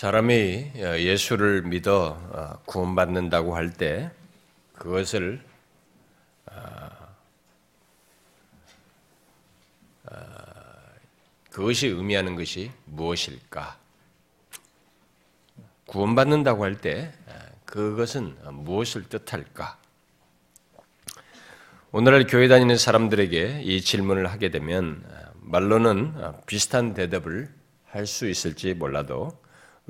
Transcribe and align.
사람이 0.00 0.72
예수를 0.76 1.60
믿어 1.60 2.18
어, 2.32 2.58
구원받는다고 2.64 3.54
할 3.54 3.70
때 3.74 4.10
그것을 4.72 5.44
어, 6.46 6.88
어, 10.06 10.16
그것이 11.50 11.88
의미하는 11.88 12.34
것이 12.34 12.70
무엇일까? 12.86 13.76
구원받는다고 15.84 16.64
할 16.64 16.80
때 16.80 17.12
그것은 17.66 18.38
무엇을 18.52 19.06
뜻할까? 19.10 19.76
오늘날 21.92 22.26
교회 22.26 22.48
다니는 22.48 22.78
사람들에게 22.78 23.64
이 23.64 23.82
질문을 23.82 24.28
하게 24.28 24.48
되면 24.48 25.04
말로는 25.40 26.14
비슷한 26.46 26.94
대답을 26.94 27.52
할 27.84 28.06
수 28.06 28.30
있을지 28.30 28.72
몰라도 28.72 29.38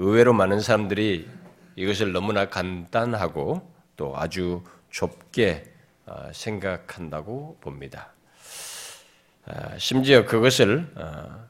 의외로 0.01 0.33
많은 0.33 0.61
사람들이 0.61 1.29
이것을 1.77 2.13
너무나 2.13 2.49
간단하고 2.49 3.71
또 3.97 4.17
아주 4.17 4.63
좁게 4.89 5.65
어, 6.07 6.31
생각한다고 6.33 7.59
봅니다. 7.61 8.15
아, 9.45 9.77
심지어 9.77 10.25
그것을 10.25 10.91
어, 10.97 11.47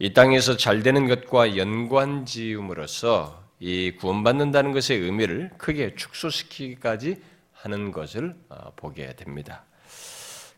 이 0.00 0.12
땅에서 0.12 0.56
잘 0.56 0.82
되는 0.82 1.06
것과 1.06 1.56
연관 1.56 2.26
지음으로써 2.26 3.44
이 3.60 3.92
구원받는다는 3.96 4.72
것의 4.72 5.00
의미를 5.00 5.50
크게 5.56 5.94
축소시키기까지 5.94 7.22
하는 7.52 7.92
것을 7.92 8.34
어, 8.48 8.72
보게 8.74 9.14
됩니다. 9.14 9.62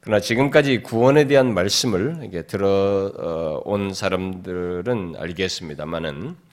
그러나 0.00 0.20
지금까지 0.20 0.82
구원에 0.82 1.26
대한 1.26 1.52
말씀을 1.52 2.30
들어온 2.46 3.92
사람들은 3.92 5.16
알겠습니다만은 5.18 6.28
아, 6.30 6.47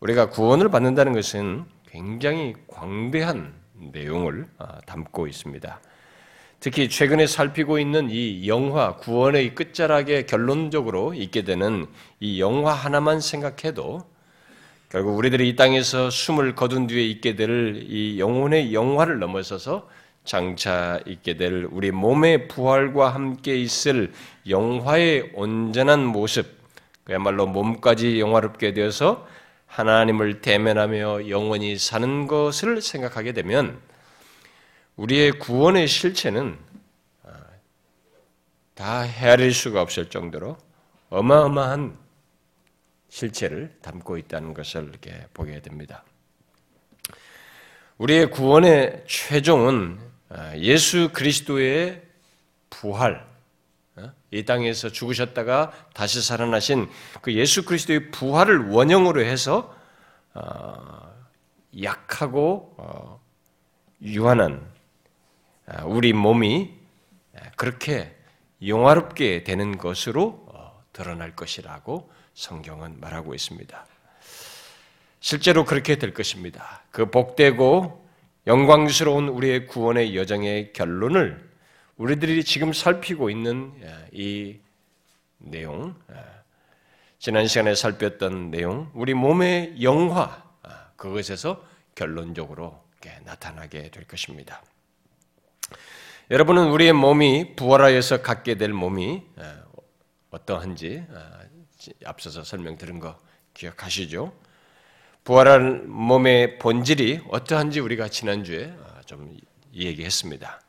우리가 0.00 0.30
구원을 0.30 0.70
받는다는 0.70 1.12
것은 1.12 1.64
굉장히 1.88 2.54
광대한 2.66 3.54
내용을 3.92 4.46
아, 4.58 4.80
담고 4.86 5.26
있습니다. 5.26 5.80
특히 6.60 6.88
최근에 6.88 7.26
살피고 7.26 7.78
있는 7.78 8.08
이 8.10 8.48
영화 8.48 8.96
구원의 8.96 9.54
끝자락에 9.54 10.24
결론적으로 10.26 11.12
있게 11.14 11.42
되는 11.42 11.86
이 12.20 12.40
영화 12.40 12.72
하나만 12.72 13.20
생각해도 13.20 14.00
결국 14.88 15.16
우리들이 15.18 15.48
이 15.48 15.56
땅에서 15.56 16.08
숨을 16.10 16.54
거둔 16.54 16.86
뒤에 16.86 17.02
있게 17.04 17.34
될 17.36 17.84
이 17.88 18.18
영혼의 18.18 18.72
영화를 18.72 19.18
넘어서서 19.18 19.88
장차 20.24 21.00
있게 21.06 21.36
될 21.36 21.68
우리 21.70 21.90
몸의 21.90 22.48
부활과 22.48 23.10
함께 23.14 23.56
있을 23.56 24.12
영화의 24.48 25.32
온전한 25.34 26.04
모습, 26.04 26.46
그야말로 27.04 27.46
몸까지 27.46 28.18
영화롭게 28.18 28.72
되어서 28.72 29.26
하나님을 29.66 30.40
대면하며 30.40 31.28
영원히 31.28 31.76
사는 31.78 32.26
것을 32.26 32.80
생각하게 32.80 33.32
되면 33.32 33.80
우리의 34.96 35.32
구원의 35.38 35.88
실체는 35.88 36.56
아, 37.24 37.32
다 38.74 39.00
헤아릴 39.00 39.52
수가 39.52 39.82
없을 39.82 40.08
정도로 40.08 40.56
어마어마한 41.10 41.98
실체를 43.08 43.76
담고 43.82 44.18
있다는 44.18 44.54
것을 44.54 44.88
이렇게 44.88 45.26
보게 45.34 45.60
됩니다. 45.60 46.04
우리의 47.98 48.30
구원의 48.30 49.04
최종은 49.06 49.98
아, 50.28 50.56
예수 50.56 51.10
그리스도의 51.12 52.02
부활, 52.70 53.24
이 54.34 54.44
땅에서 54.44 54.88
죽으셨다가 54.88 55.70
다시 55.94 56.20
살아나신 56.20 56.88
그 57.22 57.32
예수 57.34 57.64
그리스도의 57.64 58.10
부활을 58.10 58.68
원형으로 58.68 59.22
해서 59.22 59.72
어, 60.34 61.14
약하고 61.80 62.74
어, 62.76 63.20
유한한 64.02 64.66
아, 65.66 65.84
우리 65.84 66.12
몸이 66.12 66.74
그렇게 67.56 68.14
영화롭게 68.66 69.44
되는 69.44 69.78
것으로 69.78 70.44
어, 70.48 70.82
드러날 70.92 71.36
것이라고 71.36 72.10
성경은 72.34 72.98
말하고 72.98 73.34
있습니다. 73.34 73.86
실제로 75.20 75.64
그렇게 75.64 75.96
될 75.96 76.12
것입니다. 76.12 76.82
그 76.90 77.08
복되고 77.08 78.04
영광스러운 78.48 79.28
우리의 79.28 79.68
구원의 79.68 80.16
여정의 80.16 80.72
결론을 80.72 81.53
우리들이 81.96 82.42
지금 82.42 82.72
살피고 82.72 83.30
있는 83.30 83.72
예, 83.80 84.08
이 84.12 84.58
내용, 85.38 85.94
예, 86.10 86.16
지난 87.20 87.46
시간에 87.46 87.74
살폈던 87.74 88.50
내용, 88.50 88.90
우리 88.94 89.14
몸의 89.14 89.80
영화, 89.82 90.42
아, 90.62 90.88
그것에서 90.96 91.64
결론적으로 91.94 92.82
나타나게 93.24 93.90
될 93.90 94.04
것입니다. 94.04 94.62
여러분은 96.30 96.70
우리의 96.70 96.94
몸이 96.94 97.54
부활하여서 97.54 98.22
갖게 98.22 98.56
될 98.56 98.72
몸이 98.72 99.22
예, 99.38 99.54
어떠한지 100.30 101.04
아, 101.10 101.40
앞서서 102.06 102.42
설명 102.42 102.76
들은 102.76 102.98
거 102.98 103.16
기억하시죠? 103.52 104.34
부활한 105.22 105.88
몸의 105.88 106.58
본질이 106.58 107.20
어떠한지 107.30 107.78
우리가 107.78 108.08
지난주에 108.08 108.74
아, 108.84 109.00
좀 109.02 109.38
얘기했습니다. 109.72 110.63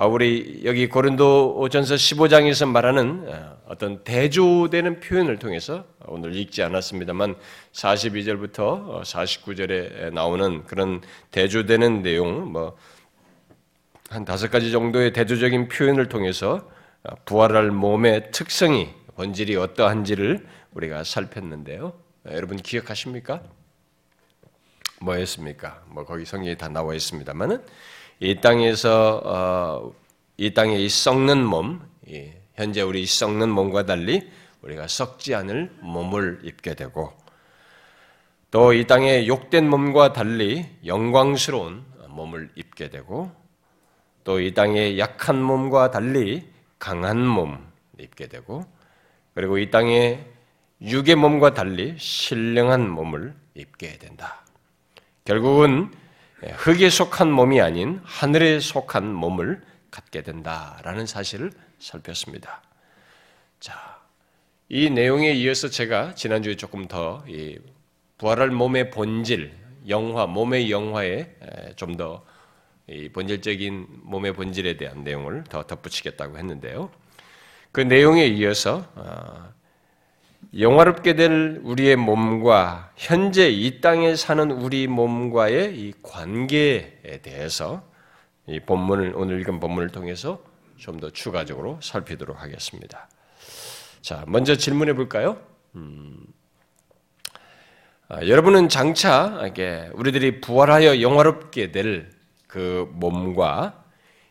바울이 0.00 0.62
여기 0.64 0.88
고린도전서 0.88 1.94
15장에서 1.94 2.66
말하는 2.66 3.26
어, 3.28 3.58
어떤 3.66 4.02
대조되는 4.02 5.00
표현을 5.00 5.38
통해서 5.38 5.84
오늘 6.06 6.34
읽지 6.34 6.62
않았습니다만 6.62 7.36
42절부터 7.72 9.02
49절에 9.02 10.10
나오는 10.14 10.64
그런 10.64 11.02
대조되는 11.30 12.02
내용 12.02 12.50
뭐 12.50 12.78
한 14.10 14.24
다섯 14.24 14.50
가지 14.50 14.72
정도의 14.72 15.12
대조적인 15.12 15.68
표현을 15.68 16.08
통해서 16.08 16.68
어, 17.04 17.14
부활할 17.26 17.70
몸의 17.70 18.32
특성이 18.32 18.92
본질이 19.14 19.54
어떠한지를 19.54 20.44
우리가 20.72 21.04
살폈는데요. 21.04 21.84
어, 22.24 22.30
여러분 22.32 22.56
기억하십니까? 22.56 23.40
뭐였습니까? 25.00 25.84
뭐 25.86 26.04
거기 26.04 26.24
성경에 26.24 26.56
다 26.56 26.68
나와 26.68 26.92
있습니다만은 26.94 27.62
이 28.20 28.38
땅에서 28.40 29.22
어, 29.24 29.92
이 30.36 30.52
땅에 30.52 30.76
이 30.76 30.90
썩는 30.90 31.42
몸, 31.42 31.80
현재 32.54 32.82
우리 32.82 33.06
썩는 33.06 33.48
몸과 33.48 33.86
달리 33.86 34.30
우리가 34.60 34.88
썩지 34.88 35.34
않을 35.34 35.72
몸을 35.80 36.40
입게 36.44 36.74
되고 36.74 37.12
또 38.50 38.74
이 38.74 38.84
땅의 38.86 39.26
욕된 39.26 39.70
몸과 39.70 40.12
달리 40.12 40.66
영광스러운 40.84 41.82
몸을 42.08 42.50
입게 42.56 42.90
되고 42.90 43.30
또 44.24 44.38
이 44.38 44.52
땅의 44.52 44.98
약한 44.98 45.40
몸과 45.40 45.90
달리 45.90 46.46
강한 46.78 47.26
몸 47.26 47.66
입게 47.98 48.28
되고 48.28 48.66
그리고 49.34 49.56
이 49.56 49.70
땅의 49.70 50.26
육의 50.82 51.14
몸과 51.14 51.54
달리 51.54 51.96
신령한 51.98 52.86
몸을 52.90 53.34
입게 53.54 53.96
된다. 53.98 54.44
결국은 55.24 55.90
예, 55.94 55.99
흙에 56.42 56.88
속한 56.88 57.30
몸이 57.30 57.60
아닌 57.60 58.00
하늘에 58.04 58.60
속한 58.60 59.12
몸을 59.12 59.62
갖게 59.90 60.22
된다라는 60.22 61.06
사실을 61.06 61.52
살폈습니다. 61.78 62.62
자, 63.58 64.00
이 64.68 64.88
내용에 64.88 65.32
이어서 65.32 65.68
제가 65.68 66.14
지난주에 66.14 66.56
조금 66.56 66.86
더 66.86 67.24
부활할 68.18 68.50
몸의 68.50 68.90
본질, 68.90 69.52
영화, 69.88 70.26
몸의 70.26 70.70
영화에 70.70 71.34
좀 71.76 71.96
더 71.96 72.24
본질적인 73.12 73.86
몸의 74.02 74.32
본질에 74.32 74.76
대한 74.76 75.04
내용을 75.04 75.44
더 75.44 75.62
덧붙이겠다고 75.62 76.38
했는데요. 76.38 76.90
그 77.72 77.80
내용에 77.80 78.26
이어서 78.26 78.84
어, 78.96 79.52
영화롭게 80.58 81.14
될 81.14 81.60
우리의 81.62 81.96
몸과 81.96 82.92
현재 82.96 83.48
이 83.48 83.80
땅에 83.80 84.16
사는 84.16 84.50
우리 84.50 84.86
몸과의 84.86 85.78
이 85.78 85.94
관계에 86.02 87.20
대해서 87.22 87.82
이 88.46 88.58
본문을 88.60 89.12
오늘 89.16 89.40
읽은 89.40 89.60
본문을 89.60 89.90
통해서 89.90 90.42
좀 90.76 90.98
더 90.98 91.10
추가적으로 91.10 91.78
살피도록 91.82 92.40
하겠습니다. 92.42 93.08
자, 94.00 94.24
먼저 94.26 94.56
질문해 94.56 94.94
볼까요? 94.94 95.38
음, 95.76 96.16
아, 98.08 98.26
여러분은 98.26 98.68
장차 98.70 99.42
이게 99.46 99.90
우리들이 99.94 100.40
부활하여 100.40 101.02
영화롭게 101.02 101.70
될 101.70 102.20
그 102.50 102.90
몸과 102.94 103.84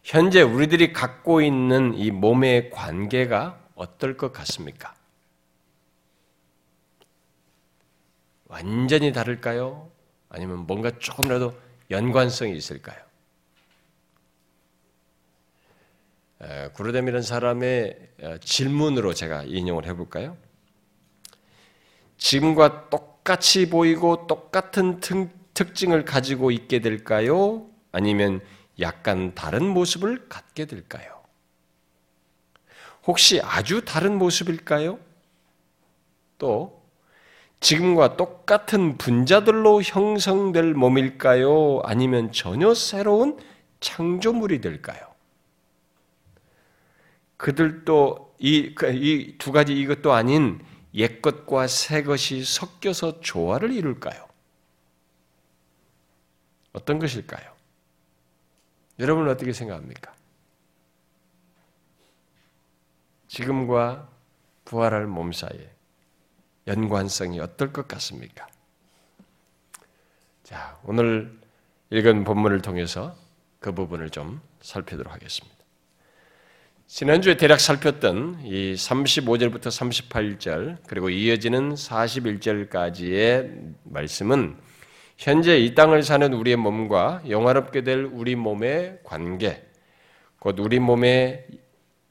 현재 0.03 0.41
우리들이 0.41 0.91
갖고 0.91 1.41
있는 1.41 1.93
이 1.95 2.11
몸의 2.11 2.69
관계가 2.69 3.57
어떨 3.75 4.17
것 4.17 4.33
같습니까? 4.33 4.93
완전히 8.49 9.13
다를까요? 9.13 9.89
아니면 10.27 10.67
뭔가 10.67 10.91
조금이라도 10.99 11.53
연관성이 11.89 12.57
있을까요? 12.57 12.97
구르뎀이라는 16.73 17.21
사람의 17.21 18.09
질문으로 18.41 19.13
제가 19.13 19.43
인용을 19.43 19.85
해볼까요? 19.85 20.35
지금과 22.17 22.89
똑 22.89 23.09
똑같이 23.29 23.69
보이고 23.69 24.25
똑같은 24.25 24.99
특징을 25.53 26.03
가지고 26.03 26.49
있게 26.49 26.79
될까요? 26.79 27.69
아니면 27.91 28.41
약간 28.79 29.35
다른 29.35 29.65
모습을 29.67 30.27
갖게 30.29 30.65
될까요? 30.65 31.21
혹시 33.05 33.39
아주 33.43 33.85
다른 33.85 34.17
모습일까요? 34.17 34.99
또 36.39 36.78
지금과 37.59 38.15
똑같은 38.15 38.97
분자들로 38.97 39.81
형성될 39.81 40.73
몸일까요? 40.73 41.81
아니면 41.83 42.31
전혀 42.31 42.73
새로운 42.73 43.37
창조물이 43.79 44.61
될까요? 44.61 44.99
그들도 47.37 48.35
이두 48.39 49.51
그 49.51 49.51
가지 49.51 49.77
이것도 49.77 50.13
아닌 50.13 50.63
옛 50.93 51.21
것과 51.21 51.67
새 51.67 52.03
것이 52.03 52.43
섞여서 52.43 53.21
조화를 53.21 53.71
이룰까요? 53.71 54.27
어떤 56.73 56.99
것일까요? 56.99 57.53
여러분은 58.99 59.31
어떻게 59.31 59.53
생각합니까? 59.53 60.13
지금과 63.27 64.09
부활할 64.65 65.07
몸 65.07 65.31
사이에 65.31 65.78
연관성이 66.69 67.39
어떨 67.39 67.73
것 67.73 67.87
같습니까? 67.87 68.47
자, 70.43 70.77
오늘 70.83 71.37
읽은 71.89 72.23
본문을 72.23 72.61
통해서 72.61 73.15
그 73.59 73.73
부분을 73.73 74.11
좀 74.11 74.39
살피도록 74.61 75.11
하겠습니다. 75.11 75.57
지난주에 76.87 77.37
대략 77.37 77.59
살폈던 77.59 78.41
이 78.45 78.73
35절부터 78.73 80.09
38절 80.09 80.77
그리고 80.87 81.09
이어지는 81.09 81.73
41절까지의 81.73 83.73
말씀은 83.83 84.57
현재 85.17 85.57
이 85.57 85.75
땅을 85.75 86.03
사는 86.03 86.33
우리의 86.33 86.55
몸과 86.55 87.21
영화롭게 87.27 87.83
될 87.83 88.05
우리 88.05 88.35
몸의 88.35 88.99
관계, 89.03 89.67
곧 90.39 90.59
우리 90.59 90.79
몸의 90.79 91.47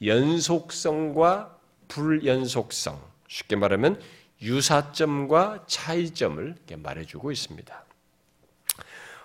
연속성과 0.05 1.57
불연속성, 1.87 3.01
쉽게 3.27 3.55
말하면 3.55 3.99
유사점과 4.41 5.65
차이점을 5.67 6.55
말해주고 6.77 7.31
있습니다. 7.31 7.85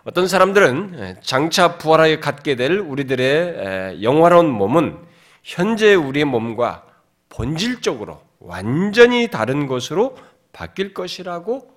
어떤 0.05 0.29
사람들은 0.29 1.21
장차 1.23 1.79
부활하여 1.79 2.21
갖게 2.21 2.57
될 2.57 2.79
우리들의 2.79 4.03
영화로운 4.03 4.51
몸은 4.51 5.03
현재 5.43 5.95
우리의 5.95 6.25
몸과 6.27 6.87
본질적으로 7.29 8.23
완전히 8.39 9.31
다른 9.31 9.67
것으로 9.67 10.17
바뀔 10.53 10.93
것이라고 10.93 11.73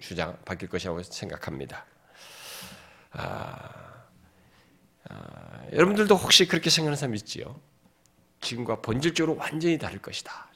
주장 0.00 0.36
바뀔 0.44 0.68
것이라고 0.68 1.02
생각합니다. 1.02 1.84
아, 3.12 3.68
아, 5.08 5.62
여러분들도 5.72 6.14
혹시 6.14 6.46
그렇게 6.46 6.70
생각하는 6.70 6.96
사람 6.96 7.14
있지요? 7.16 7.58
지금과 8.40 8.80
본질적으로 8.80 9.36
완전히 9.36 9.78
다를 9.78 10.00
것이다. 10.00 10.49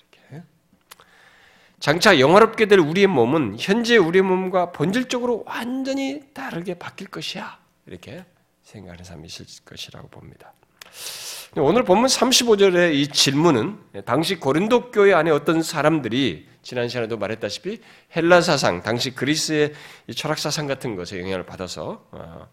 장차 1.80 2.18
영화롭게 2.18 2.66
될 2.66 2.78
우리의 2.78 3.06
몸은 3.06 3.56
현재 3.58 3.96
우리의 3.96 4.22
몸과 4.22 4.72
본질적으로 4.72 5.44
완전히 5.46 6.22
다르게 6.32 6.74
바뀔 6.74 7.08
것이야. 7.08 7.58
이렇게 7.86 8.24
생각하는 8.62 9.04
사람이 9.04 9.26
있을 9.26 9.46
것이라고 9.64 10.08
봅니다. 10.08 10.52
오늘 11.56 11.84
본문 11.84 12.06
35절의 12.06 12.94
이 12.94 13.06
질문은 13.06 13.78
당시 14.04 14.36
고린도 14.36 14.90
교회 14.90 15.12
안에 15.12 15.30
어떤 15.30 15.62
사람들이 15.62 16.48
지난 16.62 16.88
시간에도 16.88 17.16
말했다시피 17.16 17.80
헬라 18.16 18.40
사상, 18.40 18.82
당시 18.82 19.14
그리스의 19.14 19.74
철학 20.16 20.38
사상 20.38 20.66
같은 20.66 20.96
것에 20.96 21.20
영향을 21.20 21.46
받아서 21.46 22.06
어, 22.10 22.48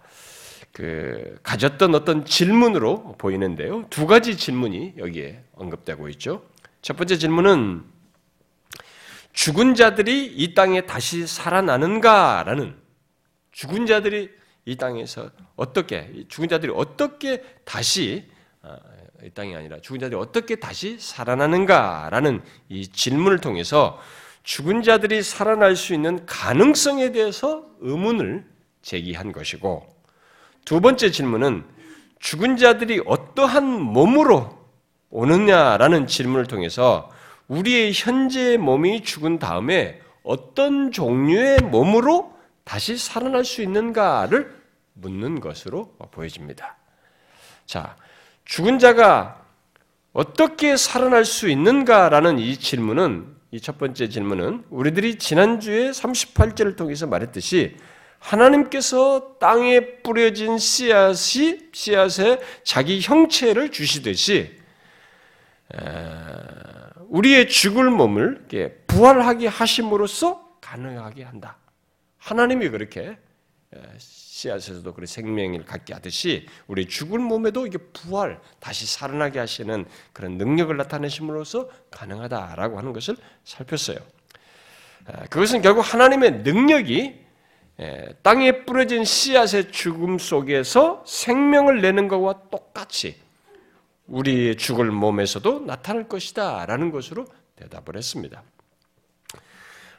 그 0.71 1.39
가졌던 1.41 1.95
어떤 1.95 2.25
질문으로 2.25 3.15
보이는데요. 3.17 3.85
두 3.89 4.05
가지 4.05 4.37
질문이 4.37 4.93
여기에 4.97 5.45
언급되고 5.53 6.07
있죠. 6.09 6.43
첫 6.81 6.95
번째 6.95 7.17
질문은 7.17 7.83
죽은 9.33 9.75
자들이 9.75 10.25
이 10.25 10.53
땅에 10.53 10.81
다시 10.81 11.25
살아나는가라는 11.25 12.75
죽은 13.51 13.85
자들이 13.85 14.29
이 14.65 14.75
땅에서 14.75 15.31
어떻게 15.55 16.25
죽은 16.27 16.49
자들이 16.49 16.71
어떻게 16.75 17.43
다시 17.65 18.29
어, 18.61 18.75
이 19.23 19.29
땅이 19.29 19.55
아니라 19.55 19.79
죽은 19.81 19.99
자들이 19.99 20.19
어떻게 20.19 20.55
다시 20.55 20.97
살아나는가라는 20.99 22.41
이 22.69 22.87
질문을 22.87 23.39
통해서 23.39 23.99
죽은 24.43 24.81
자들이 24.81 25.21
살아날 25.21 25.75
수 25.75 25.93
있는 25.93 26.25
가능성에 26.25 27.11
대해서 27.11 27.65
의문을 27.79 28.45
제기한 28.81 29.31
것이고 29.31 29.87
두 30.65 30.81
번째 30.81 31.11
질문은 31.11 31.65
죽은 32.19 32.57
자들이 32.57 33.01
어떠한 33.05 33.65
몸으로 33.65 34.59
오느냐라는 35.09 36.07
질문을 36.07 36.45
통해서 36.45 37.09
우리의 37.51 37.91
현재 37.93 38.55
몸이 38.55 39.03
죽은 39.03 39.37
다음에 39.37 39.99
어떤 40.23 40.91
종류의 40.91 41.59
몸으로 41.59 42.33
다시 42.63 42.95
살아날 42.97 43.43
수 43.43 43.61
있는가를 43.61 44.55
묻는 44.93 45.41
것으로 45.41 45.93
보여집니다. 46.11 46.77
자, 47.65 47.97
죽은 48.45 48.79
자가 48.79 49.43
어떻게 50.13 50.77
살아날 50.77 51.25
수 51.25 51.49
있는가라는 51.49 52.39
이 52.39 52.55
질문은 52.55 53.35
이 53.51 53.59
첫 53.59 53.77
번째 53.77 54.07
질문은 54.07 54.63
우리들이 54.69 55.17
지난주에 55.17 55.91
38절을 55.91 56.77
통해서 56.77 57.05
말했듯이 57.05 57.75
하나님께서 58.19 59.37
땅에 59.41 59.97
뿌려진 60.03 60.57
씨앗이 60.57 61.59
씨앗에 61.73 62.39
자기 62.63 63.01
형체를 63.01 63.71
주시듯이 63.71 64.57
우리의 67.11 67.49
죽을 67.49 67.89
몸을 67.89 68.47
부활하게 68.87 69.47
하심으로써 69.47 70.57
가능하게 70.61 71.23
한다. 71.23 71.57
하나님이 72.17 72.69
그렇게 72.69 73.17
씨앗에서도 73.97 74.93
그런 74.93 75.05
생명을 75.05 75.65
갖게 75.65 75.93
하듯이 75.93 76.47
우리 76.67 76.87
죽을 76.87 77.19
몸에도 77.19 77.67
이게 77.67 77.77
부활, 77.77 78.39
다시 78.59 78.85
살아나게 78.85 79.39
하시는 79.39 79.85
그런 80.13 80.37
능력을 80.37 80.75
나타내심으로써 80.75 81.69
가능하다라고 81.89 82.77
하는 82.77 82.93
것을 82.93 83.17
살폈어요. 83.43 83.97
아, 85.07 85.25
그것은 85.25 85.61
결국 85.61 85.81
하나님의 85.81 86.43
능력이 86.43 87.19
땅에 88.21 88.63
뿌려진 88.63 89.03
씨앗의 89.03 89.71
죽음 89.71 90.17
속에서 90.17 91.03
생명을 91.05 91.81
내는 91.81 92.07
것과 92.07 92.49
똑같이 92.51 93.15
우리의 94.11 94.57
죽을 94.57 94.91
몸에서도 94.91 95.61
나타날 95.61 96.07
것이다 96.07 96.65
라는 96.65 96.91
것으로 96.91 97.25
대답을 97.55 97.95
했습니다. 97.95 98.43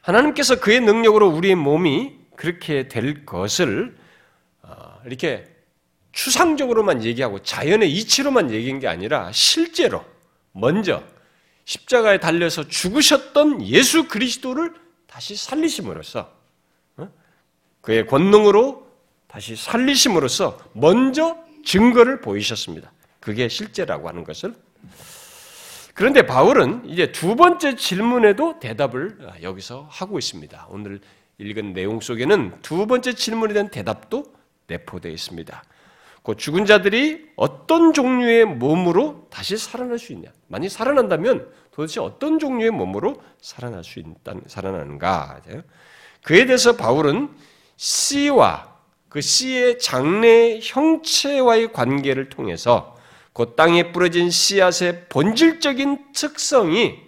하나님께서 0.03 0.61
그의 0.61 0.81
능력으로 0.81 1.29
우리의 1.29 1.55
몸이 1.55 2.19
그렇게 2.37 2.89
될 2.89 3.25
것을 3.25 3.97
이렇게 5.07 5.49
추상적으로만 6.13 7.05
얘기하고 7.05 7.41
자연의 7.41 7.91
이치로만 7.93 8.51
얘기한 8.51 8.81
게 8.81 8.89
아니라 8.89 9.33
실제로 9.33 10.05
먼저 10.53 11.03
십자가에 11.65 12.21
달려서 12.21 12.69
죽으셨던 12.69 13.67
예수 13.67 14.09
그리스도를 14.09 14.75
다시 15.07 15.37
살리심으로써 15.37 16.35
어? 16.97 17.09
그의 17.81 18.07
권능으로 18.07 18.87
다시 19.27 19.57
살리심으로써 19.57 20.59
먼저 20.75 21.39
증거를 21.65 22.21
보이셨습니다. 22.21 22.93
그게 23.23 23.49
실제라고 23.49 24.09
하는 24.09 24.25
것을 24.25 24.55
그런데 25.95 26.27
바울은 26.27 26.83
이제 26.87 27.13
두 27.13 27.37
번째 27.37 27.77
질문에도 27.77 28.59
대답을 28.59 29.19
여기서 29.43 29.87
하고 29.91 30.19
있습니다. 30.19 30.67
오늘 30.71 31.01
읽은 31.39 31.73
내용 31.73 32.01
속에는 32.01 32.61
두 32.63 32.87
번째 32.87 33.15
질문에 33.15 33.55
대한 33.55 33.69
대답도 33.71 34.25
내포되어 34.67 35.13
있습니다. 35.13 35.65
그 36.25 36.37
죽은 36.37 36.67
자들이 36.67 37.31
어떤 37.37 37.93
종류의 37.93 38.45
몸으로 38.45 39.27
다시 39.31 39.57
살아날 39.57 39.99
수 39.99 40.13
있냐? 40.13 40.31
만약 40.49 40.69
살아난다면 40.71 41.49
도대체 41.71 42.01
어떤 42.01 42.39
종류의 42.39 42.71
몸으로 42.71 43.23
살아날 43.41 43.85
수 43.85 43.99
있다, 43.99 44.35
살아나는가? 44.47 45.41
그에 46.23 46.47
대해서 46.47 46.77
바울은 46.77 47.31
씨와 47.77 48.73
그 49.09 49.21
씨의 49.21 49.79
장래 49.79 50.59
형체와의 50.63 51.73
관계를 51.73 52.29
통해서 52.29 52.92
그 53.33 53.55
땅에 53.57 53.93
뿌려진 53.93 54.31
씨앗의 54.31 55.07
본질적인 55.09 56.13
특성이 56.13 57.01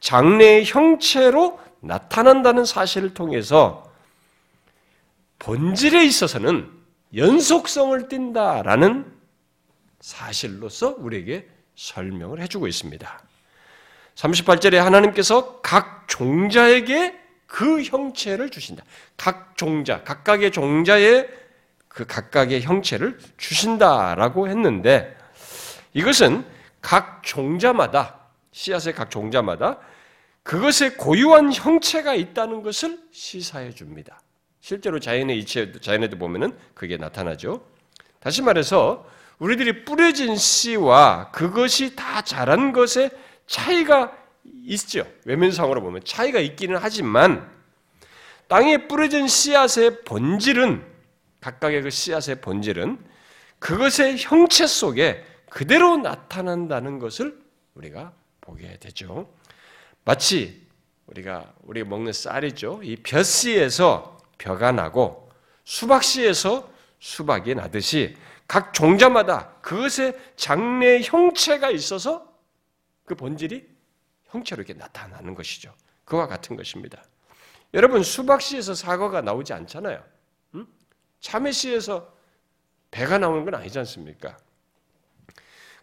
장래의 0.00 0.64
형체로 0.64 1.58
나타난다는 1.80 2.64
사실을 2.64 3.14
통해서 3.14 3.90
본질에 5.38 6.04
있어서는 6.04 6.70
연속성을 7.16 8.08
띈다라는 8.08 9.10
사실로서 10.00 10.94
우리에게 10.98 11.48
설명을 11.76 12.40
해주고 12.42 12.66
있습니다. 12.66 13.22
38절에 14.14 14.76
하나님께서 14.76 15.60
각 15.60 16.06
종자에게 16.08 17.18
그 17.46 17.82
형체를 17.82 18.50
주신다. 18.50 18.84
각 19.16 19.56
종자, 19.56 20.04
각각의 20.04 20.52
종자의 20.52 21.28
그 21.88 22.06
각각의 22.06 22.62
형체를 22.62 23.18
주신다라고 23.38 24.48
했는데 24.48 25.16
이것은 25.92 26.44
각 26.80 27.22
종자마다 27.22 28.20
씨앗의 28.52 28.94
각 28.94 29.10
종자마다 29.10 29.78
그것의 30.42 30.96
고유한 30.96 31.52
형체가 31.52 32.14
있다는 32.14 32.62
것을 32.62 32.98
시사해 33.12 33.72
줍니다. 33.72 34.20
실제로 34.60 34.98
자연의 34.98 35.38
이체 35.38 35.72
자연에도 35.80 36.16
보면은 36.18 36.56
그게 36.74 36.96
나타나죠. 36.96 37.64
다시 38.20 38.42
말해서 38.42 39.06
우리들이 39.38 39.84
뿌려진 39.84 40.36
씨와 40.36 41.30
그것이 41.30 41.96
다 41.96 42.22
자란 42.22 42.72
것에 42.72 43.10
차이가 43.46 44.12
있죠. 44.64 45.06
외면상으로 45.24 45.80
보면 45.82 46.02
차이가 46.04 46.38
있기는 46.40 46.78
하지만 46.80 47.50
땅에 48.48 48.88
뿌려진 48.88 49.28
씨앗의 49.28 50.02
본질은 50.04 50.84
각각의 51.40 51.82
그 51.82 51.90
씨앗의 51.90 52.40
본질은 52.42 52.98
그것의 53.58 54.16
형체 54.18 54.66
속에 54.66 55.24
그대로 55.50 55.96
나타난다는 55.96 56.98
것을 56.98 57.38
우리가 57.74 58.12
보게 58.40 58.78
되죠. 58.78 59.32
마치 60.04 60.66
우리가 61.06 61.52
우리가 61.62 61.88
먹는 61.88 62.12
쌀이죠. 62.12 62.80
이 62.82 62.96
벼씨에서 62.96 64.18
벼가 64.38 64.72
나고 64.72 65.30
수박씨에서 65.64 66.70
수박이 66.98 67.54
나듯이 67.54 68.16
각 68.46 68.72
종자마다 68.72 69.54
그것의 69.60 70.18
장래 70.36 71.00
형체가 71.02 71.70
있어서 71.70 72.32
그 73.04 73.14
본질이 73.14 73.68
형체로 74.26 74.62
이렇게 74.62 74.74
나타나는 74.74 75.34
것이죠. 75.34 75.74
그와 76.04 76.26
같은 76.26 76.56
것입니다. 76.56 77.02
여러분 77.74 78.02
수박씨에서 78.02 78.74
사과가 78.74 79.20
나오지 79.22 79.52
않잖아요. 79.52 80.02
음? 80.54 80.66
참외씨에서 81.20 82.12
배가 82.90 83.18
나오는 83.18 83.44
건 83.44 83.54
아니지 83.54 83.78
않습니까? 83.80 84.36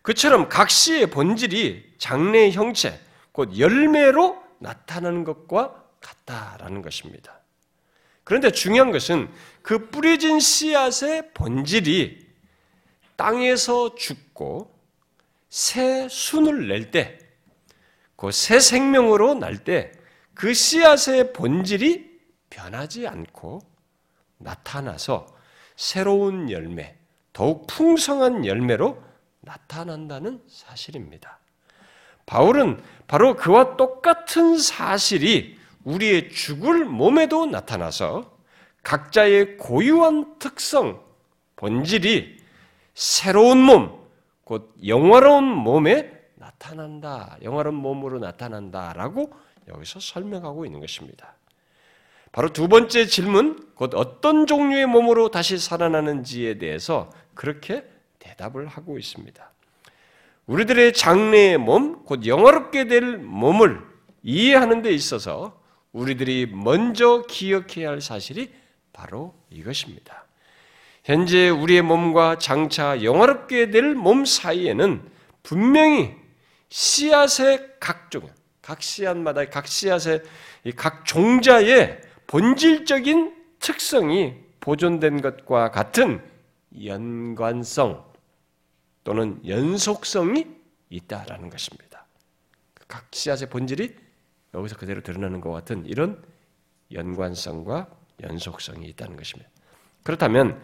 그처럼 0.08 0.48
각 0.48 0.70
씨의 0.70 1.08
본질이 1.08 1.96
장래의 1.98 2.54
형체, 2.54 2.98
곧 3.34 3.60
열매로 3.60 4.42
나타나는 4.60 5.26
것과 5.26 5.84
같다라는 6.00 6.82
것입니다. 6.82 7.42
그런데 8.24 8.50
중요한 8.52 8.94
것은 8.94 9.30
그 9.62 9.90
뿌려진 9.90 10.40
씨앗의 10.40 11.34
본질이 11.34 12.26
땅에서 13.18 13.96
죽고 13.96 14.74
새 15.50 16.08
순을 16.10 16.70
낼 16.70 16.90
때, 16.90 17.20
그 18.16 18.32
새 18.32 18.62
생명으로 18.62 19.34
날 19.34 19.58
때, 19.58 19.92
그 20.34 20.54
씨앗의 20.54 21.34
본질이 21.34 22.18
변하지 22.50 23.10
않고 23.10 23.60
나타나서 24.38 25.28
새로운 25.76 26.50
열매, 26.50 26.96
더욱 27.34 27.68
풍성한 27.68 28.46
열매로 28.46 29.06
나타난다는 29.48 30.42
사실입니다. 30.48 31.40
바울은 32.26 32.82
바로 33.08 33.36
그와 33.38 33.78
똑같은 33.78 34.58
사실이 34.58 35.58
우리의 35.86 36.30
죽을 36.30 36.84
몸에도 36.84 37.46
나타나서 37.46 38.38
각자의 38.84 39.58
고유한 39.58 40.38
특성, 40.38 41.02
본질이 41.56 42.38
새로운 42.94 43.58
몸, 43.60 44.06
곧 44.44 44.74
영화로운 44.86 45.46
몸에 45.46 46.12
나타난다. 46.36 47.38
영화로운 47.42 47.76
몸으로 47.76 48.20
나타난다라고 48.20 49.32
여기서 49.70 50.00
설명하고 50.00 50.66
있는 50.66 50.80
것입니다. 50.80 51.36
바로 52.32 52.52
두 52.52 52.68
번째 52.68 53.06
질문, 53.06 53.72
곧 53.76 53.94
어떤 53.96 54.46
종류의 54.46 54.86
몸으로 54.86 55.32
다시 55.32 55.58
살아나는지에 55.58 56.58
대해서 56.58 57.10
그렇게 57.34 57.84
대답을 58.20 58.68
하고 58.68 58.98
있습니다. 58.98 59.52
우리들의 60.46 60.94
장래의 60.94 61.58
몸, 61.58 62.04
곧 62.06 62.26
영화롭게 62.26 62.88
될 62.88 63.18
몸을 63.18 63.82
이해하는 64.24 64.82
데 64.82 64.92
있어서 64.92 65.62
우리들이 65.92 66.48
먼저 66.54 67.24
기억해야 67.28 67.90
할 67.90 68.02
사실이 68.02 68.54
바로 68.94 69.36
이것입니다. 69.50 70.26
현재 71.04 71.50
우리의 71.50 71.82
몸과 71.82 72.38
장차 72.38 73.02
영화롭게 73.02 73.72
될 73.72 73.96
몸 73.96 74.26
사이에는 74.26 75.02
분명히 75.44 76.16
씨앗의 76.70 77.76
각종, 77.80 78.30
각 78.62 78.82
씨앗마다 78.82 79.46
각 79.46 79.68
씨앗의 79.68 80.24
각 80.76 81.06
종자의 81.06 82.02
본질적인 82.28 83.34
특성이 83.60 84.36
보존된 84.60 85.22
것과 85.22 85.72
같은 85.72 86.22
연관성 86.84 88.04
또는 89.08 89.40
연속성이 89.48 90.46
있다라는 90.90 91.50
것입니다. 91.50 92.06
각 92.90 93.08
씨앗의 93.14 93.50
본질이 93.50 93.96
여기서 94.54 94.76
그대로 94.76 95.00
드러나는 95.00 95.40
것 95.40 95.50
같은 95.50 95.86
이런 95.86 96.22
연관성과 96.92 97.88
연속성이 98.24 98.86
있다는 98.88 99.16
것입니다. 99.16 99.50
그렇다면 100.04 100.62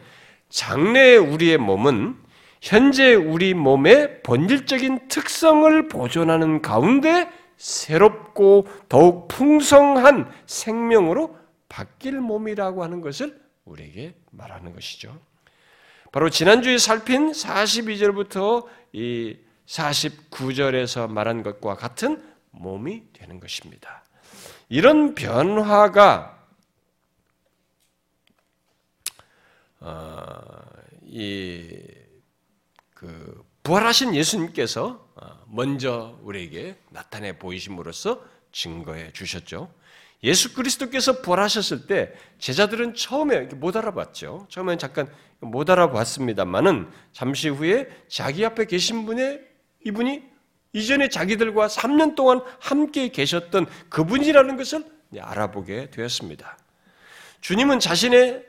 장래의 0.50 1.20
우리의 1.20 1.58
몸은 1.58 2.18
현재 2.62 3.14
우리 3.14 3.54
몸의 3.54 4.24
본질적인 4.24 5.08
특성을 5.08 5.88
보존하는 5.88 6.62
가운데 6.62 7.30
새롭고 7.56 8.68
더욱 8.90 9.30
풍성한 9.30 10.30
생명으로 10.48 11.38
바뀔 11.70 12.20
몸이라고 12.20 12.84
하는 12.84 13.00
것을 13.00 13.42
우리에게 13.64 14.16
말하는 14.32 14.74
것이죠. 14.74 15.18
바로 16.14 16.30
지난주에 16.30 16.78
살핀 16.78 17.32
42절부터 17.32 18.68
이 18.92 19.36
49절에서 19.66 21.10
말한 21.10 21.42
것과 21.42 21.76
같은 21.76 22.24
몸이 22.52 23.12
되는 23.14 23.40
것입니다. 23.40 24.04
이런 24.70 25.16
변화가 25.16 26.40
어, 29.80 30.40
이그 31.02 31.44
부활하신 33.64 34.14
예수님께서 34.14 35.10
어, 35.16 35.44
먼저 35.48 36.20
우리에게 36.22 36.78
나타내 36.92 37.40
보이심으로써 37.40 38.24
증거해 38.52 39.14
주셨죠. 39.14 39.74
예수 40.24 40.54
그리스도께서 40.54 41.22
부활하셨을 41.22 41.86
때 41.86 42.14
제자들은 42.40 42.96
처음에 42.96 43.42
못 43.56 43.76
알아봤죠. 43.76 44.48
처음엔 44.50 44.78
잠깐 44.78 45.08
못 45.40 45.70
알아봤습니다만은 45.70 46.90
잠시 47.12 47.50
후에 47.50 47.90
자기 48.08 48.46
앞에 48.46 48.66
계신 48.66 49.06
분의 49.06 49.42
이분이 49.86 50.24
이전에 50.72 51.10
자기들과 51.10 51.68
3년 51.68 52.16
동안 52.16 52.42
함께 52.60 53.10
계셨던 53.10 53.68
그분이라는 53.90 54.58
것을 54.58 54.86
알아보게 55.20 55.92
되었습니다. 55.92 56.58
주님은 57.42 57.80
자신의 57.80 58.46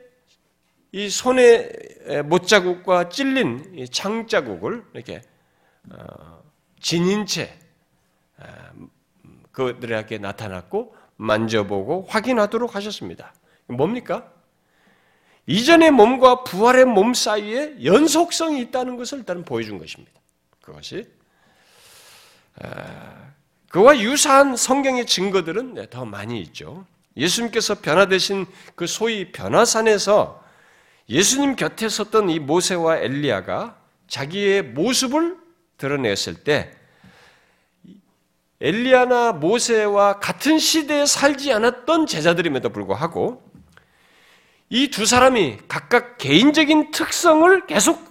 이 0.93 1.09
손의 1.09 2.23
못자국과 2.23 3.09
찔린 3.09 3.85
창자국을 3.91 4.85
이렇게 4.93 5.21
어, 5.91 6.41
지닌 6.79 7.25
채 7.25 7.59
어, 8.37 8.45
그들에게 9.51 10.17
나타났고 10.17 10.95
만져보고 11.17 12.07
확인하도록 12.09 12.75
하셨습니다. 12.75 13.33
뭡니까? 13.67 14.31
이전의 15.47 15.91
몸과 15.91 16.43
부활의 16.43 16.85
몸 16.85 17.13
사이에 17.13 17.83
연속성이 17.83 18.61
있다는 18.61 18.97
것을 18.97 19.19
일단 19.19 19.43
보여준 19.43 19.77
것입니다. 19.77 20.19
그것이 20.61 21.07
그와 23.69 23.99
유사한 23.99 24.55
성경의 24.55 25.05
증거들은 25.05 25.75
네, 25.75 25.89
더 25.89 26.05
많이 26.05 26.41
있죠. 26.41 26.85
예수님께서 27.17 27.75
변화되신 27.75 28.45
그 28.75 28.87
소위 28.87 29.31
변화산에서 29.31 30.43
예수님 31.09 31.55
곁에 31.55 31.87
섰던 31.87 32.29
이 32.29 32.39
모세와 32.39 32.97
엘리야가 32.97 33.77
자기의 34.07 34.63
모습을 34.63 35.37
드러냈을 35.77 36.43
때 36.43 36.71
엘리야나 38.61 39.33
모세와 39.33 40.19
같은 40.19 40.59
시대에 40.59 41.05
살지 41.05 41.51
않았던 41.51 42.07
제자들임에도 42.07 42.69
불구하고 42.69 43.43
이 44.69 44.89
두 44.89 45.05
사람이 45.05 45.57
각각 45.67 46.17
개인적인 46.17 46.91
특성을 46.91 47.67
계속 47.67 48.03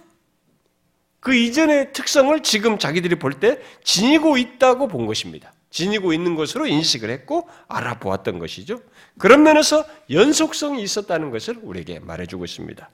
그 1.19 1.35
이전의 1.35 1.91
특성을 1.93 2.41
지금 2.43 2.77
자기들이 2.77 3.15
볼 3.15 3.33
때 3.39 3.59
지니고 3.83 4.37
있다고 4.37 4.87
본 4.87 5.05
것입니다. 5.07 5.51
지니고 5.71 6.13
있는 6.13 6.35
것으로 6.35 6.67
인식을 6.67 7.09
했고 7.09 7.49
알아보았던 7.67 8.39
것이죠. 8.39 8.79
그런 9.17 9.43
면에서 9.43 9.83
연속성이 10.09 10.81
있었다는 10.83 11.31
것을 11.31 11.59
우리에게 11.61 11.99
말해주고 11.99 12.45
있습니다. 12.45 12.89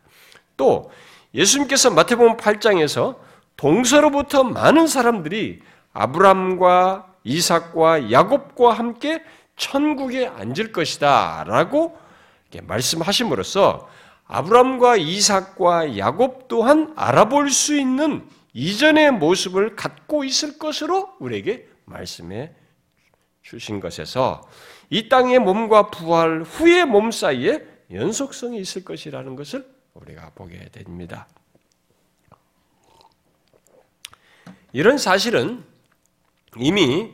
또 0.58 0.90
예수님께서 1.36 1.92
마태복음 1.92 2.38
8장에서 2.38 3.18
동서로부터 3.58 4.44
많은 4.44 4.88
사람들이 4.88 5.62
아브람과 5.94 7.11
이삭과 7.24 8.12
야곱과 8.12 8.74
함께 8.74 9.24
천국에 9.56 10.28
앉을 10.28 10.72
것이다라고 10.72 11.98
말씀하심으로써 12.64 13.90
아브람과 14.26 14.98
이삭과 14.98 15.98
야곱 15.98 16.48
또한 16.48 16.94
알아볼 16.96 17.50
수 17.50 17.78
있는 17.78 18.28
이전의 18.54 19.12
모습을 19.12 19.76
갖고 19.76 20.24
있을 20.24 20.58
것으로 20.58 21.14
우리에게 21.20 21.68
말씀해 21.86 22.54
주신 23.42 23.80
것에서 23.80 24.42
이 24.90 25.10
땅의 25.10 25.40
몸과 25.40 25.90
부활 25.90 26.44
후의 26.44 26.86
몸 26.86 27.12
사이에 27.12 27.66
연속성이 27.92 28.60
있을 28.60 28.84
것이라는 28.84 29.36
것을 29.36 29.66
우리가 29.94 30.32
보게 30.36 30.66
됩니다. 30.70 31.28
이런 34.74 34.98
사실은 34.98 35.66
이미 36.58 37.12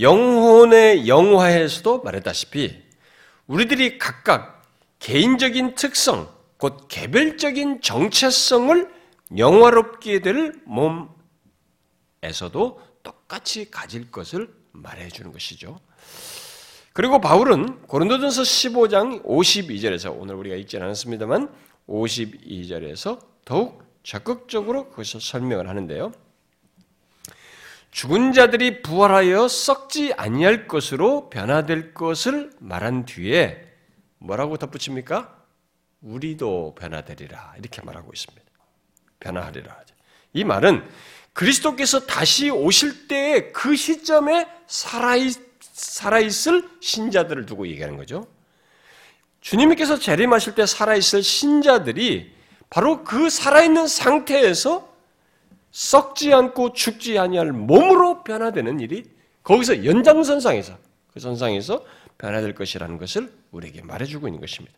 영혼의 0.00 1.08
영화에서도 1.08 2.02
말했다시피 2.02 2.82
우리들이 3.46 3.98
각각 3.98 4.62
개인적인 5.00 5.74
특성, 5.74 6.28
곧 6.56 6.86
개별적인 6.88 7.80
정체성을 7.80 8.88
영화롭게 9.36 10.20
될 10.20 10.54
몸에서도 12.22 12.80
똑같이 13.02 13.70
가질 13.70 14.10
것을 14.10 14.52
말해주는 14.72 15.32
것이죠. 15.32 15.78
그리고 16.92 17.20
바울은 17.20 17.82
고린도전서 17.82 18.42
15장 18.42 19.24
52절에서 19.24 20.14
오늘 20.18 20.34
우리가 20.36 20.56
읽지 20.56 20.76
않았습니다만 20.76 21.52
52절에서 21.88 23.20
더욱 23.44 23.82
적극적으로 24.02 24.90
그것을 24.90 25.20
설명을 25.20 25.68
하는데요. 25.68 26.12
죽은 27.90 28.32
자들이 28.32 28.82
부활하여 28.82 29.48
썩지 29.48 30.14
아니할 30.16 30.68
것으로 30.68 31.28
변화될 31.28 31.92
것을 31.92 32.50
말한 32.60 33.04
뒤에 33.04 33.66
뭐라고 34.18 34.56
덧붙입니까? 34.56 35.36
우리도 36.00 36.76
변화되리라 36.76 37.54
이렇게 37.58 37.82
말하고 37.82 38.12
있습니다. 38.12 38.46
변화하리라. 39.18 39.76
이 40.32 40.44
말은 40.44 40.88
그리스도께서 41.32 42.06
다시 42.06 42.50
오실 42.50 43.08
때의 43.08 43.52
그 43.52 43.76
시점에 43.76 44.48
살아있, 44.66 45.36
살아있을 45.60 46.68
신자들을 46.80 47.46
두고 47.46 47.66
얘기하는 47.68 47.96
거죠. 47.96 48.26
주님께서 49.40 49.98
재림하실 49.98 50.54
때 50.54 50.66
살아있을 50.66 51.22
신자들이 51.22 52.34
바로 52.68 53.04
그 53.04 53.30
살아있는 53.30 53.86
상태에서 53.86 54.89
썩지 55.70 56.32
않고 56.32 56.72
죽지 56.72 57.18
아니할 57.18 57.52
몸으로 57.52 58.24
변화되는 58.24 58.80
일이 58.80 59.04
거기서 59.42 59.84
연장선상에서 59.84 60.76
그 61.12 61.20
선상에서 61.20 61.84
변화될 62.18 62.54
것이라는 62.54 62.98
것을 62.98 63.32
우리에게 63.50 63.82
말해주고 63.82 64.28
있는 64.28 64.40
것입니다. 64.40 64.76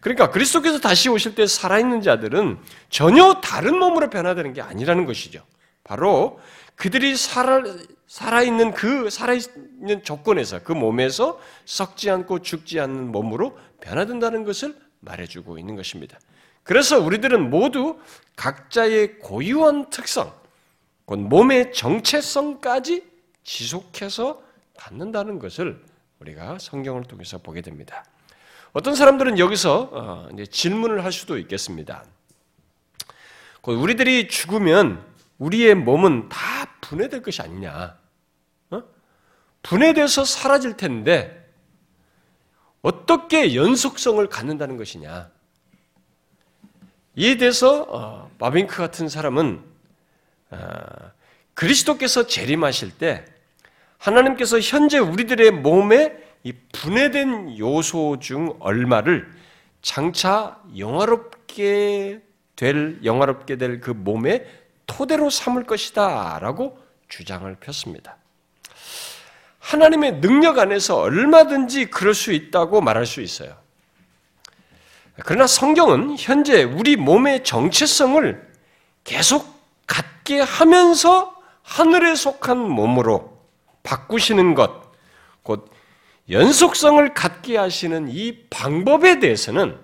그러니까 0.00 0.30
그리스도께서 0.30 0.80
다시 0.80 1.08
오실 1.08 1.34
때 1.34 1.46
살아있는 1.46 2.02
자들은 2.02 2.58
전혀 2.90 3.40
다른 3.40 3.78
몸으로 3.78 4.10
변화되는 4.10 4.52
게 4.52 4.60
아니라는 4.60 5.06
것이죠. 5.06 5.44
바로 5.82 6.40
그들이 6.76 7.16
살아, 7.16 7.62
살아있는 8.06 8.72
그 8.72 9.08
살아있는 9.10 10.02
조건에서 10.02 10.62
그 10.62 10.72
몸에서 10.72 11.40
썩지 11.64 12.10
않고 12.10 12.40
죽지 12.40 12.80
않는 12.80 13.12
몸으로 13.12 13.58
변화된다는 13.80 14.44
것을 14.44 14.76
말해주고 15.00 15.58
있는 15.58 15.76
것입니다. 15.76 16.18
그래서 16.64 16.98
우리들은 16.98 17.50
모두 17.50 18.00
각자의 18.36 19.18
고유한 19.18 19.90
특성, 19.90 20.34
곧 21.04 21.20
몸의 21.20 21.72
정체성까지 21.72 23.04
지속해서 23.44 24.42
갖는다는 24.76 25.38
것을 25.38 25.84
우리가 26.18 26.58
성경을 26.58 27.04
통해서 27.04 27.38
보게 27.38 27.60
됩니다. 27.60 28.04
어떤 28.72 28.94
사람들은 28.94 29.38
여기서 29.38 29.90
어, 29.92 30.28
질문을 30.50 31.04
할 31.04 31.12
수도 31.12 31.38
있겠습니다. 31.38 32.04
우리들이 33.62 34.28
죽으면 34.28 35.04
우리의 35.38 35.74
몸은 35.74 36.28
다 36.28 36.38
분해될 36.80 37.22
것이 37.22 37.40
아니냐? 37.42 37.96
어? 38.70 38.82
분해돼서 39.62 40.24
사라질 40.24 40.76
텐데 40.76 41.52
어떻게 42.82 43.54
연속성을 43.54 44.26
갖는다는 44.28 44.76
것이냐? 44.76 45.33
이에 47.16 47.36
대해서 47.36 47.82
어, 47.88 48.30
바빙크 48.38 48.76
같은 48.76 49.08
사람은 49.08 49.62
그리스도께서 51.54 52.26
재림하실 52.26 52.98
때 52.98 53.24
하나님께서 53.98 54.60
현재 54.60 54.98
우리들의 54.98 55.50
몸에 55.50 56.16
이 56.42 56.52
분해된 56.72 57.58
요소 57.58 58.18
중 58.20 58.54
얼마를 58.60 59.30
장차 59.82 60.60
영화롭게 60.76 62.20
될 62.56 63.00
영화롭게 63.04 63.56
될 63.56 63.80
그 63.80 63.90
몸의 63.90 64.46
토대로 64.86 65.30
삼을 65.30 65.64
것이다라고 65.64 66.78
주장을 67.08 67.54
폈습니다. 67.56 68.16
하나님의 69.58 70.20
능력 70.20 70.58
안에서 70.58 70.98
얼마든지 70.98 71.86
그럴 71.86 72.14
수 72.14 72.32
있다고 72.32 72.82
말할 72.82 73.06
수 73.06 73.22
있어요. 73.22 73.56
그러나 75.22 75.46
성경은 75.46 76.16
현재 76.18 76.64
우리 76.64 76.96
몸의 76.96 77.44
정체성을 77.44 78.52
계속 79.04 79.54
갖게 79.86 80.40
하면서 80.40 81.34
하늘에 81.62 82.14
속한 82.14 82.58
몸으로 82.58 83.38
바꾸시는 83.82 84.54
것, 84.54 84.92
곧 85.42 85.70
연속성을 86.30 87.14
갖게 87.14 87.56
하시는 87.56 88.08
이 88.08 88.46
방법에 88.48 89.20
대해서는 89.20 89.78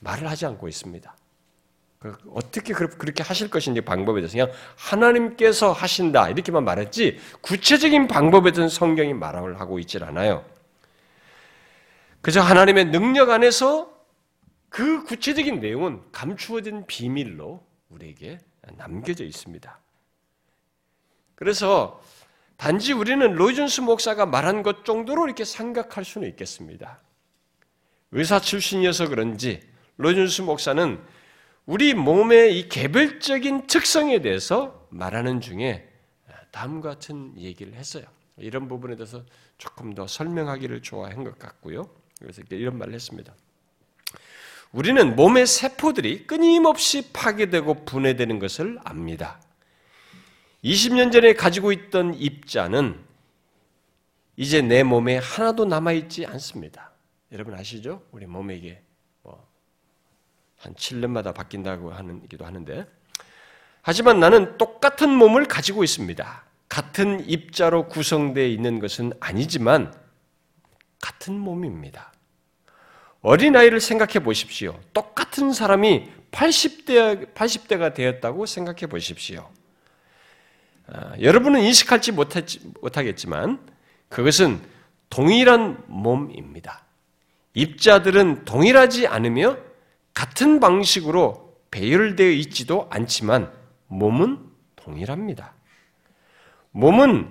말을 0.00 0.30
하지 0.30 0.46
않고 0.46 0.68
있습니다. 0.68 1.14
그 1.98 2.16
어떻게 2.34 2.74
그렇게 2.74 3.22
하실 3.22 3.48
것인지 3.48 3.80
방법에 3.80 4.20
대해서 4.20 4.32
그냥 4.32 4.50
하나님께서 4.76 5.72
하신다 5.72 6.28
이렇게만 6.28 6.62
말했지 6.64 7.18
구체적인 7.40 8.08
방법에 8.08 8.52
대해서 8.52 8.74
성경이 8.74 9.14
말을 9.14 9.58
하고 9.58 9.78
있질 9.78 10.04
않아요. 10.04 10.44
그저 12.24 12.40
하나님의 12.40 12.86
능력 12.86 13.28
안에서 13.28 13.92
그 14.70 15.04
구체적인 15.04 15.60
내용은 15.60 16.00
감추어진 16.10 16.86
비밀로 16.86 17.62
우리에게 17.90 18.38
남겨져 18.78 19.24
있습니다. 19.24 19.78
그래서 21.34 22.02
단지 22.56 22.94
우리는 22.94 23.34
로이준스 23.34 23.82
목사가 23.82 24.24
말한 24.24 24.62
것 24.62 24.86
정도로 24.86 25.26
이렇게 25.26 25.44
생각할 25.44 26.06
수는 26.06 26.26
있겠습니다. 26.30 26.98
의사 28.12 28.40
출신이어서 28.40 29.08
그런지 29.08 29.60
로이준스 29.98 30.42
목사는 30.42 30.98
우리 31.66 31.92
몸의 31.92 32.58
이 32.58 32.70
개별적인 32.70 33.66
특성에 33.66 34.22
대해서 34.22 34.88
말하는 34.88 35.42
중에 35.42 35.86
다음과 36.52 36.88
같은 36.88 37.34
얘기를 37.36 37.74
했어요. 37.74 38.06
이런 38.38 38.66
부분에 38.66 38.96
대해서 38.96 39.22
조금 39.58 39.92
더 39.92 40.06
설명하기를 40.06 40.80
좋아한 40.80 41.22
것 41.22 41.38
같고요. 41.38 42.02
그래서 42.18 42.42
이런 42.50 42.78
말을 42.78 42.94
했습니다. 42.94 43.34
우리는 44.72 45.14
몸의 45.14 45.46
세포들이 45.46 46.26
끊임없이 46.26 47.12
파괴되고 47.12 47.84
분해되는 47.84 48.38
것을 48.38 48.78
압니다. 48.84 49.40
20년 50.64 51.12
전에 51.12 51.34
가지고 51.34 51.70
있던 51.70 52.14
입자는 52.14 52.98
이제 54.36 54.62
내 54.62 54.82
몸에 54.82 55.18
하나도 55.18 55.64
남아있지 55.66 56.26
않습니다. 56.26 56.90
여러분 57.30 57.54
아시죠? 57.54 58.02
우리 58.10 58.26
몸에 58.26 58.56
이게 58.56 58.82
뭐한 59.22 60.74
7년마다 60.74 61.34
바뀐다고 61.34 61.92
하기도 61.92 62.44
하는데 62.44 62.86
하지만 63.82 64.18
나는 64.18 64.56
똑같은 64.56 65.10
몸을 65.10 65.44
가지고 65.44 65.84
있습니다. 65.84 66.44
같은 66.68 67.28
입자로 67.28 67.88
구성되어 67.88 68.46
있는 68.46 68.80
것은 68.80 69.12
아니지만 69.20 69.94
같은 71.04 71.38
몸입니다. 71.38 72.14
어린아이를 73.20 73.78
생각해 73.78 74.20
보십시오. 74.20 74.80
똑같은 74.94 75.52
사람이 75.52 76.10
80대, 76.30 77.34
80대가 77.34 77.92
되었다고 77.92 78.46
생각해 78.46 78.86
보십시오. 78.86 79.50
아, 80.86 81.12
여러분은 81.20 81.60
인식할지 81.60 82.12
못했지, 82.12 82.60
못하겠지만 82.80 83.58
그것은 84.08 84.62
동일한 85.10 85.84
몸입니다. 85.88 86.86
입자들은 87.52 88.46
동일하지 88.46 89.06
않으며 89.06 89.58
같은 90.14 90.58
방식으로 90.58 91.54
배열되어 91.70 92.30
있지도 92.30 92.88
않지만 92.90 93.52
몸은 93.88 94.38
동일합니다. 94.76 95.52
몸은 96.70 97.30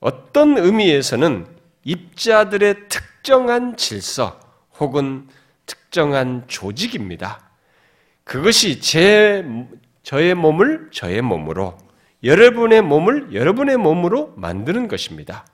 어떤 0.00 0.58
의미에서는 0.58 1.53
입자들의 1.84 2.88
특정한 2.88 3.76
질서 3.76 4.40
혹은 4.78 5.28
특정한 5.66 6.44
조직입니다. 6.46 7.50
그것이 8.24 8.80
제, 8.80 9.44
저의 10.02 10.34
몸을 10.34 10.90
저의 10.92 11.22
몸으로, 11.22 11.78
여러분의 12.22 12.82
몸을 12.82 13.34
여러분의 13.34 13.76
몸으로 13.76 14.32
만드는 14.36 14.88
것입니다. 14.88 15.46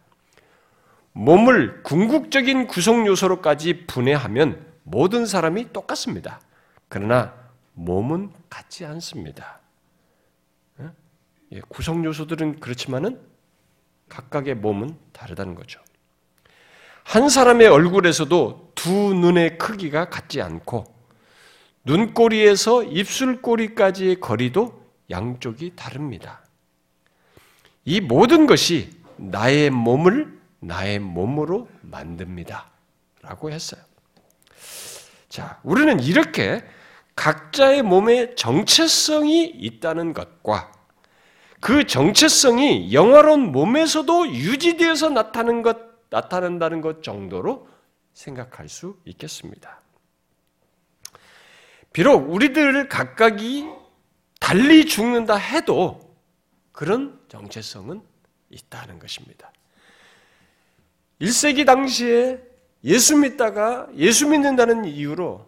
몸을 1.12 1.82
궁극적인 1.82 2.68
구성 2.68 3.06
요소로까지 3.06 3.86
분해하면 3.86 4.64
모든 4.84 5.26
사람이 5.26 5.72
똑같습니다. 5.72 6.40
그러나 6.88 7.34
몸은 7.74 8.32
같지 8.48 8.84
않습니다. 8.84 9.60
예, 11.52 11.60
구성 11.68 12.04
요소들은 12.04 12.60
그렇지만은 12.60 13.20
각각의 14.08 14.54
몸은 14.56 14.96
다르다는 15.12 15.54
거죠. 15.54 15.80
한 17.04 17.28
사람의 17.28 17.66
얼굴에서도 17.66 18.72
두 18.74 18.90
눈의 18.90 19.58
크기가 19.58 20.08
같지 20.08 20.40
않고 20.40 20.84
눈꼬리에서 21.84 22.84
입술꼬리까지의 22.84 24.20
거리도 24.20 24.80
양쪽이 25.10 25.72
다릅니다. 25.76 26.44
이 27.84 28.00
모든 28.00 28.46
것이 28.46 28.90
나의 29.16 29.70
몸을 29.70 30.40
나의 30.60 30.98
몸으로 30.98 31.68
만듭니다. 31.80 32.70
라고 33.22 33.50
했어요. 33.50 33.80
자, 35.28 35.58
우리는 35.62 36.00
이렇게 36.00 36.62
각자의 37.16 37.82
몸에 37.82 38.34
정체성이 38.34 39.46
있다는 39.46 40.14
것과 40.14 40.72
그 41.60 41.86
정체성이 41.86 42.92
영화로운 42.92 43.52
몸에서도 43.52 44.30
유지되어서 44.30 45.10
나타나는 45.10 45.62
것, 45.62 45.89
나타난다는 46.10 46.80
것 46.80 47.02
정도로 47.02 47.68
생각할 48.12 48.68
수 48.68 48.98
있겠습니다. 49.04 49.80
비록 51.92 52.30
우리들 52.30 52.88
각각이 52.88 53.68
달리 54.38 54.86
죽는다 54.86 55.36
해도 55.36 56.16
그런 56.72 57.20
정체성은 57.28 58.02
있다는 58.50 58.98
것입니다. 58.98 59.52
1세기 61.20 61.66
당시에 61.66 62.40
예수 62.84 63.16
믿다가 63.16 63.88
예수 63.96 64.28
믿는다는 64.28 64.84
이유로 64.86 65.46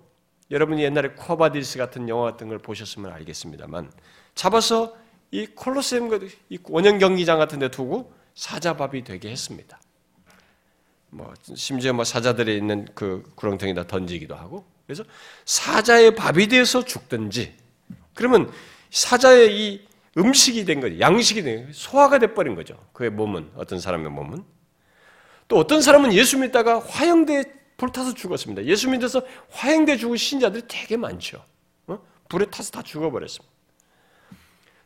여러분이 0.51 0.83
옛날에 0.83 1.13
코바디스 1.13 1.79
같은 1.79 2.09
영화 2.09 2.31
같은 2.31 2.49
걸 2.49 2.59
보셨으면 2.59 3.11
알겠습니다만 3.13 3.91
잡아서 4.35 4.95
이 5.31 5.47
콜로세움 5.47 6.11
원형 6.65 6.99
경기장 6.99 7.39
같은 7.39 7.59
데 7.59 7.71
두고 7.71 8.13
사자밥이 8.35 9.05
되게 9.05 9.31
했습니다. 9.31 9.81
뭐 11.15 11.33
심지어 11.55 11.93
뭐 11.93 12.05
사자들이 12.05 12.57
있는 12.57 12.89
그 12.95 13.23
구렁텅이다 13.35 13.87
던지기도 13.87 14.35
하고 14.35 14.65
그래서 14.87 15.05
사자의 15.45 16.15
밥이 16.15 16.49
돼서 16.49 16.83
죽든지 16.83 17.55
그러면 18.15 18.51
사자의 18.91 19.55
이 19.55 19.87
음식이 20.17 20.65
된 20.65 20.81
거죠. 20.81 20.99
양식이 20.99 21.43
된 21.43 21.67
거죠. 21.67 21.73
소화가 21.79 22.19
돼 22.19 22.33
버린 22.33 22.55
거죠. 22.55 22.83
그의 22.95 23.11
몸은 23.11 23.51
어떤 23.57 23.79
사람의 23.79 24.11
몸은 24.11 24.43
또 25.49 25.59
어떤 25.59 25.83
사람은 25.83 26.15
예수 26.15 26.39
믿다가 26.39 26.81
화형대에 26.81 27.45
불타서 27.77 28.15
죽었습니다. 28.15 28.65
예수 28.65 28.89
믿어서 28.89 29.23
화형대 29.51 29.99
죽은 29.99 30.17
신자들이 30.17 30.65
되게 30.67 30.97
많죠. 30.97 31.45
어? 31.89 31.99
불에 32.31 32.47
타서 32.47 32.71
다 32.71 32.83
죽어버렸습니다. 32.83 33.53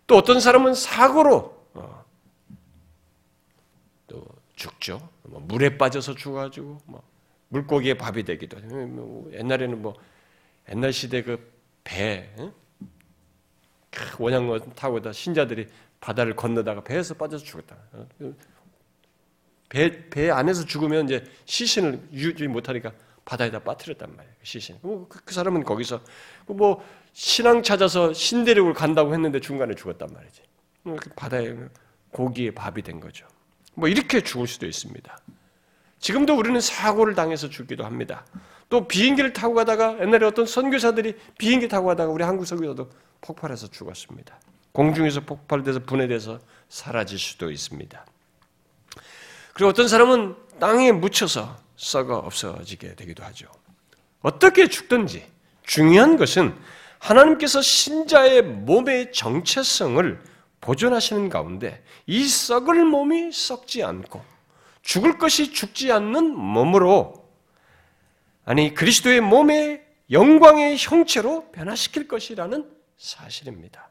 또 0.08 0.16
어떤 0.16 0.40
사람은 0.40 0.74
사고로 0.74 1.56
어, 1.74 2.04
또 4.08 4.24
죽죠. 4.56 5.08
뭐 5.28 5.40
물에 5.40 5.76
빠져서 5.76 6.14
죽어가지고 6.14 6.78
뭐 6.86 7.02
물고기의 7.48 7.96
밥이 7.96 8.24
되기도 8.24 8.58
하고 8.58 8.86
뭐 8.86 9.32
옛날에는 9.32 9.82
뭐 9.82 9.94
옛날 10.68 10.92
시대 10.92 11.22
그 11.22 11.52
배, 11.84 12.28
원양어 14.18 14.58
타고 14.74 15.00
다 15.00 15.12
신자들이 15.12 15.68
바다를 16.00 16.34
건너다가 16.34 16.82
배에서 16.82 17.14
빠져서 17.14 17.44
죽었다. 17.44 17.76
어? 17.92 18.06
배, 19.68 20.08
배 20.10 20.30
안에서 20.30 20.64
죽으면 20.64 21.06
이제 21.06 21.24
시신을 21.44 22.08
유지 22.12 22.46
못하니까 22.46 22.92
바다에다 23.24 23.60
빠뜨렸단 23.60 24.14
말이에요. 24.14 24.34
그 24.38 24.46
시신. 24.46 24.78
그, 24.80 25.06
그 25.08 25.34
사람은 25.34 25.64
거기서 25.64 26.00
뭐 26.46 26.84
신앙 27.12 27.62
찾아서 27.62 28.12
신대륙을 28.12 28.74
간다고 28.74 29.12
했는데 29.12 29.40
중간에 29.40 29.74
죽었단 29.74 30.08
말이지. 30.12 30.42
뭐 30.82 30.96
바다에 31.16 31.56
고기의 32.12 32.52
밥이 32.52 32.82
된 32.82 33.00
거죠. 33.00 33.26
뭐 33.76 33.88
이렇게 33.88 34.22
죽을 34.22 34.46
수도 34.46 34.66
있습니다. 34.66 35.18
지금도 36.00 36.36
우리는 36.36 36.60
사고를 36.60 37.14
당해서 37.14 37.48
죽기도 37.48 37.84
합니다. 37.84 38.24
또 38.68 38.88
비행기를 38.88 39.32
타고 39.32 39.54
가다가 39.54 39.98
옛날에 40.00 40.26
어떤 40.26 40.46
선교사들이 40.46 41.14
비행기 41.38 41.68
타고 41.68 41.86
가다가 41.86 42.10
우리 42.10 42.24
한국 42.24 42.46
선교사도 42.46 42.90
폭발해서 43.20 43.68
죽었습니다. 43.68 44.38
공중에서 44.72 45.20
폭발돼서 45.20 45.80
분해돼서 45.80 46.40
사라질 46.68 47.18
수도 47.18 47.50
있습니다. 47.50 48.04
그리고 49.54 49.70
어떤 49.70 49.88
사람은 49.88 50.34
땅에 50.58 50.92
묻혀서 50.92 51.56
썩어 51.76 52.16
없어지게 52.16 52.94
되기도 52.94 53.24
하죠. 53.24 53.46
어떻게 54.20 54.68
죽든지 54.68 55.24
중요한 55.64 56.16
것은 56.16 56.54
하나님께서 56.98 57.62
신자의 57.62 58.42
몸의 58.42 59.12
정체성을 59.12 60.20
보존하시는 60.66 61.28
가운데 61.28 61.84
이 62.06 62.26
썩을 62.26 62.84
몸이 62.84 63.30
썩지 63.30 63.84
않고 63.84 64.20
죽을 64.82 65.16
것이 65.16 65.52
죽지 65.52 65.92
않는 65.92 66.36
몸으로 66.36 67.24
아니 68.44 68.74
그리스도의 68.74 69.20
몸의 69.20 69.86
영광의 70.10 70.76
형체로 70.76 71.52
변화시킬 71.52 72.08
것이라는 72.08 72.68
사실입니다. 72.96 73.90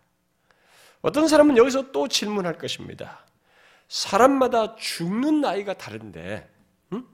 어떤 1.02 1.30
사람은 1.30 1.56
여기서 1.56 1.94
또 1.94 2.10
질문할 2.10 2.58
것입니다. 2.58 3.26
사람마다 3.88 4.76
죽는 4.76 5.40
나이가 5.40 5.76
다른데 5.76 6.50
음? 6.92 7.08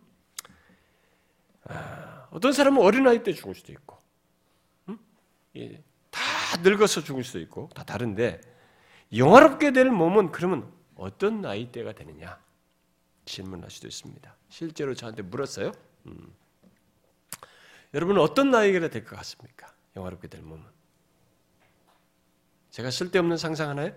아, 1.66 2.28
어떤 2.32 2.52
사람은 2.52 2.82
어린 2.82 3.04
나이 3.04 3.22
때 3.22 3.32
죽을 3.32 3.54
수도 3.54 3.72
있고 3.74 4.00
예, 5.56 5.84
다 6.10 6.22
늙어서 6.64 7.04
죽을 7.04 7.24
수도 7.24 7.40
있고 7.40 7.70
다 7.76 7.84
다른데 7.84 8.51
영화롭게 9.14 9.72
될 9.72 9.90
몸은 9.90 10.32
그러면 10.32 10.72
어떤 10.96 11.42
나이대가 11.42 11.94
되느냐 11.94 12.40
질문할 13.26 13.70
수도 13.70 13.88
있습니다. 13.88 14.36
실제로 14.50 14.94
저한테 14.94 15.22
물었어요. 15.22 15.72
음. 16.06 16.34
여러분은 17.94 18.22
어떤 18.22 18.52
나이가 18.52 18.88
될 18.88 19.04
것 19.04 19.16
같습니까? 19.18 19.74
영화롭게 19.96 20.28
될 20.28 20.42
몸은 20.42 20.64
제가 22.70 22.90
쓸데없는 22.90 23.38
상상 23.38 23.70
하나요? 23.70 23.94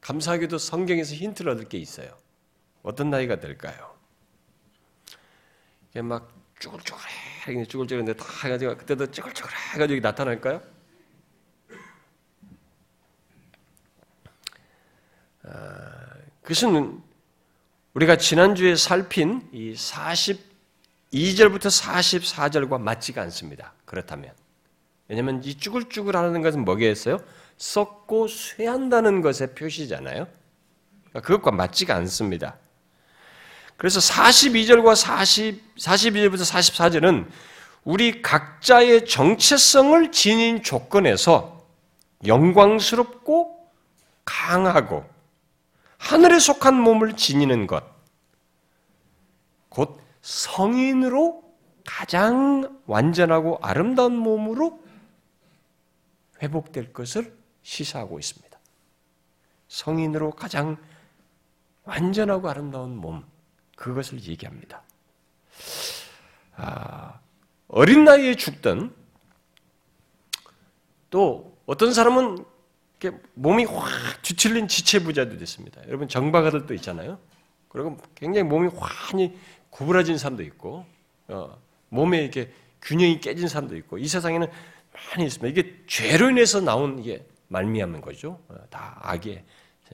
감사하게도 0.00 0.58
성경에서 0.58 1.14
힌트를 1.14 1.52
얻을 1.52 1.68
게 1.68 1.78
있어요. 1.78 2.14
어떤 2.82 3.08
나이가 3.08 3.40
될까요? 3.40 3.96
이게 5.90 6.02
막 6.02 6.30
쭈글쭈글해, 6.60 7.64
쭈글쭈글한데 7.66 8.14
다 8.16 8.24
해가지고 8.44 8.76
그때도 8.76 9.10
쭈글쭈글해 9.10 9.78
가지고 9.78 10.00
나타날까요? 10.00 10.73
그것은 16.42 17.02
우리가 17.94 18.16
지난주에 18.16 18.76
살핀 18.76 19.48
이 19.52 19.74
42절부터 19.74 21.66
44절과 21.66 22.80
맞지가 22.80 23.22
않습니다. 23.22 23.72
그렇다면. 23.84 24.32
왜냐하면 25.08 25.42
이 25.44 25.54
쭈글쭈글 25.54 26.16
하는 26.16 26.42
것은 26.42 26.64
뭐겠어요? 26.64 27.18
썩고 27.56 28.28
쇠한다는 28.28 29.22
것의 29.22 29.54
표시잖아요. 29.54 30.26
그러니까 31.10 31.20
그것과 31.20 31.52
맞지가 31.52 31.94
않습니다. 31.96 32.56
그래서 33.76 34.00
42절과 34.00 34.96
40, 34.96 35.76
42절부터 35.76 36.40
44절은 36.40 37.28
우리 37.84 38.22
각자의 38.22 39.06
정체성을 39.06 40.10
지닌 40.10 40.62
조건에서 40.62 41.64
영광스럽고 42.26 43.70
강하고 44.24 45.13
하늘에 46.04 46.38
속한 46.38 46.78
몸을 46.78 47.16
지니는 47.16 47.66
것, 47.66 47.82
곧 49.70 49.98
성인으로 50.20 51.42
가장 51.86 52.78
완전하고 52.86 53.58
아름다운 53.62 54.14
몸으로 54.14 54.82
회복될 56.42 56.92
것을 56.92 57.34
시사하고 57.62 58.18
있습니다. 58.18 58.58
성인으로 59.68 60.32
가장 60.32 60.76
완전하고 61.84 62.50
아름다운 62.50 62.96
몸, 62.96 63.24
그것을 63.74 64.22
얘기합니다. 64.24 64.82
아, 66.56 67.18
어린 67.66 68.04
나이에 68.04 68.36
죽던 68.36 68.94
또 71.08 71.56
어떤 71.64 71.94
사람은 71.94 72.44
몸이 73.34 73.64
확 73.64 74.22
뒤틀린 74.22 74.68
지체부자도 74.68 75.38
됐습니다. 75.38 75.82
여러분 75.88 76.08
정박아들 76.08 76.66
도 76.66 76.74
있잖아요. 76.74 77.18
그리고 77.68 77.98
굉장히 78.14 78.48
몸이 78.48 78.70
환히 78.76 79.36
구부러진 79.70 80.16
사람도 80.16 80.42
있고 80.44 80.86
어, 81.28 81.58
몸에 81.88 82.22
이렇게 82.22 82.52
균형이 82.82 83.20
깨진 83.20 83.48
사람도 83.48 83.76
있고 83.76 83.98
이 83.98 84.06
세상에는 84.06 84.46
많이 84.92 85.26
있습니다. 85.26 85.48
이게 85.48 85.76
죄로 85.86 86.30
인해서 86.30 86.60
나온 86.60 86.98
이게 86.98 87.26
말미암은 87.48 88.00
거죠. 88.00 88.40
어, 88.48 88.54
다 88.70 88.98
악의 89.02 89.44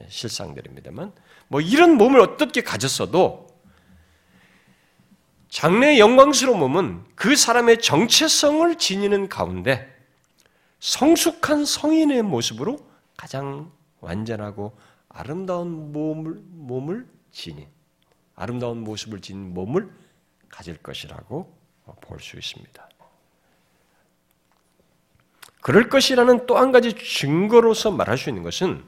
실상들입니다만 0.07 1.11
뭐 1.47 1.61
이런 1.61 1.95
몸을 1.97 2.19
어떻게 2.19 2.61
가졌어도 2.61 3.47
장래의 5.49 5.99
영광스러운 5.99 6.59
몸은 6.59 7.03
그 7.15 7.35
사람의 7.35 7.81
정체성을 7.81 8.77
지니는 8.77 9.27
가운데 9.27 9.91
성숙한 10.79 11.65
성인의 11.65 12.21
모습으로 12.23 12.79
가장 13.21 13.71
완전하고 13.99 14.75
아름다운 15.07 15.91
몸을, 15.91 16.41
몸을 16.49 17.07
지닌, 17.31 17.67
아름다운 18.35 18.79
모습을 18.83 19.21
지닌 19.21 19.53
몸을 19.53 19.91
가질 20.49 20.77
것이라고 20.77 21.55
볼 22.01 22.19
수 22.19 22.35
있습니다. 22.39 22.89
그럴 25.61 25.87
것이라는 25.87 26.47
또 26.47 26.57
한 26.57 26.71
가지 26.71 26.95
증거로서 26.95 27.91
말할 27.91 28.17
수 28.17 28.29
있는 28.29 28.41
것은 28.41 28.83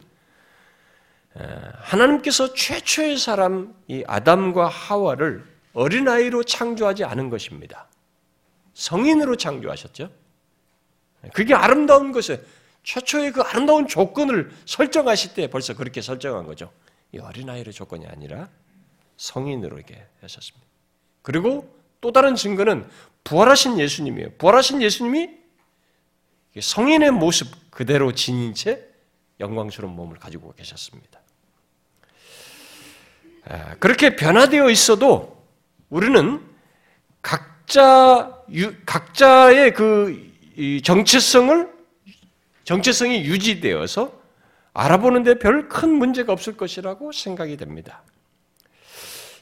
하나님께서 1.84 2.56
최초의 2.56 3.19
사람 3.19 3.76
이 3.88 4.04
아담과 4.08 4.67
하와를 4.67 5.46
어린아이로 5.74 6.43
창조하지 6.43 7.04
않은 7.04 7.30
것입니다. 7.30 7.88
성인으로 8.74 9.36
창조하셨죠. 9.36 10.10
그게 11.34 11.54
아름다운 11.54 12.12
것에 12.12 12.43
최초의 12.84 13.32
그 13.32 13.41
아름다운 13.41 13.88
조건을 13.88 14.52
설정하실 14.65 15.34
때 15.34 15.48
벌써 15.48 15.74
그렇게 15.74 16.02
설정한 16.02 16.46
거죠. 16.46 16.72
이 17.13 17.19
어린아이의 17.19 17.72
조건이 17.72 18.06
아니라 18.08 18.50
성인으로 19.17 19.78
이렇게 19.78 20.06
하셨습니다. 20.22 20.67
그리고 21.22 21.74
또 22.02 22.12
다른 22.12 22.36
증거는 22.36 22.89
부활하신 23.24 23.80
예수님이에요. 23.80 24.32
부활하신 24.38 24.82
예수님이 24.82 25.30
성인의 26.60 27.12
모습 27.12 27.72
그대로 27.72 28.12
지닌 28.12 28.54
채 28.54 28.86
영광스러운 29.39 29.96
몸을 29.96 30.17
가지고 30.17 30.54
계셨습니다. 30.54 31.19
아, 33.46 33.76
그렇게 33.76 34.15
변화되어 34.15 34.69
있어도 34.69 35.41
우리는 35.89 36.41
각자 37.22 38.38
각자의 38.86 39.74
그 39.74 40.32
정체성을 40.84 41.73
정체성이 42.63 43.23
유지되어서 43.26 44.21
알아보는데 44.73 45.39
별 45.39 45.67
큰 45.69 45.89
문제가 45.93 46.34
없을 46.34 46.56
것이라고 46.58 47.12
생각이 47.12 47.58
됩니다. 47.58 48.04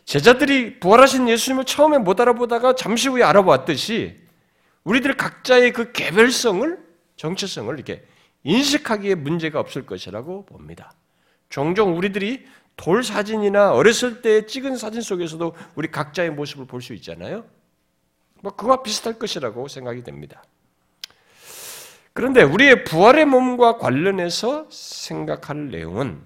제자들이 0.05 0.79
부활하신 0.79 1.29
예수님을 1.29 1.65
처음에 1.65 1.97
못 1.97 2.19
알아보다가 2.19 2.75
잠시 2.75 3.07
후에 3.07 3.23
알아보았듯이 3.23 4.15
우리들 4.83 5.15
각자의 5.15 5.73
그 5.73 5.91
개별성을 5.91 6.77
정체성을 7.15 7.73
이렇게 7.73 8.03
인식하기에 8.43 9.15
문제가 9.15 9.59
없을 9.59 9.85
것이라고 9.85 10.45
봅니다. 10.45 10.93
종종 11.49 11.95
우리들이 11.97 12.45
돌 12.75 13.03
사진이나 13.03 13.73
어렸을 13.73 14.21
때 14.21 14.45
찍은 14.47 14.75
사진 14.77 15.01
속에서도 15.01 15.55
우리 15.75 15.91
각자의 15.91 16.31
모습을 16.31 16.65
볼 16.65 16.81
수 16.81 16.93
있잖아요. 16.95 17.45
뭐 18.41 18.55
그와 18.55 18.81
비슷할 18.81 19.19
것이라고 19.19 19.67
생각이 19.67 20.03
됩니다. 20.03 20.41
그런데 22.13 22.43
우리의 22.43 22.83
부활의 22.83 23.25
몸과 23.25 23.77
관련해서 23.77 24.67
생각할 24.69 25.69
내용은 25.69 26.21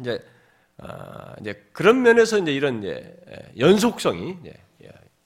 이제 0.00 0.18
아, 0.78 1.34
이제 1.40 1.62
그런 1.72 2.02
면에서 2.02 2.38
이제 2.38 2.52
이런 2.52 2.82
이제 2.82 3.16
연속성이 3.58 4.38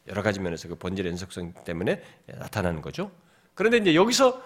여러 0.08 0.22
가지 0.22 0.40
면에서 0.40 0.68
그 0.68 0.74
본질 0.74 1.06
연속성 1.06 1.52
때문에 1.64 2.02
나타나는 2.26 2.82
거죠. 2.82 3.10
그런데 3.54 3.76
이제 3.78 3.94
여기서 3.94 4.42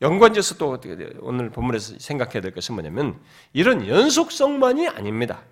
연관지어서 0.00 0.56
또 0.56 0.78
오늘 1.20 1.50
본문에서 1.50 1.98
생각해야 1.98 2.40
될 2.40 2.52
것은 2.52 2.74
뭐냐면 2.74 3.20
이런 3.52 3.86
연속성만이 3.86 4.88
아닙니다. 4.88 5.42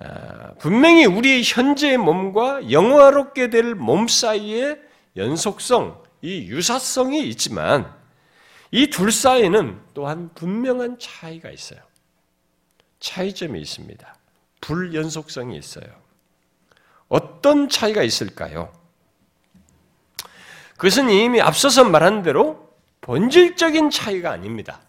아, 0.00 0.54
분명히 0.58 1.04
우리의 1.06 1.42
현재의 1.44 1.98
몸과 1.98 2.70
영화롭게 2.70 3.50
될 3.50 3.74
몸 3.74 4.06
사이에 4.08 4.78
연속성, 5.16 6.02
이 6.22 6.46
유사성이 6.48 7.28
있지만 7.28 7.92
이 8.70 8.90
둘 8.90 9.10
사이에는 9.12 9.80
또한 9.94 10.30
분명한 10.34 10.98
차이가 10.98 11.50
있어요. 11.50 11.80
차이점이 13.00 13.60
있습니다. 13.60 14.14
불연속성이 14.60 15.56
있어요. 15.56 15.86
어떤 17.08 17.68
차이가 17.68 18.02
있을까요? 18.02 18.72
그것은 20.76 21.10
이미 21.10 21.40
앞서서 21.40 21.84
말한 21.84 22.22
대로 22.22 22.68
본질적인 23.00 23.90
차이가 23.90 24.30
아닙니다. 24.30 24.80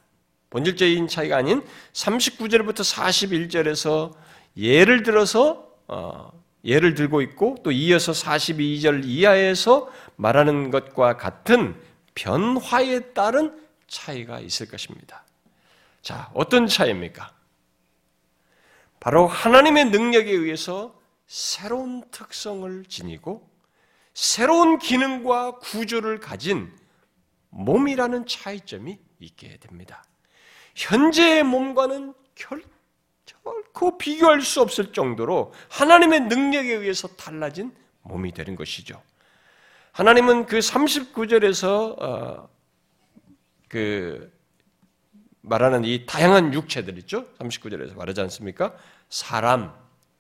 본질적인 0.50 1.08
차이가 1.08 1.38
아닌 1.38 1.64
39절부터 1.94 2.80
41절에서 2.82 4.14
예를 4.58 5.04
들어서 5.04 5.70
어, 5.88 6.32
예를 6.66 6.96
들고 6.96 7.22
있고 7.22 7.58
또 7.64 7.72
이어서 7.72 8.12
42절 8.12 9.06
이하에서 9.06 9.90
말하는 10.18 10.72
것과 10.72 11.18
같은 11.18 11.76
변화에 12.16 13.14
따른 13.14 13.58
차이가 13.90 14.40
있을 14.40 14.70
것입니다. 14.70 15.26
자, 16.02 16.32
어떤 16.34 16.68
차이입니까? 16.68 17.34
바로 19.00 19.28
하나님의 19.28 19.86
능력에 19.86 20.32
의해서 20.32 20.98
새로운 21.28 22.04
특성을 22.12 22.86
지니고 22.86 23.50
새로운 24.14 24.80
기능과 24.80 25.60
구조를 25.60 26.20
가진 26.20 26.74
몸이라는 27.50 28.26
차이점이 28.26 29.00
있게 29.20 29.58
됩니다. 29.58 30.04
현재의 30.76 31.44
몸과는 31.44 32.14
결, 32.36 32.64
결코 33.26 33.98
비교할 33.98 34.42
수 34.42 34.62
없을 34.62 34.92
정도로 34.94 35.54
하나님의 35.70 36.22
능력에 36.22 36.74
의해서 36.74 37.08
달라진 37.08 37.76
몸이 38.02 38.34
되는 38.34 38.56
것이죠. 38.56 39.02
하나님은 39.92 40.46
그 40.46 40.60
39절에서 40.60 42.02
어, 42.02 42.50
그 43.70 44.32
말하는 45.42 45.86
이 45.86 46.06
다양한 46.06 46.54
육체들 46.54 46.98
있죠? 47.00 47.26
39절에서 47.40 47.96
말하지 47.96 48.20
않습니까? 48.22 48.74
사람, 49.10 49.74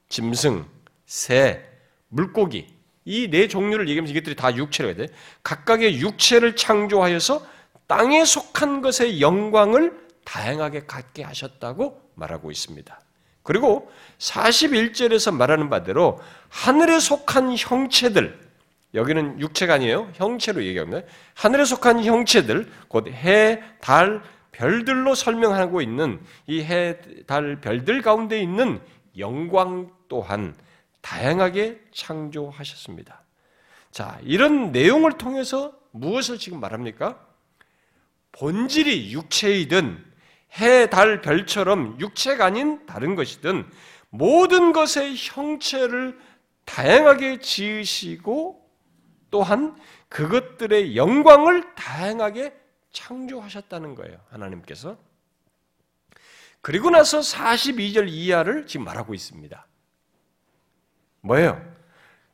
짐승, 0.07 0.65
새, 1.05 1.65
물고기 2.07 2.79
이 3.05 3.27
네 3.29 3.47
종류를 3.47 3.89
얘기하면서 3.89 4.11
이것들이 4.13 4.35
다 4.35 4.55
육체라고 4.55 4.97
해야 4.97 5.07
돼. 5.07 5.13
각각의 5.43 5.99
육체를 5.99 6.55
창조하여서 6.55 7.45
땅에 7.87 8.23
속한 8.23 8.81
것의 8.81 9.19
영광을 9.19 9.99
다양하게 10.25 10.85
갖게 10.85 11.23
하셨다고 11.23 11.99
말하고 12.13 12.51
있습니다. 12.51 13.01
그리고 13.41 13.91
41절에서 14.19 15.33
말하는 15.33 15.71
바대로 15.71 16.21
하늘에 16.49 16.99
속한 16.99 17.55
형체들, 17.57 18.39
여기는 18.93 19.39
육체가 19.39 19.75
아니에요. 19.75 20.11
형체로 20.15 20.63
얘기합니다. 20.63 21.05
하늘에 21.35 21.63
속한 21.63 22.03
형체들, 22.03 22.71
곧 22.87 23.07
해, 23.07 23.61
달, 23.81 24.21
별들로 24.51 25.15
설명하고 25.15 25.81
있는 25.81 26.19
이 26.47 26.63
해, 26.63 26.97
달, 27.27 27.61
별들 27.61 28.01
가운데 28.01 28.41
있는 28.41 28.81
영광 29.17 29.91
또한 30.07 30.55
다양하게 31.01 31.79
창조하셨습니다. 31.93 33.23
자, 33.91 34.19
이런 34.23 34.71
내용을 34.71 35.13
통해서 35.13 35.73
무엇을 35.91 36.37
지금 36.37 36.59
말합니까? 36.59 37.19
본질이 38.31 39.11
육체이든 39.13 40.03
해, 40.59 40.89
달, 40.89 41.21
별처럼 41.21 41.97
육체가 41.99 42.45
아닌 42.45 42.85
다른 42.85 43.15
것이든 43.15 43.65
모든 44.09 44.73
것의 44.73 45.15
형체를 45.15 46.17
다양하게 46.65 47.39
지으시고 47.39 48.58
또한 49.31 49.77
그것들의 50.09 50.95
영광을 50.95 51.75
다양하게 51.75 52.53
창조하셨다는 52.91 53.95
거예요. 53.95 54.19
하나님께서. 54.29 54.97
그리고 56.61 56.89
나서 56.89 57.19
42절 57.19 58.09
이하를 58.09 58.67
지금 58.67 58.85
말하고 58.85 59.13
있습니다. 59.13 59.65
뭐예요? 61.21 61.75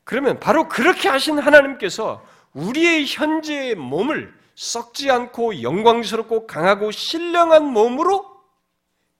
그러면 0.03 0.39
바로 0.39 0.67
그렇게 0.67 1.09
하신 1.09 1.39
하나님께서 1.39 2.25
우리의 2.53 3.05
현재의 3.05 3.75
몸을 3.75 4.33
썩지 4.55 5.11
않고 5.11 5.61
영광스럽고 5.61 6.47
강하고 6.47 6.91
신령한 6.91 7.65
몸으로 7.65 8.25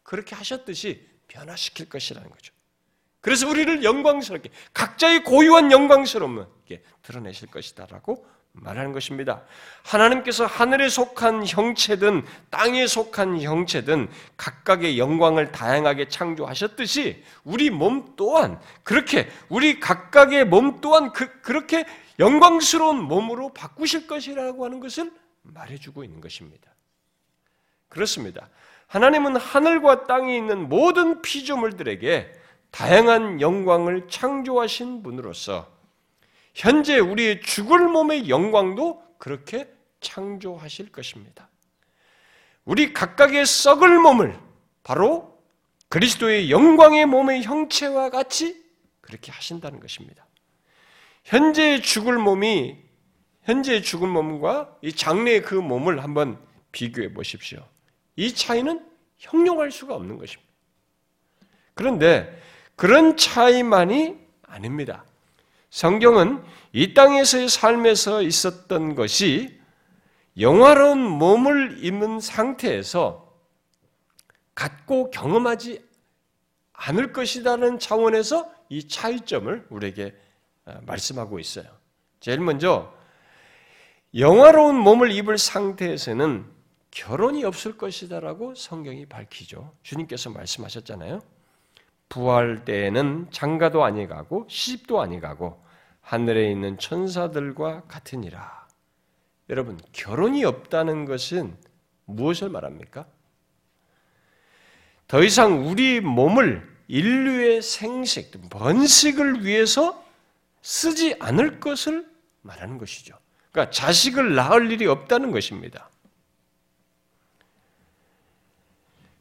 그렇게 0.03 0.35
하셨듯이 0.35 1.07
변화시킬 1.27 1.89
것이라는 1.89 2.29
거죠. 2.29 2.53
그래서 3.25 3.49
우리를 3.49 3.83
영광스럽게 3.83 4.51
각자의 4.75 5.23
고유한 5.23 5.71
영광스러움을 5.71 6.45
드러내실 7.01 7.49
것이다라고 7.49 8.23
말하는 8.51 8.91
것입니다. 8.91 9.41
하나님께서 9.81 10.45
하늘에 10.45 10.89
속한 10.89 11.47
형체든 11.47 12.23
땅에 12.51 12.85
속한 12.85 13.41
형체든 13.41 14.09
각각의 14.37 14.99
영광을 14.99 15.51
다양하게 15.51 16.07
창조하셨듯이 16.07 17.23
우리 17.43 17.71
몸 17.71 18.13
또한 18.15 18.61
그렇게 18.83 19.27
우리 19.49 19.79
각각의 19.79 20.45
몸 20.45 20.79
또한 20.79 21.11
그, 21.11 21.41
그렇게 21.41 21.83
영광스러운 22.19 23.01
몸으로 23.01 23.53
바꾸실 23.53 24.05
것이라고 24.05 24.65
하는 24.65 24.79
것을 24.79 25.11
말해주고 25.41 26.03
있는 26.03 26.21
것입니다. 26.21 26.69
그렇습니다. 27.89 28.49
하나님은 28.85 29.37
하늘과 29.37 30.05
땅에 30.05 30.37
있는 30.37 30.69
모든 30.69 31.23
피조물들에게 31.23 32.44
다양한 32.75 33.39
영광을 33.39 34.09
창조하신 34.09 35.01
분으로서 35.01 35.71
현재 36.53 36.99
우리의 36.99 37.39
죽을 37.39 37.87
몸의 37.87 38.27
영광도 38.27 39.01
그렇게 39.17 39.73
창조하실 40.01 40.91
것입니다. 40.91 41.47
우리 42.65 42.91
각각의 42.91 43.45
썩을 43.45 43.97
몸을 43.99 44.37
바로 44.83 45.41
그리스도의 45.87 46.51
영광의 46.51 47.05
몸의 47.05 47.43
형체와 47.43 48.09
같이 48.09 48.61
그렇게 48.99 49.31
하신다는 49.31 49.79
것입니다. 49.79 50.27
현재 51.23 51.79
죽을 51.79 52.17
몸이 52.17 52.75
현재 53.43 53.81
죽은 53.81 54.09
몸과 54.09 54.75
이 54.81 54.91
장래의 54.91 55.43
그 55.43 55.55
몸을 55.55 56.03
한번 56.03 56.45
비교해 56.73 57.13
보십시오. 57.13 57.65
이 58.17 58.33
차이는 58.33 58.85
형용할 59.17 59.71
수가 59.71 59.95
없는 59.95 60.17
것입니다. 60.17 60.51
그런데 61.73 62.41
그런 62.75 63.17
차이만이 63.17 64.17
아닙니다. 64.43 65.05
성경은 65.69 66.43
이 66.71 66.93
땅에서의 66.93 67.49
삶에서 67.49 68.21
있었던 68.21 68.95
것이 68.95 69.59
영화로운 70.39 70.99
몸을 70.99 71.83
입는 71.83 72.19
상태에서 72.19 73.33
갖고 74.53 75.09
경험하지 75.11 75.83
않을 76.73 77.13
것이라는 77.13 77.79
차원에서 77.79 78.51
이 78.69 78.87
차이점을 78.87 79.67
우리에게 79.69 80.15
어, 80.65 80.79
말씀하고 80.85 81.39
있어요. 81.39 81.65
제일 82.19 82.39
먼저 82.39 82.93
영화로운 84.17 84.75
몸을 84.75 85.11
입을 85.11 85.37
상태에서는 85.37 86.45
결혼이 86.91 87.43
없을 87.43 87.77
것이다라고 87.77 88.55
성경이 88.55 89.05
밝히죠. 89.05 89.73
주님께서 89.83 90.29
말씀하셨잖아요. 90.29 91.21
부활 92.09 92.65
때에는 92.65 93.27
장가도 93.31 93.83
아니 93.83 94.07
가고 94.07 94.45
시집도 94.49 95.01
아니 95.01 95.19
가고 95.19 95.63
하늘에 96.01 96.51
있는 96.51 96.77
천사들과 96.77 97.83
같으니라. 97.87 98.67
여러분, 99.49 99.79
결혼이 99.91 100.43
없다는 100.45 101.05
것은 101.05 101.57
무엇을 102.05 102.49
말합니까? 102.49 103.05
더 105.07 105.23
이상 105.23 105.67
우리 105.67 105.99
몸을 106.01 106.75
인류의 106.87 107.61
생식, 107.61 108.49
번식을 108.49 109.45
위해서 109.45 110.03
쓰지 110.61 111.15
않을 111.19 111.59
것을 111.59 112.07
말하는 112.41 112.77
것이죠. 112.77 113.17
그러니까 113.51 113.71
자식을 113.71 114.35
낳을 114.35 114.71
일이 114.71 114.85
없다는 114.87 115.31
것입니다. 115.31 115.89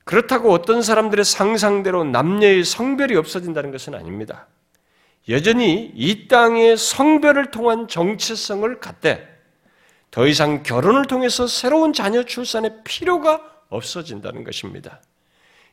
그렇다고 0.04 0.52
어떤 0.52 0.82
사람들의 0.82 1.24
상상대로 1.24 2.04
남녀의 2.04 2.64
성별이 2.64 3.16
없어진다는 3.16 3.70
것은 3.70 3.94
아닙니다. 3.94 4.46
여전히 5.28 5.90
이 5.94 6.28
땅의 6.28 6.76
성별을 6.76 7.50
통한 7.50 7.88
정체성을 7.88 8.80
갖되 8.80 9.34
더 10.10 10.26
이상 10.26 10.62
결혼을 10.62 11.06
통해서 11.06 11.46
새로운 11.46 11.92
자녀 11.92 12.22
출산의 12.22 12.82
필요가 12.84 13.40
없어진다는 13.70 14.44
것입니다. 14.44 15.00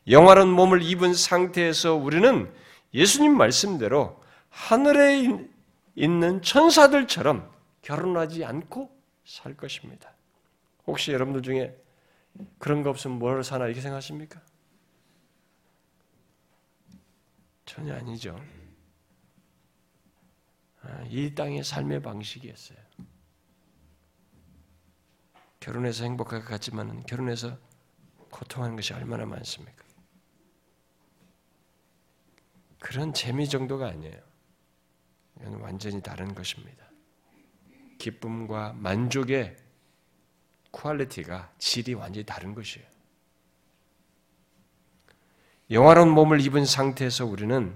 영화로운 0.08 0.50
몸을 0.50 0.82
입은 0.82 1.14
상태에서 1.14 1.94
우리는 1.94 2.52
예수님 2.94 3.36
말씀대로 3.38 4.20
하늘에 4.50 5.24
있는 5.96 6.42
천사들처럼 6.42 7.50
결혼하지 7.82 8.46
않고 8.46 8.90
살 9.26 9.56
것입니다. 9.56 10.12
혹시 10.88 11.12
여러분들 11.12 11.42
중에 11.42 11.76
그런 12.60 12.84
거 12.84 12.90
없으면 12.90 13.20
뭘 13.20 13.44
사나 13.44 13.66
이렇게 13.66 13.82
생각하십니까? 13.82 14.42
전혀 17.66 17.96
아니죠. 17.96 18.40
아, 20.82 21.04
이 21.08 21.34
땅의 21.34 21.64
삶의 21.64 22.02
방식이었어요. 22.02 22.78
결혼해서 25.60 26.04
행복할 26.04 26.42
것 26.42 26.48
같지만 26.48 27.04
결혼해서 27.04 27.58
고통하는 28.32 28.76
것이 28.76 28.94
얼마나 28.94 29.26
많습니까? 29.26 29.86
그런 32.80 33.14
재미 33.14 33.48
정도가 33.48 33.88
아니에요. 33.88 34.20
이건 35.40 35.62
완전히 35.62 36.02
다른 36.02 36.34
것입니다. 36.34 36.92
기쁨과 38.00 38.74
만족의 38.74 39.56
quality가 40.72 41.52
질이 41.58 41.94
완전히 41.94 42.26
다른 42.26 42.54
것이에요. 42.56 42.86
영화로운 45.70 46.10
몸을 46.10 46.42
입은 46.42 46.66
상태에서 46.66 47.26
우리는 47.26 47.76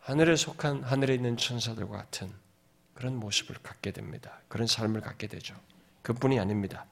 하늘에 0.00 0.36
속한 0.36 0.84
하늘에 0.84 1.14
있는 1.14 1.36
천사들과 1.36 1.96
같은 1.96 2.32
그런 2.94 3.16
모습을 3.16 3.56
갖게 3.62 3.90
됩니다. 3.90 4.40
그런 4.48 4.66
삶을 4.66 5.02
갖게 5.02 5.26
되죠. 5.26 5.54
그뿐이 6.02 6.40
아닙니다. 6.40 6.86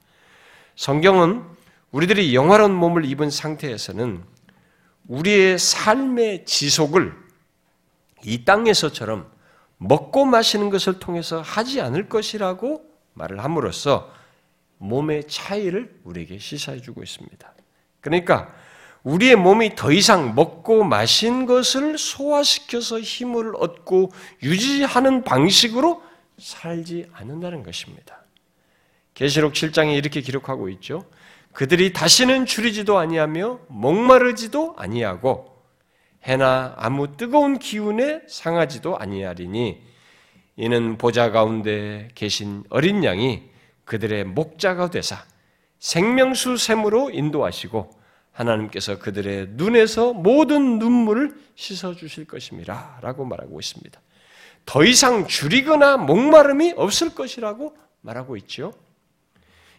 성경은 0.75 1.43
우리들이 1.91 2.35
영화로운 2.35 2.73
몸을 2.75 3.05
입은 3.05 3.31
상태에서는 3.31 4.23
우리의 5.07 5.57
삶의 5.57 6.45
지속을 6.45 7.13
이 8.23 8.45
땅에서처럼 8.45 9.31
먹고 9.77 10.25
마시는 10.25 10.69
것을 10.69 10.99
통해서 10.99 11.41
하지 11.41 11.81
않을 11.81 12.09
것이라고 12.09 12.86
말을 13.17 13.43
함으로써 13.43 14.11
몸의 14.77 15.27
차이를 15.27 15.99
우리에게 16.03 16.37
시사해 16.37 16.81
주고 16.81 17.03
있습니다. 17.03 17.53
그러니까 17.99 18.53
우리의 19.03 19.35
몸이 19.35 19.75
더 19.75 19.91
이상 19.91 20.35
먹고 20.35 20.83
마신 20.83 21.45
것을 21.45 21.97
소화시켜서 21.97 22.99
힘을 22.99 23.55
얻고 23.55 24.11
유지하는 24.43 25.23
방식으로 25.23 26.01
살지 26.37 27.09
않는다는 27.13 27.63
것입니다. 27.63 28.23
계시록 29.13 29.53
7장에 29.53 29.95
이렇게 29.97 30.21
기록하고 30.21 30.69
있죠. 30.69 31.05
그들이 31.53 31.93
다시는 31.93 32.45
줄이지도 32.45 32.99
아니하며 32.99 33.61
목마르지도 33.67 34.75
아니하고 34.77 35.57
해나 36.23 36.75
아무 36.77 37.15
뜨거운 37.17 37.57
기운에 37.57 38.21
상하지도 38.27 38.99
아니하리니 38.99 39.86
이는 40.57 40.97
보좌 40.97 41.31
가운데 41.31 42.09
계신 42.15 42.63
어린 42.69 43.03
양이 43.03 43.43
그들의 43.85 44.25
목자가 44.25 44.89
되사 44.89 45.23
생명수 45.79 46.57
샘으로 46.57 47.11
인도하시고 47.11 47.91
하나님께서 48.31 48.99
그들의 48.99 49.49
눈에서 49.51 50.13
모든 50.13 50.79
눈물을 50.79 51.35
씻어 51.55 51.95
주실 51.95 52.25
것입니다. 52.25 52.99
라고 53.01 53.23
말하고 53.23 53.59
있습니다. 53.59 54.01
더 54.65 54.83
이상 54.83 55.27
줄이거나 55.27 55.97
목마름이 55.97 56.73
없을 56.75 57.15
것이라고 57.15 57.75
말하고 58.01 58.35
있죠. 58.37 58.73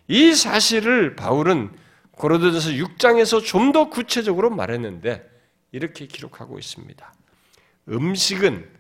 이 0.07 0.33
사실을 0.33 1.14
바울은 1.17 1.71
고로도전서 2.12 2.71
6장에서 2.71 3.45
좀 3.45 3.73
더 3.73 3.91
구체적으로 3.91 4.51
말했는데 4.51 5.29
이렇게 5.73 6.07
기록하고 6.07 6.59
있습니다. 6.59 7.14
음식은 7.88 8.78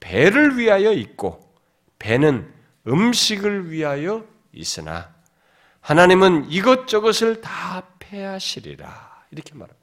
배를 0.00 0.58
위하여 0.58 0.92
있고 0.92 1.54
배는 1.98 2.52
음식을 2.86 3.70
위하여 3.70 4.26
있으나 4.52 5.14
하나님은 5.80 6.50
이것저것을 6.50 7.40
다 7.40 7.86
패하시리라. 7.98 9.24
이렇게 9.30 9.54
말합니다. 9.54 9.80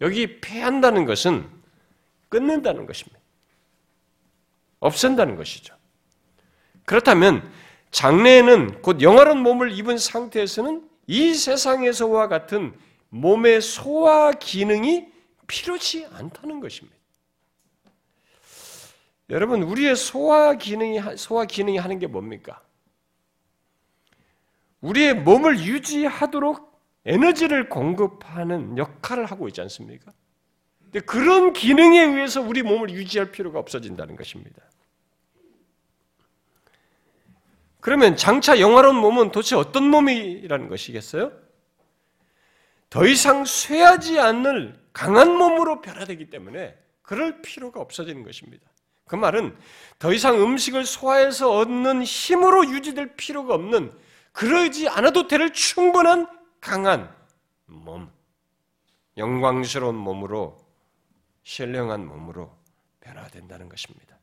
여기 0.00 0.40
패한다는 0.40 1.06
것은 1.06 1.48
끊는다는 2.28 2.86
것입니다. 2.86 3.18
없앤다는 4.80 5.36
것이죠. 5.36 5.74
그렇다면 6.84 7.50
장래에는 7.90 8.82
곧 8.82 9.02
영화로운 9.02 9.38
몸을 9.42 9.72
입은 9.72 9.98
상태에서는 9.98 10.88
이 11.06 11.34
세상에서와 11.34 12.28
같은 12.28 12.78
몸의 13.08 13.60
소화 13.62 14.32
기능이 14.32 15.06
필요치 15.46 16.06
않다는 16.12 16.60
것입니다. 16.60 16.97
여러분, 19.30 19.62
우리의 19.62 19.94
소화 19.94 20.54
기능이, 20.54 21.00
소화 21.16 21.44
기능이 21.44 21.78
하는 21.78 21.98
게 21.98 22.06
뭡니까? 22.06 22.62
우리의 24.80 25.14
몸을 25.14 25.58
유지하도록 25.58 26.68
에너지를 27.04 27.68
공급하는 27.68 28.78
역할을 28.78 29.26
하고 29.26 29.48
있지 29.48 29.60
않습니까? 29.62 30.12
근데 30.84 31.00
그런 31.00 31.52
기능에 31.52 32.04
의해서 32.04 32.40
우리 32.40 32.62
몸을 32.62 32.90
유지할 32.90 33.30
필요가 33.30 33.58
없어진다는 33.58 34.16
것입니다. 34.16 34.62
그러면 37.80 38.16
장차 38.16 38.58
영화로운 38.58 38.96
몸은 38.96 39.30
도대체 39.30 39.56
어떤 39.56 39.84
몸이라는 39.84 40.68
것이겠어요? 40.68 41.32
더 42.90 43.06
이상 43.06 43.44
쇠하지 43.44 44.18
않을 44.18 44.78
강한 44.92 45.36
몸으로 45.36 45.80
변화되기 45.80 46.30
때문에 46.30 46.76
그럴 47.02 47.42
필요가 47.42 47.80
없어지는 47.80 48.22
것입니다. 48.22 48.67
그 49.08 49.16
말은 49.16 49.56
더 49.98 50.12
이상 50.12 50.40
음식을 50.40 50.84
소화해서 50.84 51.50
얻는 51.56 52.02
힘으로 52.04 52.70
유지될 52.70 53.16
필요가 53.16 53.54
없는 53.54 53.90
그러지 54.32 54.88
않아도 54.88 55.26
될 55.26 55.52
충분한 55.52 56.28
강한 56.60 57.12
몸, 57.66 58.10
영광스러운 59.16 59.96
몸으로 59.96 60.58
신령한 61.42 62.06
몸으로 62.06 62.56
변화된다는 63.00 63.68
것입니다. 63.68 64.16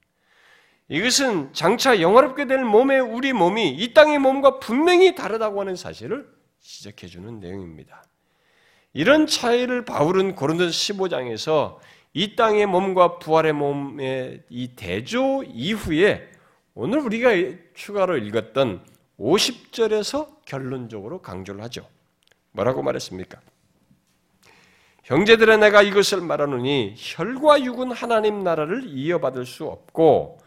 이것은 0.88 1.52
장차 1.54 2.00
영화롭게 2.00 2.46
될 2.46 2.64
몸의 2.64 3.02
우리 3.02 3.34
몸이 3.34 3.70
이 3.72 3.94
땅의 3.94 4.20
몸과 4.20 4.60
분명히 4.60 5.16
다르다고 5.16 5.60
하는 5.60 5.76
사실을 5.76 6.32
지적해 6.62 7.08
주는 7.08 7.40
내용입니다. 7.40 8.04
이런 8.94 9.28
차이를 9.28 9.84
바울은 9.84 10.36
고린도 10.36 10.68
15장에서 10.68 11.80
이 12.18 12.38
땅의 12.38 12.66
몸과 12.68 13.20
부활의 13.20 13.52
몸의 13.52 14.44
이 14.50 14.70
대조 14.78 15.44
이후에 15.44 16.32
오늘 16.74 17.00
우리가 17.00 17.32
추가로 17.74 18.18
읽었던 18.20 18.86
50절에서 19.20 20.46
결론적으로 20.46 21.22
강조를 21.22 21.62
하죠. 21.64 21.86
뭐라고 22.54 22.84
말했습니까? 22.84 23.38
형제들의 25.04 25.58
내가 25.58 25.82
이것을 25.82 26.22
말하노니 26.22 26.96
혈과 26.98 27.62
육은 27.66 27.92
하나님 27.92 28.46
나라를 28.46 28.86
이어받을 28.88 29.46
수 29.46 29.66
없고 29.66 30.40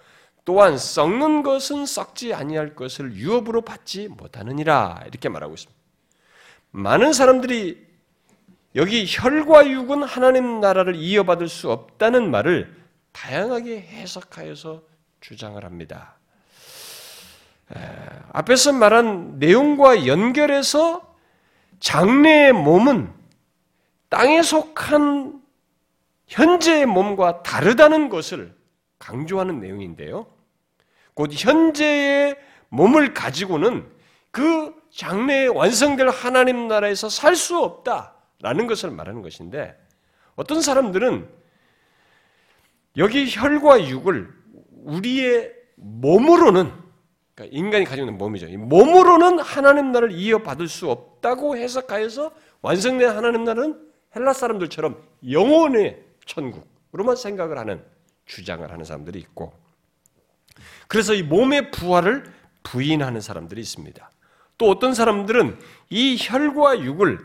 또한 0.46 0.78
썩는 0.78 1.42
것은 1.42 1.84
썩지 1.84 2.32
아니할 2.32 2.74
것을 2.76 3.12
유업으로 3.12 3.60
받지 3.60 4.08
못하느니라 4.08 5.02
이렇게 5.06 5.28
말하고 5.28 5.52
있습니다. 5.52 5.78
많은 6.70 7.12
사람들이 7.12 7.87
여기 8.74 9.06
혈과 9.08 9.68
육은 9.68 10.02
하나님 10.02 10.60
나라를 10.60 10.94
이어받을 10.94 11.48
수 11.48 11.70
없다는 11.70 12.30
말을 12.30 12.76
다양하게 13.12 13.80
해석하여서 13.80 14.82
주장을 15.20 15.62
합니다. 15.64 16.14
앞에서 18.32 18.72
말한 18.72 19.38
내용과 19.38 20.06
연결해서 20.06 21.16
장래의 21.80 22.52
몸은 22.52 23.12
땅에 24.08 24.42
속한 24.42 25.42
현재의 26.26 26.86
몸과 26.86 27.42
다르다는 27.42 28.08
것을 28.08 28.54
강조하는 28.98 29.60
내용인데요. 29.60 30.26
곧 31.14 31.30
현재의 31.32 32.36
몸을 32.68 33.14
가지고는 33.14 33.90
그 34.30 34.74
장래에 34.90 35.46
완성될 35.46 36.08
하나님 36.10 36.68
나라에서 36.68 37.08
살 37.08 37.34
수 37.34 37.58
없다 37.58 38.14
라는 38.40 38.66
것을 38.66 38.90
말하는 38.90 39.22
것인데 39.22 39.76
어떤 40.36 40.62
사람들은 40.62 41.28
여기 42.96 43.26
혈과 43.28 43.88
육을 43.88 44.28
우리의 44.84 45.52
몸으로는 45.76 46.72
그러니까 47.34 47.56
인간이 47.56 47.84
가지고 47.84 48.06
있는 48.06 48.18
몸이죠. 48.18 48.48
몸으로는 48.48 49.38
하나님 49.38 49.92
나라를 49.92 50.12
이어받을 50.12 50.68
수 50.68 50.90
없다고 50.90 51.56
해석하여서 51.56 52.32
완성된 52.62 53.10
하나님 53.10 53.44
나라는 53.44 53.88
헬라 54.16 54.32
사람들처럼 54.32 55.02
영혼의 55.30 56.02
천국으로만 56.26 57.16
생각을 57.16 57.58
하는 57.58 57.84
주장을 58.26 58.68
하는 58.70 58.84
사람들이 58.84 59.18
있고 59.20 59.52
그래서 60.88 61.14
이 61.14 61.22
몸의 61.22 61.70
부활을 61.70 62.24
부인하는 62.62 63.20
사람들이 63.20 63.60
있습니다. 63.60 64.10
또 64.58 64.70
어떤 64.70 64.94
사람들은 64.94 65.58
이 65.90 66.16
혈과 66.18 66.80
육을 66.80 67.18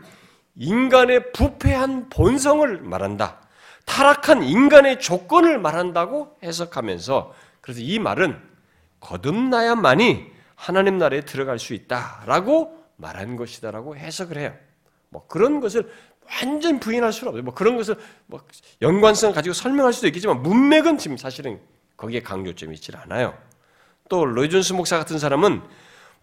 인간의 0.56 1.32
부패한 1.32 2.08
본성을 2.08 2.80
말한다. 2.80 3.40
타락한 3.86 4.42
인간의 4.42 5.00
조건을 5.00 5.58
말한다고 5.58 6.36
해석하면서 6.42 7.34
그래서 7.60 7.80
이 7.80 7.98
말은 7.98 8.40
거듭나야만이 9.00 10.32
하나님 10.54 10.98
나라에 10.98 11.22
들어갈 11.22 11.58
수 11.58 11.74
있다라고 11.74 12.84
말한 12.96 13.36
것이다라고 13.36 13.96
해석을 13.96 14.38
해요. 14.38 14.54
뭐 15.10 15.26
그런 15.26 15.60
것을 15.60 15.90
완전 16.26 16.80
부인할 16.80 17.12
수는 17.12 17.28
없어요. 17.28 17.42
뭐 17.42 17.54
그런 17.54 17.76
것을 17.76 17.96
뭐 18.26 18.40
연관성 18.80 19.32
가지고 19.32 19.52
설명할 19.52 19.92
수도 19.92 20.06
있겠지만 20.06 20.42
문맥은 20.42 20.98
지금 20.98 21.16
사실은 21.16 21.60
거기에 21.96 22.20
강조점이 22.20 22.74
있질 22.76 22.96
않아요. 22.96 23.36
또 24.08 24.24
로이존스 24.24 24.72
목사 24.72 24.98
같은 24.98 25.18
사람은 25.18 25.62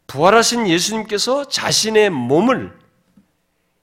부활하신 0.07 0.67
예수님께서 0.67 1.47
자신의 1.47 2.09
몸을 2.09 2.80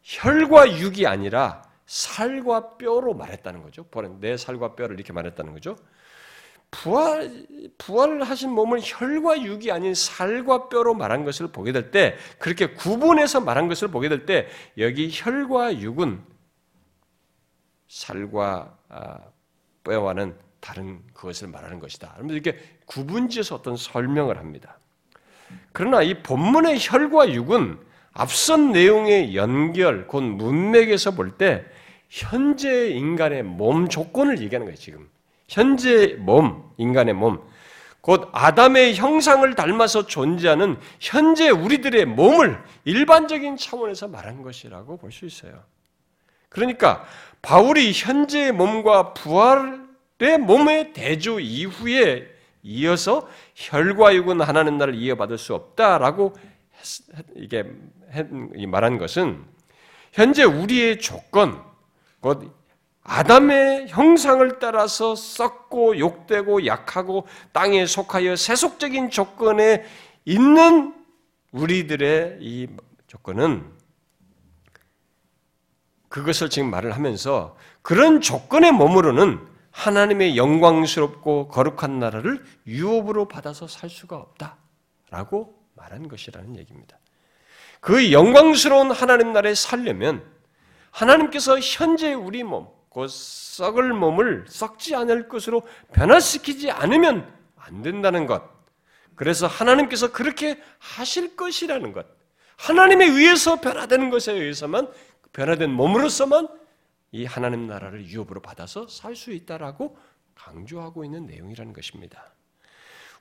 혈과 0.08 0.78
육이 0.78 1.06
아니라 1.06 1.62
살과 1.84 2.78
뼈로 2.78 3.12
말했다는 3.12 3.62
거죠. 3.62 3.84
내 4.20 4.38
살과 4.38 4.74
뼈를 4.74 4.96
이렇게 4.96 5.12
말했다는 5.12 5.52
거죠. 5.52 5.76
부활, 6.70 7.46
부활을 7.76 8.24
하신 8.24 8.50
몸을 8.50 8.80
혈과 8.82 9.42
육이 9.42 9.70
아닌 9.70 9.94
살과 9.94 10.70
뼈로 10.70 10.94
말한 10.94 11.24
것을 11.24 11.48
보게 11.48 11.72
될 11.72 11.90
때, 11.90 12.16
그렇게 12.38 12.72
구분해서 12.72 13.40
말한 13.40 13.68
것을 13.68 13.88
보게 13.88 14.08
될 14.08 14.24
때, 14.24 14.48
여기 14.78 15.10
혈과 15.12 15.78
육은 15.78 16.22
살과 17.88 18.78
아, 18.88 19.18
뼈와는 19.84 20.36
다른 20.60 21.02
그것을 21.12 21.48
말하는 21.48 21.80
것이다. 21.80 22.16
이렇게 22.28 22.58
구분지어서 22.86 23.56
어떤 23.56 23.76
설명을 23.76 24.38
합니다. 24.38 24.78
그러나 25.72 26.02
이 26.02 26.22
본문의 26.22 26.78
혈과 26.80 27.32
육은 27.32 27.87
앞선 28.12 28.72
내용의 28.72 29.36
연결, 29.36 30.06
곧 30.06 30.22
문맥에서 30.22 31.12
볼 31.12 31.36
때, 31.36 31.64
현재 32.08 32.88
인간의 32.90 33.42
몸 33.42 33.88
조건을 33.88 34.40
얘기하는 34.40 34.66
거예요, 34.66 34.76
지금. 34.76 35.08
현재 35.46 36.16
몸, 36.18 36.70
인간의 36.78 37.14
몸, 37.14 37.40
곧 38.00 38.28
아담의 38.32 38.94
형상을 38.94 39.54
닮아서 39.54 40.06
존재하는 40.06 40.78
현재 41.00 41.50
우리들의 41.50 42.06
몸을 42.06 42.58
일반적인 42.84 43.56
차원에서 43.56 44.08
말한 44.08 44.42
것이라고 44.42 44.96
볼 44.96 45.12
수 45.12 45.26
있어요. 45.26 45.62
그러니까 46.48 47.04
바울이 47.42 47.92
현재의 47.92 48.52
몸과 48.52 49.12
부활의 49.12 50.38
몸의 50.40 50.92
대조 50.94 51.40
이후에 51.40 52.26
이어서 52.62 53.28
혈과 53.54 54.14
육은 54.14 54.40
하나님 54.40 54.78
나를 54.78 54.94
이어받을 54.94 55.36
수 55.36 55.54
없다라고 55.54 56.34
이게 57.34 57.64
말한 58.66 58.98
것은 58.98 59.44
현재 60.12 60.44
우리의 60.44 60.98
조건, 60.98 61.62
곧 62.20 62.54
아담의 63.02 63.88
형상을 63.88 64.58
따라서 64.58 65.14
썩고 65.14 65.98
욕되고 65.98 66.66
약하고 66.66 67.26
땅에 67.52 67.86
속하여 67.86 68.36
세속적인 68.36 69.10
조건에 69.10 69.84
있는 70.26 70.94
우리들의 71.52 72.38
이 72.40 72.68
조건은 73.06 73.72
그것을 76.08 76.50
지금 76.50 76.70
말을 76.70 76.94
하면서 76.94 77.56
그런 77.80 78.20
조건의 78.20 78.72
몸으로는 78.72 79.46
하나님의 79.70 80.36
영광스럽고 80.36 81.48
거룩한 81.48 81.98
나라를 81.98 82.44
유업으로 82.66 83.28
받아서 83.28 83.66
살 83.68 83.88
수가 83.88 84.16
없다라고 84.16 85.54
말한 85.76 86.08
것이라는 86.08 86.56
얘기입니다. 86.56 86.97
그 87.80 88.12
영광스러운 88.12 88.90
하나님 88.90 89.32
나라에 89.32 89.54
살려면 89.54 90.22
하나님께서 90.90 91.58
현재 91.60 92.14
우리 92.14 92.42
몸, 92.42 92.68
곧 92.88 93.08
썩을 93.08 93.92
몸을 93.92 94.46
썩지 94.48 94.94
않을 94.94 95.28
것으로 95.28 95.62
변화시키지 95.92 96.70
않으면 96.70 97.32
안 97.56 97.82
된다는 97.82 98.26
것. 98.26 98.42
그래서 99.14 99.46
하나님께서 99.46 100.12
그렇게 100.12 100.60
하실 100.78 101.36
것이라는 101.36 101.92
것. 101.92 102.06
하나님에 102.56 103.06
의해서 103.06 103.60
변화되는 103.60 104.10
것에 104.10 104.32
의해서만 104.32 104.88
변화된 105.32 105.70
몸으로서만 105.70 106.48
이 107.12 107.24
하나님 107.24 107.66
나라를 107.66 108.06
유업으로 108.06 108.40
받아서 108.40 108.86
살 108.88 109.14
수 109.14 109.32
있다라고 109.32 109.96
강조하고 110.34 111.04
있는 111.04 111.26
내용이라는 111.26 111.72
것입니다. 111.72 112.32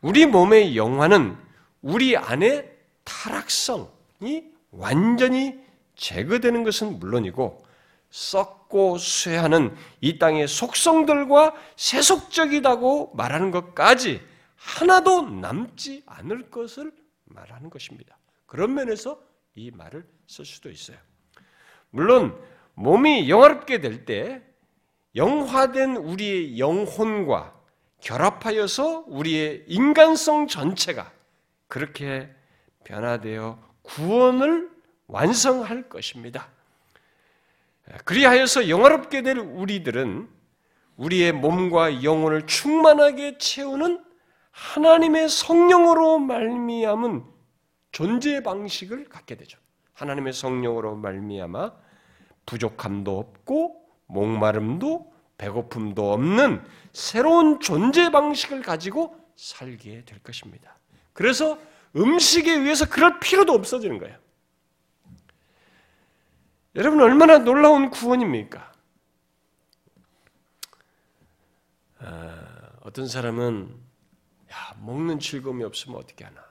우리 0.01 0.25
몸의 0.25 0.77
영화는 0.77 1.35
우리 1.81 2.15
안에 2.15 2.71
타락성이 3.03 3.96
완전히 4.71 5.59
제거되는 5.95 6.63
것은 6.63 6.99
물론이고 6.99 7.65
썩고 8.09 8.97
쇠하는 8.97 9.75
이 10.01 10.17
땅의 10.17 10.47
속성들과 10.47 11.53
세속적이다고 11.75 13.13
말하는 13.15 13.51
것까지 13.51 14.21
하나도 14.55 15.29
남지 15.29 16.03
않을 16.05 16.49
것을 16.49 16.91
말하는 17.25 17.69
것입니다. 17.69 18.17
그런 18.45 18.73
면에서 18.73 19.21
이 19.55 19.71
말을 19.71 20.07
쓸 20.27 20.45
수도 20.45 20.69
있어요. 20.69 20.97
물론 21.89 22.37
몸이 22.75 23.29
영화롭게 23.29 23.81
될 23.81 24.05
때 24.05 24.41
영화된 25.15 25.95
우리의 25.97 26.59
영혼과 26.59 27.53
결합하여서 28.01 29.05
우리의 29.07 29.65
인간성 29.67 30.47
전체가 30.47 31.11
그렇게 31.67 32.29
변화되어 32.83 33.59
구원을 33.87 34.69
완성할 35.07 35.89
것입니다. 35.89 36.47
그리하여서 38.03 38.69
영화롭게 38.69 39.21
될 39.21 39.37
우리들은 39.37 40.29
우리의 40.97 41.31
몸과 41.31 42.03
영혼을 42.03 42.45
충만하게 42.45 43.37
채우는 43.37 44.03
하나님의 44.51 45.29
성령으로 45.29 46.19
말미암은 46.19 47.23
존재 47.91 48.43
방식을 48.43 49.05
갖게 49.05 49.35
되죠. 49.35 49.57
하나님의 49.93 50.33
성령으로 50.33 50.95
말미암아 50.95 51.71
부족함도 52.45 53.17
없고 53.17 53.87
목마름도 54.07 55.13
배고픔도 55.37 56.11
없는 56.13 56.63
새로운 56.93 57.59
존재 57.59 58.11
방식을 58.11 58.61
가지고 58.61 59.15
살게 59.35 60.03
될 60.05 60.19
것입니다. 60.23 60.77
그래서 61.13 61.57
음식에 61.97 62.53
의해서 62.53 62.87
그럴 62.87 63.19
필요도 63.19 63.51
없어지는 63.53 63.97
거예요. 63.97 64.17
여러분 66.75 67.01
얼마나 67.01 67.39
놀라운 67.39 67.89
구원입니까? 67.89 68.71
아, 71.99 72.69
어떤 72.81 73.07
사람은 73.07 73.75
야 74.51 74.75
먹는 74.79 75.19
즐거움이 75.19 75.63
없으면 75.63 75.97
어떻게 75.97 76.23
하나 76.23 76.43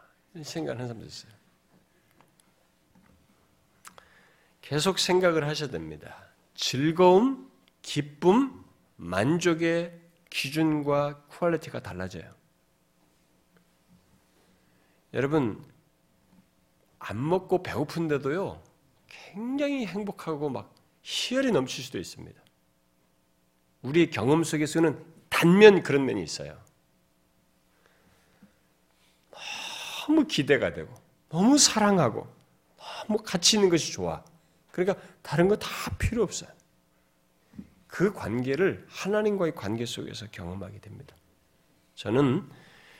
생각하는 0.42 0.88
사람도 0.88 1.07
있어요. 1.07 1.32
계속 4.61 4.99
생각을 4.99 5.47
하셔야 5.47 5.70
됩니다. 5.70 6.26
즐거움, 6.55 7.49
기쁨, 7.82 8.64
만족의 8.97 9.97
기준과 10.28 11.22
quality가 11.28 11.80
달라져요. 11.80 12.34
여러분 15.14 15.64
안 16.98 17.26
먹고 17.28 17.62
배고픈데도요 17.62 18.62
굉장히 19.09 19.86
행복하고 19.86 20.48
막 20.48 20.74
희열이 21.02 21.52
넘칠 21.52 21.84
수도 21.84 21.98
있습니다. 21.98 22.40
우리의 23.82 24.11
경험 24.11 24.42
속에서는 24.42 25.04
단면 25.28 25.82
그런 25.82 26.04
면이 26.04 26.22
있어요. 26.22 26.59
너무 30.07 30.26
기대가 30.26 30.72
되고 30.72 30.92
너무 31.28 31.59
사랑하고 31.59 32.26
너무 33.07 33.22
같이 33.22 33.57
있는 33.57 33.68
것이 33.68 33.92
좋아. 33.92 34.24
그러니까 34.70 35.00
다른 35.22 35.48
거 35.48 35.57
다 35.57 35.68
필요 35.98 36.22
없어요. 36.22 36.50
그 37.86 38.12
관계를 38.12 38.84
하나님과의 38.88 39.54
관계 39.54 39.86
속에서 39.86 40.26
경험하게 40.30 40.80
됩니다. 40.80 41.16
저는 41.94 42.48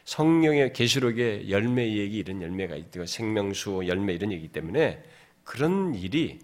성령의 0.07 0.72
계시록의 0.72 1.50
열매 1.50 1.96
얘기 1.96 2.18
이런 2.18 2.40
열매가 2.40 2.76
있고 2.76 3.07
생명수 3.07 3.82
열매 3.86 4.14
이런 4.14 4.30
얘기 4.30 4.46
때문에 4.48 5.02
그런 5.42 5.94
일이 5.96 6.38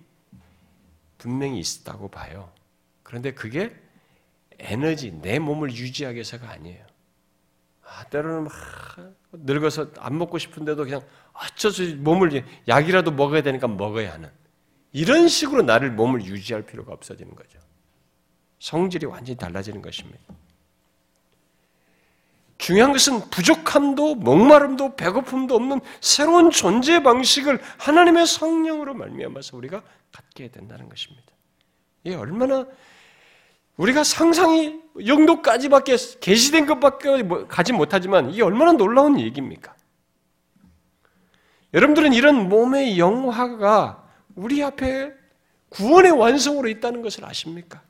분명히 1.16 1.60
있다고 1.60 2.08
봐요. 2.08 2.52
그런데 3.04 3.32
그게 3.32 3.72
에너지 4.58 5.12
내 5.12 5.38
몸을 5.38 5.70
유지하기 5.72 6.16
위해서가 6.16 6.50
아니에요. 6.50 6.84
아, 7.84 8.04
때로는 8.04 8.44
막 8.44 8.52
늙어서 9.30 9.92
안 9.98 10.18
먹고 10.18 10.38
싶은데도 10.38 10.84
그냥 10.84 11.00
어쩔 11.32 11.70
수 11.70 11.96
몸을 11.96 12.44
약이라도 12.66 13.12
먹어야 13.12 13.42
되니까 13.42 13.68
먹어야 13.68 14.12
하는 14.12 14.28
이런 14.90 15.28
식으로 15.28 15.62
나를 15.62 15.92
몸을 15.92 16.24
유지할 16.24 16.66
필요가 16.66 16.92
없어지는 16.92 17.36
거죠. 17.36 17.60
성질이 18.58 19.06
완전히 19.06 19.36
달라지는 19.38 19.82
것입니다. 19.82 20.34
중요한 22.62 22.92
것은 22.92 23.28
부족함도 23.28 24.14
목마름도 24.14 24.94
배고픔도 24.94 25.56
없는 25.56 25.80
새로운 26.00 26.52
존재 26.52 27.02
방식을 27.02 27.60
하나님의 27.78 28.24
성령으로 28.24 28.94
말미암아서 28.94 29.56
우리가 29.56 29.82
갖게 30.12 30.46
된다는 30.46 30.88
것입니다. 30.88 31.26
이게 32.04 32.14
얼마나 32.14 32.64
우리가 33.78 34.04
상상이 34.04 34.80
영도까지밖에 35.04 35.96
계시된 36.20 36.66
것밖에 36.66 37.24
뭐 37.24 37.48
가지 37.48 37.72
못하지만 37.72 38.30
이게 38.30 38.44
얼마나 38.44 38.70
놀라운 38.70 39.18
얘기입니까? 39.18 39.74
여러분들은 41.74 42.12
이런 42.12 42.48
몸의 42.48 42.96
영화가 42.96 44.08
우리 44.36 44.62
앞에 44.62 45.12
구원의 45.68 46.12
완성으로 46.12 46.68
있다는 46.68 47.02
것을 47.02 47.24
아십니까? 47.24 47.82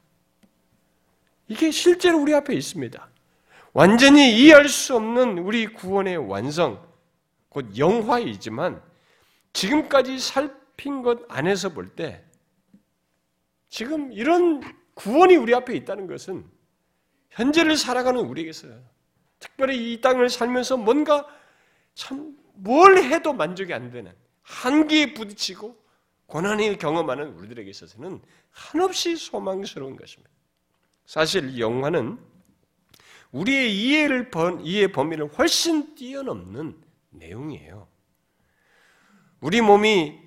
이게 1.48 1.70
실제로 1.70 2.18
우리 2.18 2.34
앞에 2.34 2.54
있습니다. 2.54 3.11
완전히 3.72 4.36
이해할 4.36 4.68
수 4.68 4.96
없는 4.96 5.38
우리 5.38 5.66
구원의 5.66 6.16
완성, 6.28 6.86
곧 7.48 7.76
영화이지만 7.76 8.82
지금까지 9.52 10.18
살핀 10.18 11.02
것 11.02 11.20
안에서 11.28 11.70
볼 11.70 11.94
때 11.94 12.24
지금 13.68 14.12
이런 14.12 14.60
구원이 14.94 15.36
우리 15.36 15.54
앞에 15.54 15.74
있다는 15.76 16.06
것은 16.06 16.44
현재를 17.30 17.76
살아가는 17.76 18.20
우리에게서 18.20 18.68
특별히 19.38 19.92
이 19.92 20.00
땅을 20.00 20.28
살면서 20.28 20.76
뭔가 20.76 21.26
참 21.94 22.42
뭘 22.54 22.98
해도 22.98 23.32
만족이 23.32 23.72
안 23.72 23.90
되는 23.90 24.12
한계에 24.42 25.14
부딪히고 25.14 25.76
고난을 26.26 26.78
경험하는 26.78 27.34
우리들에게 27.34 27.68
있어서는 27.70 28.20
한없이 28.50 29.16
소망스러운 29.16 29.96
것입니다. 29.96 30.30
사실 31.06 31.58
영화는 31.58 32.18
우리의 33.32 33.74
이해를 33.74 34.30
이해 34.62 34.92
범위를 34.92 35.28
훨씬 35.38 35.94
뛰어넘는 35.94 36.76
내용이에요. 37.10 37.88
우리 39.40 39.60
몸이 39.60 40.20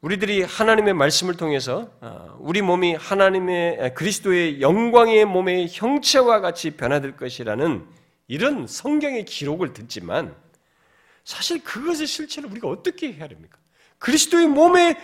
우리들이 0.00 0.42
하나님의 0.42 0.94
말씀을 0.94 1.36
통해서 1.36 1.90
어, 2.00 2.36
우리 2.40 2.62
몸이 2.62 2.94
하나님의 2.94 3.94
그리스도의 3.94 4.60
영광의 4.60 5.24
몸의 5.24 5.68
형체와 5.70 6.40
같이 6.40 6.72
변화될 6.72 7.16
것이라는 7.16 7.86
이런 8.28 8.66
성경의 8.66 9.24
기록을 9.24 9.72
듣지만 9.72 10.34
사실 11.24 11.62
그것을 11.62 12.06
실체로 12.06 12.48
우리가 12.48 12.68
어떻게 12.68 13.12
해야 13.12 13.26
됩니까? 13.26 13.58
그리스도의 13.98 14.48
몸의 14.48 14.96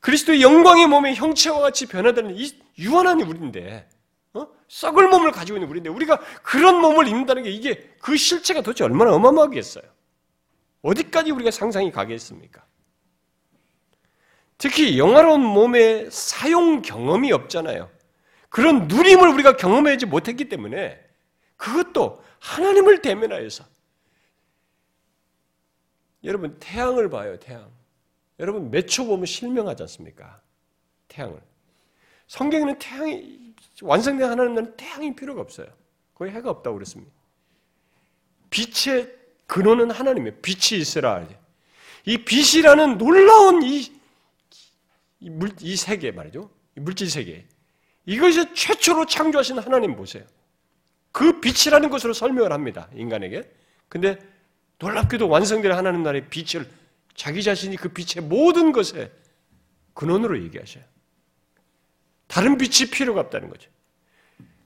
그리스도의 0.00 0.42
영광의 0.42 0.86
몸의 0.88 1.14
형체와 1.14 1.60
같이 1.60 1.86
변화되는 1.86 2.36
이 2.36 2.52
유한한 2.78 3.22
우리인데 3.22 3.88
어? 3.88 3.93
썩을 4.74 5.06
몸을 5.08 5.30
가지고 5.30 5.58
있는 5.58 5.68
우리인데 5.70 5.88
우리가 5.88 6.18
그런 6.42 6.80
몸을 6.80 7.06
입는다는 7.06 7.44
게 7.44 7.50
이게 7.50 7.94
그 8.00 8.16
실체가 8.16 8.60
도대체 8.60 8.82
얼마나 8.82 9.12
어마어마하겠어요. 9.14 9.84
어디까지 10.82 11.30
우리가 11.30 11.52
상상이 11.52 11.92
가겠습니까? 11.92 12.64
특히 14.58 14.98
영화로운 14.98 15.42
몸의 15.42 16.10
사용 16.10 16.82
경험이 16.82 17.30
없잖아요. 17.30 17.88
그런 18.48 18.88
누림을 18.88 19.28
우리가 19.28 19.56
경험하지 19.56 20.06
못했기 20.06 20.48
때문에 20.48 21.00
그것도 21.56 22.24
하나님을 22.40 23.00
대면하여서 23.00 23.64
여러분 26.24 26.56
태양을 26.58 27.10
봐요, 27.10 27.38
태양. 27.38 27.70
여러분 28.40 28.72
몇 28.72 28.88
초 28.88 29.06
보면 29.06 29.26
실명하지 29.26 29.84
않습니까? 29.84 30.40
태양을. 31.06 31.40
성경에는 32.26 32.78
태양이 32.80 33.43
완성된 33.82 34.30
하나님 34.30 34.54
나라는 34.54 34.76
태양이 34.76 35.14
필요가 35.14 35.40
없어요. 35.40 35.66
거의 36.14 36.32
해가 36.32 36.50
없다고 36.50 36.76
그랬습니다. 36.76 37.12
빛의 38.50 39.12
근원은 39.46 39.90
하나님이에요. 39.90 40.36
빛이 40.40 40.80
있으라. 40.80 41.26
이 42.06 42.18
빛이라는 42.18 42.98
놀라운 42.98 43.62
이, 43.62 43.92
이, 45.20 45.30
물, 45.30 45.52
이 45.60 45.76
세계 45.76 46.12
말이죠. 46.12 46.50
이 46.76 46.80
물질 46.80 47.10
세계. 47.10 47.46
이것이 48.06 48.54
최초로 48.54 49.06
창조하신 49.06 49.58
하나님 49.58 49.96
보세요. 49.96 50.24
그 51.12 51.40
빛이라는 51.40 51.90
것으로 51.90 52.12
설명을 52.12 52.52
합니다. 52.52 52.88
인간에게. 52.94 53.42
근데 53.88 54.18
놀랍게도 54.78 55.28
완성된 55.28 55.72
하나님 55.72 56.02
나라의 56.02 56.28
빛을 56.28 56.68
자기 57.14 57.42
자신이 57.42 57.76
그 57.76 57.88
빛의 57.90 58.26
모든 58.26 58.72
것에 58.72 59.12
근원으로 59.94 60.42
얘기하셔요. 60.42 60.84
다른 62.34 62.58
빛이 62.58 62.90
필요가 62.90 63.20
없다는 63.20 63.48
거죠. 63.48 63.70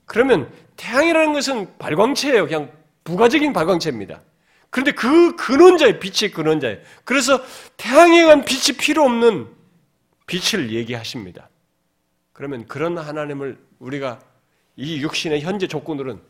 그러면 0.06 0.50
태양이라는 0.78 1.34
것은 1.34 1.76
발광체예요. 1.76 2.46
그냥 2.46 2.72
부가적인 3.04 3.52
발광체입니다. 3.52 4.22
그런데 4.70 4.92
그 4.92 5.36
근원자의 5.36 6.00
빛이 6.00 6.30
근원자예요. 6.30 6.78
그래서 7.04 7.44
태양에 7.76 8.22
의한 8.22 8.46
빛이 8.46 8.78
필요 8.78 9.04
없는 9.04 9.48
빛을 10.26 10.72
얘기하십니다. 10.72 11.50
그러면 12.32 12.66
그런 12.68 12.96
하나님을 12.96 13.58
우리가 13.80 14.18
이 14.76 15.02
육신의 15.02 15.42
현재 15.42 15.66
조건으로는 15.66 16.22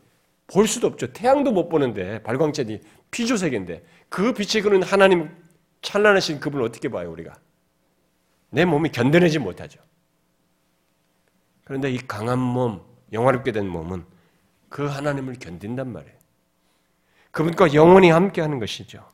볼 0.47 0.67
수도 0.67 0.87
없죠. 0.87 1.13
태양도 1.13 1.53
못 1.53 1.69
보는데 1.69 2.21
발광체니 2.23 2.81
피조세계인데 3.11 3.85
그 4.09 4.33
빛이 4.33 4.61
그는 4.61 4.83
하나님 4.83 5.29
찬란하신 5.83 6.41
그분을 6.41 6.65
어떻게 6.65 6.89
봐요 6.89 7.09
우리가? 7.09 7.33
내 8.49 8.65
몸이 8.65 8.89
견뎌내지 8.91 9.39
못하죠. 9.39 9.79
그런데 11.69 11.91
이 11.91 11.99
강한 11.99 12.39
몸, 12.39 12.83
영화롭게 13.13 13.51
된 13.51 13.69
몸은 13.69 14.03
그 14.69 14.87
하나님을 14.87 15.35
견딘단 15.35 15.93
말이에요. 15.93 16.17
그분과 17.29 17.75
영원히 17.75 18.09
함께 18.09 18.41
하는 18.41 18.57
것이죠. 18.57 19.07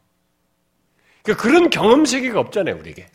그러니까 1.22 1.44
그런 1.44 1.70
경험 1.70 2.06
세계가 2.06 2.40
없잖아요, 2.40 2.78
우리에게. 2.78 3.10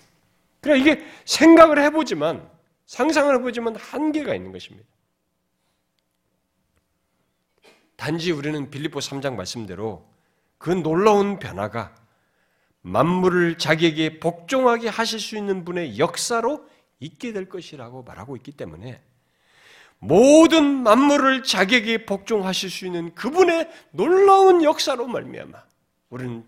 그러니까 0.60 0.92
이게 0.92 1.06
생각을 1.24 1.82
해보지만, 1.84 2.50
상상을 2.84 3.34
해보지만 3.36 3.76
한계가 3.76 4.34
있는 4.34 4.52
것입니다. 4.52 4.86
단지 7.96 8.32
우리는 8.32 8.68
빌립보 8.68 8.98
3장 8.98 9.36
말씀대로 9.36 10.06
그 10.58 10.68
놀라운 10.68 11.38
변화가 11.38 11.94
만물을 12.82 13.56
자기에게 13.56 14.20
복종하게 14.20 14.90
하실 14.90 15.18
수 15.18 15.38
있는 15.38 15.64
분의 15.64 15.98
역사로 15.98 16.68
있게 16.98 17.32
될 17.32 17.48
것이라고 17.48 18.02
말하고 18.02 18.36
있기 18.36 18.52
때문에 18.52 19.02
모든 20.00 20.82
만물을 20.82 21.42
자격에 21.42 22.06
복종하실 22.06 22.70
수 22.70 22.86
있는 22.86 23.14
그분의 23.14 23.70
놀라운 23.92 24.64
역사로 24.64 25.06
말미암아 25.06 25.62
우리는 26.08 26.44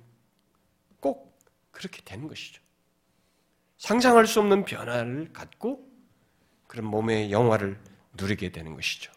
꼭 1.01 1.39
그렇게 1.71 2.03
되는 2.03 2.29
것이죠. 2.29 2.63
상상할 3.77 4.27
수 4.27 4.41
없는 4.41 4.65
변화를 4.65 5.33
갖고 5.33 5.87
그런 6.67 6.87
몸의 6.87 7.31
영화를 7.31 7.79
누리게 8.15 8.51
되는 8.53 8.75
것이죠. 8.75 9.13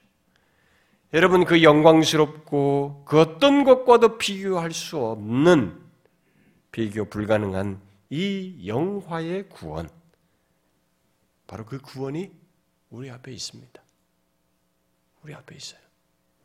여러분 1.13 1.45
그 1.45 1.63
영광스럽고 1.63 3.03
그 3.05 3.21
어떤 3.21 3.63
것과도 3.63 4.17
비교할 4.17 4.71
수 4.71 4.97
없는 4.97 5.81
비교 6.71 7.05
불가능한 7.05 7.79
이 8.09 8.67
영화의 8.67 9.47
구원 9.47 9.89
바로 11.47 11.63
그 11.65 11.79
구원이 11.79 12.31
우리 12.89 13.09
앞에 13.09 13.31
있습니다. 13.31 13.84
우리 15.25 15.33
앞에 15.33 15.55
있어요. 15.55 15.79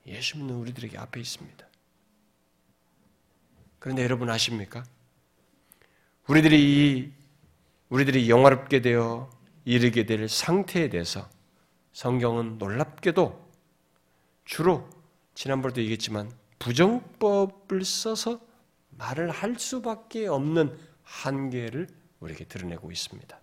예수 0.06 0.38
믿는 0.38 0.54
우리들에게 0.54 0.96
앞에 0.96 1.20
있습니다. 1.20 1.68
그런데 3.78 4.02
여러분 4.02 4.30
아십니까? 4.30 4.82
우리들이 6.26 7.12
우리들이 7.90 8.30
영화롭게 8.30 8.80
되어 8.80 9.30
이르게 9.66 10.06
될 10.06 10.30
상태에 10.30 10.88
대해서 10.88 11.28
성경은 11.92 12.56
놀랍게도 12.56 13.50
주로 14.46 14.88
지난번에도 15.34 15.82
얘기했지만 15.82 16.32
부정법을 16.58 17.84
써서 17.84 18.40
말을 18.92 19.30
할 19.30 19.58
수밖에 19.58 20.26
없는 20.26 20.74
한계를 21.02 21.86
우리에게 22.20 22.46
드러내고 22.46 22.90
있습니다. 22.90 23.38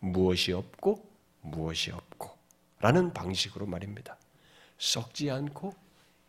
무엇이 0.00 0.52
없고 0.52 1.10
무엇이 1.40 1.90
없고 1.90 2.36
라는 2.80 3.14
방식으로 3.14 3.64
말입니다. 3.64 4.18
썩지 4.78 5.30
않고 5.30 5.74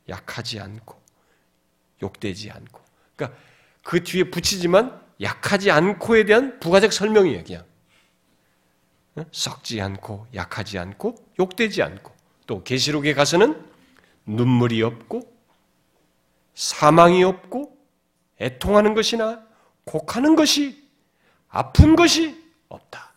약하지 0.07 0.59
않고 0.59 0.99
욕되지 2.01 2.51
않고. 2.51 2.81
그러니까 3.15 3.39
그 3.83 4.03
뒤에 4.03 4.29
붙이지만 4.29 4.99
약하지 5.21 5.71
않고에 5.71 6.25
대한 6.25 6.59
부가적 6.59 6.91
설명이에요 6.93 7.43
그냥. 7.43 7.65
썩지 9.31 9.81
않고 9.81 10.27
약하지 10.33 10.79
않고 10.79 11.15
욕되지 11.39 11.83
않고. 11.83 12.13
또 12.47 12.63
계시록에 12.63 13.13
가서는 13.13 13.63
눈물이 14.25 14.81
없고 14.81 15.21
사망이 16.55 17.23
없고 17.23 17.77
애통하는 18.41 18.93
것이나 18.93 19.45
곡하는 19.83 20.35
것이 20.35 20.87
아픈 21.49 21.95
것이 21.95 22.41
없다. 22.69 23.13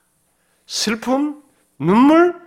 슬픔, 0.67 1.43
눈물, 1.79 2.41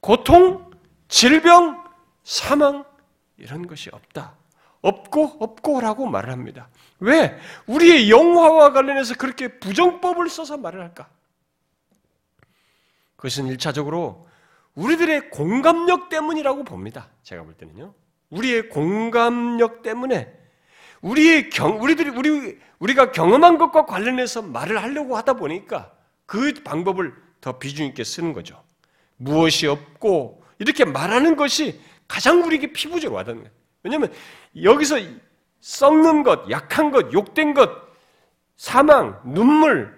고통, 0.00 0.70
질병, 1.08 1.83
사망 2.24 2.84
이런 3.36 3.66
것이 3.66 3.90
없다. 3.92 4.34
없고 4.80 5.36
없고라고 5.40 6.06
말을 6.06 6.30
합니다. 6.30 6.68
왜? 6.98 7.38
우리의 7.66 8.10
영화와 8.10 8.72
관련해서 8.72 9.14
그렇게 9.14 9.58
부정법을 9.58 10.28
써서 10.28 10.56
말을 10.56 10.80
할까? 10.80 11.08
그것은 13.16 13.46
일차적으로 13.46 14.28
우리들의 14.74 15.30
공감력 15.30 16.08
때문이라고 16.08 16.64
봅니다. 16.64 17.08
제가 17.22 17.44
볼 17.44 17.54
때는요. 17.54 17.94
우리의 18.30 18.68
공감력 18.68 19.82
때문에 19.82 20.32
우리의 21.00 21.50
경 21.50 21.80
우리들이 21.80 22.10
우리 22.10 22.58
우리가 22.78 23.12
경험한 23.12 23.56
것과 23.58 23.86
관련해서 23.86 24.42
말을 24.42 24.82
하려고 24.82 25.16
하다 25.16 25.34
보니까 25.34 25.92
그 26.26 26.52
방법을 26.64 27.14
더 27.40 27.58
비중 27.58 27.86
있게 27.86 28.04
쓰는 28.04 28.32
거죠. 28.32 28.62
무엇이 29.16 29.66
없고 29.66 30.42
이렇게 30.58 30.84
말하는 30.84 31.36
것이 31.36 31.80
가장 32.08 32.42
우리에게 32.42 32.72
피부적으로 32.72 33.16
와닿는 33.16 33.42
거예요. 33.42 33.54
왜냐하면 33.82 34.12
여기서 34.62 34.96
썩는 35.60 36.22
것, 36.22 36.50
약한 36.50 36.90
것, 36.90 37.12
욕된 37.12 37.54
것, 37.54 37.70
사망, 38.56 39.20
눈물, 39.24 39.94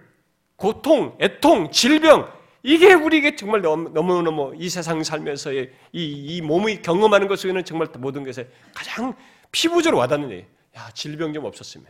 고통, 0.57 1.17
애통, 1.21 1.71
질병 1.71 2.33
이게 2.63 2.95
우리에게 2.95 3.37
정말 3.37 3.61
너무너무 3.61 4.53
이 4.57 4.69
세상 4.69 5.03
살면서의 5.05 5.71
이, 5.93 6.03
이 6.03 6.41
몸이 6.41 6.83
경험하는 6.83 7.29
것 7.29 7.39
속에는 7.39 7.65
정말 7.65 7.89
모든 7.99 8.25
것에 8.25 8.49
가장 8.75 9.15
피부적으로 9.53 9.99
와닿는 9.99 10.31
일. 10.31 10.47
야, 10.77 10.91
질병 10.93 11.33
좀 11.33 11.45
없었으면. 11.45 11.87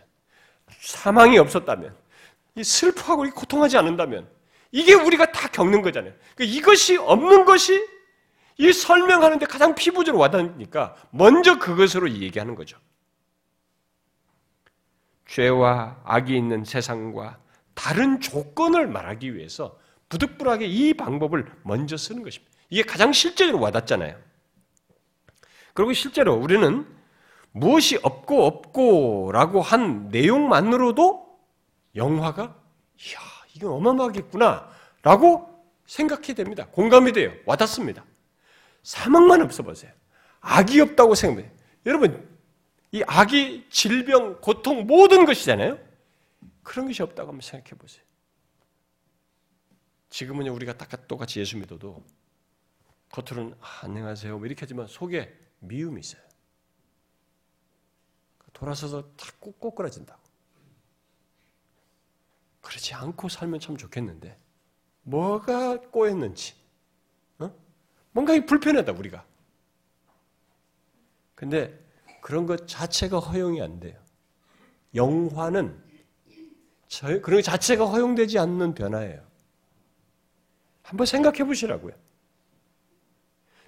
사망이 0.81 1.39
없었다면. 1.39 1.97
이 2.57 2.63
슬퍼하고 2.63 3.29
고통하지 3.31 3.79
않는다면. 3.79 4.29
이게 4.71 4.93
우리가 4.93 5.33
다 5.33 5.49
겪는 5.49 5.81
거잖아요. 5.81 6.13
그러니까 6.35 6.59
이것이 6.59 6.99
없는 6.99 7.47
것이 7.47 7.83
이 8.59 8.73
설명하는데 8.73 9.45
가장 9.47 9.75
피부적으로 9.75 10.21
와닿으니까 10.23 10.97
먼저 11.11 11.59
그것으로 11.59 12.11
얘기하는 12.11 12.55
거죠. 12.55 12.79
죄와 15.27 16.01
악이 16.05 16.37
있는 16.37 16.65
세상과 16.65 17.39
다른 17.75 18.21
조건을 18.21 18.87
말하기 18.87 19.35
위해서 19.35 19.79
부득불하게 20.09 20.67
이 20.67 20.95
방법을 20.95 21.47
먼저 21.63 21.97
쓰는 21.97 22.23
것입니다. 22.23 22.53
이게 22.71 22.83
가장 22.83 23.13
실제로 23.13 23.61
와닿잖아요. 23.61 24.17
그리고 25.75 25.93
실제로 25.93 26.35
우리는 26.35 26.87
무엇이 27.53 27.99
없고 28.03 28.47
없고라고 28.47 29.61
한 29.61 30.09
내용만으로도 30.09 31.39
영화가 31.95 32.43
이야 32.43 33.19
이건 33.55 33.73
어마어마하겠구나라고 33.73 35.65
생각이 35.87 36.35
됩니다. 36.35 36.67
공감이 36.71 37.13
돼요. 37.13 37.33
와닿습니다. 37.45 38.05
사망만 38.87 39.43
없어 39.43 39.65
보세요. 39.65 39.93
악이 40.39 40.81
없다고 40.81 41.17
생각해요. 41.17 41.51
여러분 41.87 42.39
이 42.93 43.03
악이 43.05 43.67
질병, 43.69 44.41
고통 44.41 44.87
모든 44.87 45.25
것이잖아요. 45.25 45.77
그런 46.63 46.87
것이 46.87 47.03
없다고 47.03 47.31
한번 47.31 47.41
생각해 47.41 47.77
보세요. 47.77 48.05
지금은 50.09 50.47
우리가 50.47 50.75
똑같이 51.09 51.41
예수 51.41 51.57
믿어도 51.57 52.01
겉으로는 53.11 53.57
아, 53.61 53.81
안녕하세요 53.83 54.39
뭐 54.39 54.47
이렇게 54.47 54.61
하지만 54.61 54.87
속에 54.87 55.37
미움이 55.59 55.99
있어요. 55.99 56.23
돌아서서 58.53 59.03
탁 59.17 59.41
꼬꾸라진다고. 59.41 60.23
그렇지 62.61 62.95
않고 62.95 63.29
살면 63.29 63.59
참 63.59 63.77
좋겠는데 63.77 64.39
뭐가 65.03 65.81
꼬였는지 65.91 66.55
어? 66.55 66.66
뭔가 68.17 68.33
불편하다 68.47 68.93
우리가. 68.93 69.23
근데 71.35 71.79
그런 72.23 72.47
것 72.47 72.67
자체가 72.67 73.19
허용이 73.19 73.61
안 73.61 73.79
돼요. 73.79 73.95
영화는 74.95 75.79
그런 77.21 77.21
것 77.21 77.43
자체가 77.43 77.85
허용되지 77.85 78.39
않는 78.39 78.75
변화예요. 78.75 79.21
한번 80.83 81.07
생각해 81.07 81.45
보시라고요. 81.45 81.93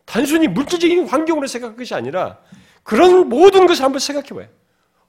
단순히 0.07 0.49
물질적인 0.49 1.07
환경으로 1.07 1.47
생각할 1.47 1.77
것이 1.77 1.93
아니라 1.93 2.39
그런 2.83 3.29
모든 3.29 3.67
것을 3.67 3.85
한번 3.85 3.99
생각해 3.99 4.29
봐요. 4.29 4.49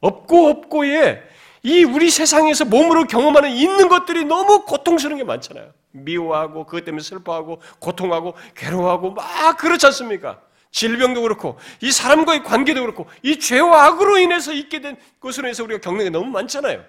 없고 0.02 0.48
없고에 0.50 1.24
이 1.64 1.86
우리 1.86 2.10
세상에서 2.10 2.66
몸으로 2.66 3.06
경험하는 3.06 3.52
있는 3.52 3.88
것들이 3.88 4.26
너무 4.26 4.66
고통스러운 4.66 5.18
게 5.18 5.24
많잖아요. 5.24 5.79
미워하고 5.92 6.66
그것 6.66 6.86
때문에 6.86 7.02
슬퍼하고 7.02 7.62
고통하고 7.80 8.36
괴로워하고 8.56 9.12
막 9.12 9.58
그렇지 9.58 9.86
않습니까? 9.88 10.42
질병도 10.72 11.22
그렇고 11.22 11.58
이 11.82 11.92
사람과의 11.92 12.44
관계도 12.44 12.82
그렇고 12.82 13.08
이 13.24 13.40
죄와 13.40 13.86
악으로 13.86 14.20
인해서 14.20 14.54
있게 14.54 14.82
된 14.82 14.98
것으로 15.20 15.48
해서 15.48 15.64
우리가 15.64 15.82
겪는 15.82 16.06
게 16.06 16.10
너무 16.10 16.30
많잖아요. 16.30 16.86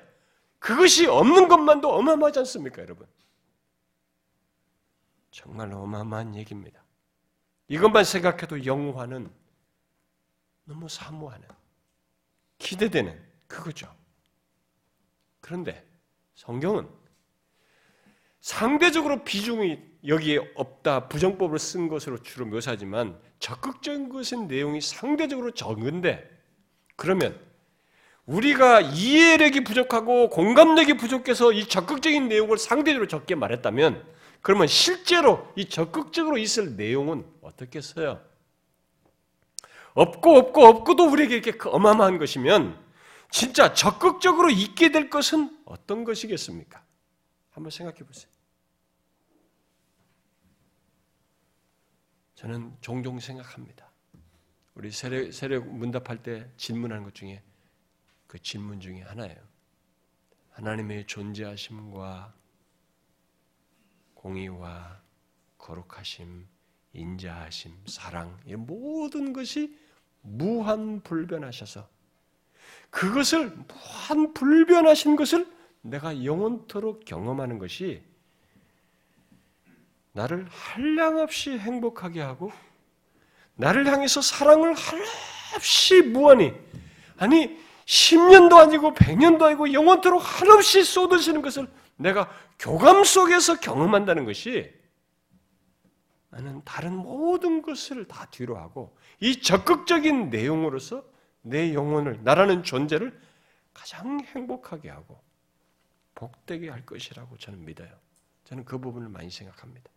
그것이 0.58 1.06
없는 1.06 1.48
것만도 1.48 1.90
어마어마하지 1.90 2.40
않습니까, 2.40 2.82
여러분? 2.82 3.06
정말 5.30 5.72
어마어마한 5.72 6.34
얘기입니다. 6.36 6.82
이것만 7.68 8.04
생각해도 8.04 8.66
영화는 8.66 9.30
너무 10.64 10.88
사모하는, 10.88 11.48
기대되는 12.58 13.18
그거죠. 13.46 13.94
그런데 15.40 15.82
성경은 16.34 16.86
상대적으로 18.40 19.22
비중이 19.24 19.78
여기에 20.06 20.52
없다, 20.54 21.08
부정법을 21.08 21.58
쓴 21.58 21.88
것으로 21.88 22.18
주로 22.22 22.46
묘사하지만 22.46 23.18
적극적인 23.38 24.08
것은 24.08 24.48
내용이 24.48 24.80
상대적으로 24.80 25.50
적은데 25.52 26.28
그러면 26.96 27.38
우리가 28.24 28.80
이해력이 28.80 29.64
부족하고 29.64 30.30
공감력이 30.30 30.96
부족해서 30.96 31.52
이 31.52 31.66
적극적인 31.66 32.28
내용을 32.28 32.58
상대적으로 32.58 33.08
적게 33.08 33.34
말했다면 33.34 34.04
그러면 34.40 34.66
실제로 34.68 35.46
이 35.56 35.68
적극적으로 35.68 36.38
있을 36.38 36.76
내용은 36.76 37.26
어떻겠어요? 37.42 38.20
없고 39.94 40.36
없고 40.36 40.64
없고도 40.64 41.10
우리에게 41.10 41.34
이렇게 41.34 41.50
그 41.52 41.68
어마어마한 41.68 42.18
것이면 42.18 42.78
진짜 43.30 43.74
적극적으로 43.74 44.50
있게 44.50 44.92
될 44.92 45.10
것은 45.10 45.50
어떤 45.66 46.04
것이겠습니까? 46.04 46.82
한번 47.60 47.70
생각해 47.70 47.98
보세요. 47.98 48.32
저는 52.34 52.74
종종 52.80 53.20
생각합니다. 53.20 53.90
우리 54.74 54.90
세례, 54.90 55.30
세례 55.30 55.58
문답할 55.58 56.22
때 56.22 56.50
질문하는 56.56 57.04
것 57.04 57.14
중에 57.14 57.42
그 58.26 58.38
질문 58.38 58.80
중에 58.80 59.02
하나예요. 59.02 59.38
하나님의 60.52 61.06
존재하심과 61.06 62.34
공의와 64.14 65.02
거룩하심, 65.58 66.46
인자하심, 66.94 67.76
사랑, 67.86 68.40
이 68.46 68.56
모든 68.56 69.34
것이 69.34 69.78
무한 70.22 71.02
불변하셔서 71.02 71.86
그것을 72.88 73.50
무한 73.50 74.32
불변하신 74.32 75.16
것을 75.16 75.59
내가 75.82 76.24
영원토록 76.24 77.04
경험하는 77.04 77.58
것이 77.58 78.02
나를 80.12 80.46
한량없이 80.48 81.58
행복하게 81.58 82.20
하고 82.20 82.52
나를 83.54 83.86
향해서 83.86 84.20
사랑을 84.20 84.74
한없이 84.74 86.02
무한히 86.02 86.52
아니 87.16 87.58
10년도 87.84 88.56
아니고 88.56 88.94
100년도 88.94 89.42
아니고 89.42 89.72
영원토록 89.72 90.20
한없이 90.22 90.82
쏟으시는 90.84 91.42
것을 91.42 91.68
내가 91.96 92.30
교감 92.58 93.04
속에서 93.04 93.60
경험한다는 93.60 94.24
것이 94.24 94.72
나는 96.30 96.62
다른 96.64 96.94
모든 96.96 97.60
것을 97.62 98.06
다 98.06 98.26
뒤로 98.30 98.56
하고 98.56 98.96
이 99.18 99.40
적극적인 99.42 100.30
내용으로서 100.30 101.04
내 101.42 101.74
영혼을 101.74 102.20
나라는 102.22 102.62
존재를 102.62 103.18
가장 103.74 104.20
행복하게 104.20 104.88
하고 104.90 105.20
복되게 106.20 106.68
할 106.68 106.84
것이라고 106.84 107.38
저는 107.38 107.64
믿어요. 107.64 107.88
저는 108.44 108.66
그 108.66 108.78
부분을 108.78 109.08
많이 109.08 109.30
생각합니다. 109.30 109.90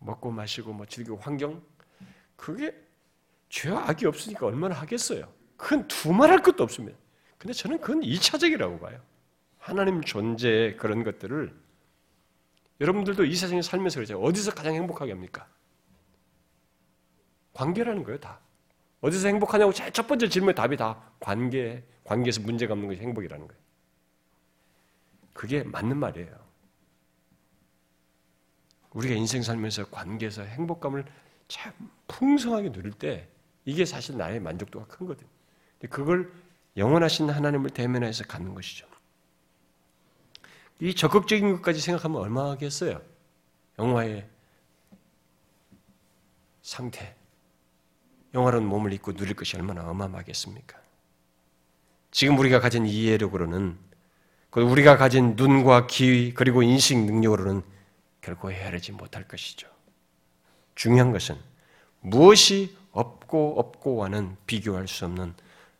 먹고 0.00 0.32
마시고 0.32 0.72
뭐 0.72 0.86
즐기고 0.86 1.18
환경 1.18 1.64
그게 2.34 2.74
죄와 3.48 3.88
악이 3.88 4.06
없으니까 4.06 4.46
얼마나 4.46 4.74
하겠어요. 4.74 5.32
그건 5.56 5.86
두말할 5.86 6.42
것도 6.42 6.64
없습니다. 6.64 6.98
근데 7.38 7.52
저는 7.52 7.80
그건 7.80 8.00
2차적이라고 8.00 8.80
봐요. 8.80 9.00
하나님 9.58 10.02
존재의 10.02 10.76
그런 10.76 11.04
것들을 11.04 11.56
여러분들도 12.80 13.24
이 13.24 13.36
세상에 13.36 13.62
살면서 13.62 14.00
그러죠. 14.00 14.20
어디서 14.20 14.52
가장 14.52 14.74
행복하게 14.74 15.12
합니까? 15.12 15.48
관계라는 17.52 18.02
거예요, 18.02 18.18
다. 18.18 18.40
어디서 19.02 19.28
행복하냐고 19.28 19.72
첫 19.72 20.06
번째 20.06 20.28
질문의 20.28 20.54
답이 20.54 20.76
다 20.76 21.12
관계, 21.20 21.84
관계에서 22.04 22.40
문제가 22.40 22.72
없는 22.72 22.88
것이 22.88 23.00
행복이라는 23.00 23.46
거예요. 23.46 23.62
그게 25.32 25.62
맞는 25.64 25.96
말이에요. 25.98 26.42
우리가 28.90 29.14
인생 29.14 29.42
살면서 29.42 29.90
관계에서 29.90 30.42
행복감을 30.42 31.04
참 31.48 31.72
풍성하게 32.06 32.72
누릴 32.72 32.92
때 32.92 33.28
이게 33.64 33.84
사실 33.84 34.16
나의 34.16 34.40
만족도가 34.40 34.86
큰 34.86 35.06
거든. 35.06 35.26
그걸 35.90 36.32
영원하신 36.76 37.28
하나님을 37.28 37.70
대면해서 37.70 38.24
갖는 38.24 38.54
것이죠. 38.54 38.86
이 40.80 40.94
적극적인 40.94 41.56
것까지 41.56 41.80
생각하면 41.80 42.20
얼마나 42.20 42.50
하겠어요? 42.50 43.00
영화의 43.78 44.28
상태, 46.60 47.16
영화로운 48.34 48.66
몸을 48.66 48.92
입고 48.94 49.14
누릴 49.14 49.34
것이 49.34 49.56
얼마나 49.56 49.88
어마어마하겠습니까? 49.88 50.78
지금 52.10 52.38
우리가 52.38 52.60
가진 52.60 52.86
이해력으로는 52.86 53.78
우리가 54.54 54.96
가진 54.96 55.34
눈과 55.36 55.86
귀 55.86 56.34
그리고 56.34 56.62
인식 56.62 56.98
능력으로는 56.98 57.62
결코 58.20 58.52
헤아리지 58.52 58.92
못할 58.92 59.26
것이죠. 59.26 59.66
중요한 60.74 61.12
것은 61.12 61.36
무엇이 62.00 62.76
없고 62.92 63.58
없고와는 63.58 64.36
비교할 64.46 64.88
수 64.88 65.06
없는 65.06 65.34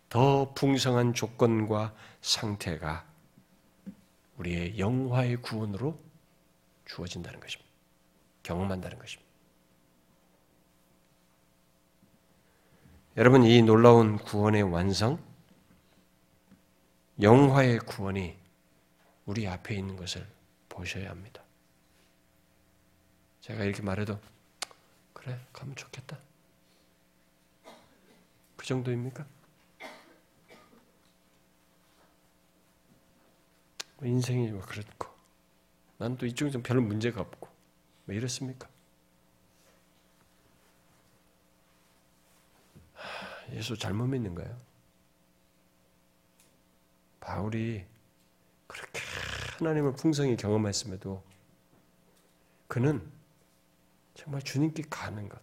더 0.09 0.53
풍성한 0.55 1.15
조건과 1.15 1.95
상태가 2.21 3.05
우리의 4.39 4.79
영화의 4.79 5.37
구원으로 5.37 5.99
주어진다는 6.87 7.41
것입니다. 7.41 7.71
경험한다는 8.43 8.99
것입니다. 8.99 9.22
여러분, 13.17 13.45
이 13.45 13.61
놀라운 13.61 14.17
구원의 14.17 14.63
완성, 14.63 15.23
영화의 17.21 17.79
구원이 17.81 18.39
우리 19.27 19.47
앞에 19.47 19.75
있는 19.77 19.97
것을 19.97 20.27
보셔야 20.69 21.11
합니다. 21.11 21.43
제가 23.43 23.65
이렇게 23.65 23.83
말해도, 23.83 24.19
그래, 25.13 25.39
가면 25.53 25.77
좋겠다. 25.77 26.19
그 28.57 28.65
정도입니까? 28.67 29.27
뭐 33.99 34.09
인생이 34.09 34.51
뭐 34.53 34.63
그렇고, 34.63 35.09
난 35.99 36.17
또 36.17 36.25
이쪽은 36.25 36.63
별로 36.63 36.81
문제가 36.81 37.21
없고, 37.21 37.49
뭐 38.07 38.15
이렇습니까? 38.15 38.69
예수 43.53 43.77
잘못 43.77 44.07
믿는 44.07 44.35
거예요. 44.35 44.59
바울이 47.21 47.85
그렇게 48.67 49.01
하나님을 49.59 49.95
풍성히 49.95 50.37
경험했음에도 50.37 51.23
그는 52.67 53.03
정말 54.15 54.43
주님께 54.43 54.85
가는 54.89 55.29
것, 55.29 55.41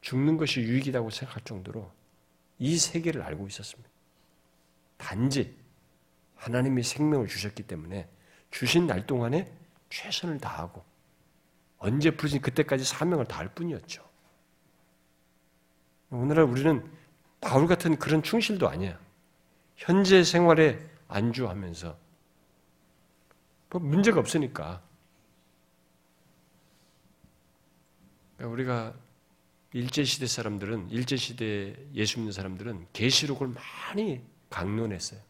죽는 0.00 0.36
것이 0.36 0.60
유익이라고 0.60 1.10
생각할 1.10 1.42
정도로 1.44 1.90
이 2.58 2.76
세계를 2.76 3.22
알고 3.22 3.46
있었습니다. 3.46 3.88
단지 4.96 5.56
하나님이 6.36 6.82
생명을 6.82 7.26
주셨기 7.28 7.62
때문에 7.62 8.08
주신 8.50 8.86
날 8.86 9.06
동안에 9.06 9.50
최선을 9.90 10.38
다하고 10.38 10.84
언제 11.78 12.10
부르신 12.10 12.40
그때까지 12.40 12.84
사명을 12.84 13.26
다할 13.26 13.54
뿐이었죠. 13.54 14.04
오늘날 16.10 16.44
우리는 16.44 16.90
바울 17.44 17.66
같은 17.66 17.98
그런 17.98 18.22
충실도 18.22 18.68
아니야. 18.68 18.98
현재 19.76 20.24
생활에 20.24 20.78
안주하면서 21.08 21.96
뭐 23.70 23.80
문제가 23.80 24.18
없으니까. 24.18 24.82
그러니까 28.36 28.52
우리가 28.52 28.94
일제 29.72 30.04
시대 30.04 30.26
사람들은 30.26 30.90
일제 30.90 31.16
시대 31.16 31.76
예수 31.94 32.18
믿는 32.18 32.32
사람들은 32.32 32.86
계시록을 32.92 33.48
많이 33.48 34.22
강론했어요. 34.48 35.20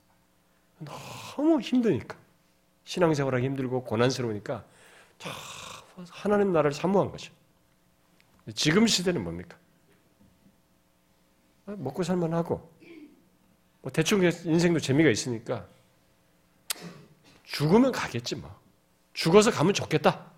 너무 0.78 1.60
힘드니까 1.60 2.16
신앙생활하기 2.84 3.44
힘들고 3.44 3.84
고난스러우니까 3.84 4.64
하나님 6.10 6.52
나라를 6.52 6.72
사모한 6.72 7.10
거죠. 7.10 7.32
지금 8.54 8.86
시대는 8.86 9.24
뭡니까? 9.24 9.56
먹고 11.66 12.02
살만하고 12.02 12.72
뭐 13.82 13.92
대충 13.92 14.22
인생도 14.22 14.80
재미가 14.80 15.10
있으니까 15.10 15.66
죽으면 17.44 17.92
가겠지 17.92 18.36
뭐. 18.36 18.62
죽어서 19.12 19.50
가면 19.52 19.74
좋겠다. 19.74 20.32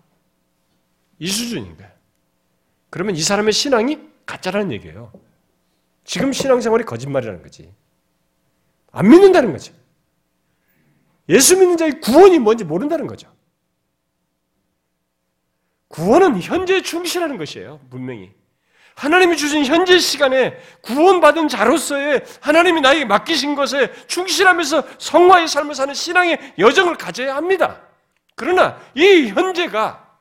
이 1.19 1.27
수준인 1.27 1.75
거야. 1.77 1.91
그러면 2.89 3.15
이 3.15 3.21
사람의 3.21 3.51
신앙이 3.53 3.99
가짜라는 4.25 4.71
얘기예요. 4.73 5.11
지금 6.03 6.31
신앙생활이 6.31 6.83
거짓말이라는 6.85 7.41
거지. 7.41 7.73
안 8.91 9.09
믿는다는 9.09 9.51
거죠. 9.51 9.73
예수 11.29 11.57
믿는 11.57 11.77
자의 11.77 11.99
구원이 11.99 12.39
뭔지 12.39 12.63
모른다는 12.63 13.07
거죠. 13.07 13.33
구원은 15.87 16.39
현재 16.41 16.81
충실하는 16.81 17.37
것이에요. 17.37 17.79
분명히. 17.89 18.33
하나님이 18.97 19.37
주신 19.37 19.63
현재 19.63 19.99
시간에 19.99 20.59
구원받은 20.81 21.49
자로서의 21.49 22.25
하나님이 22.41 22.81
나에게 22.81 23.05
맡기신 23.05 23.53
것에 23.53 23.93
충실하면서 24.07 24.97
성화의 24.97 25.47
삶을 25.47 25.75
사는 25.75 25.93
신앙의 25.93 26.55
여정을 26.57 26.97
가져야 26.97 27.35
합니다. 27.35 27.79
그러나 28.33 28.79
이 28.95 29.27
현재가 29.27 30.19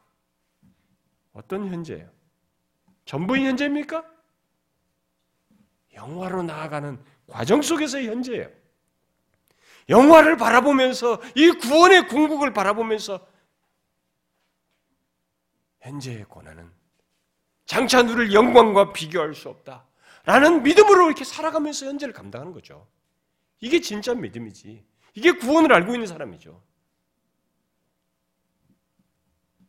어떤 1.33 1.69
현재예요? 1.69 2.07
전부인 3.07 3.47
현재입니까? 3.47 4.05
영화로 5.95 6.43
나아가는 6.43 7.03
과정 7.29 7.63
속에서의 7.63 8.09
현재예요. 8.09 8.51
영화를 9.89 10.37
바라보면서 10.37 11.23
이 11.35 11.51
구원의 11.51 12.09
궁극을 12.09 12.53
바라보면서 12.53 13.27
현재의 15.81 16.25
고난은 16.25 16.71
장차 17.67 18.03
누릴 18.03 18.33
영광과 18.33 18.93
비교할 18.93 19.35
수 19.35 19.49
없다. 19.49 19.85
라는 20.25 20.63
믿음으로 20.63 21.07
이렇게 21.07 21.25
살아가면서 21.25 21.87
현재를 21.87 22.15
감당하는 22.15 22.53
거죠. 22.53 22.89
이게 23.61 23.81
진짜 23.81 24.15
믿음이지. 24.15 24.85
이게 25.15 25.33
구원을 25.33 25.73
알고 25.73 25.93
있는 25.95 26.07
사람이죠. 26.07 26.63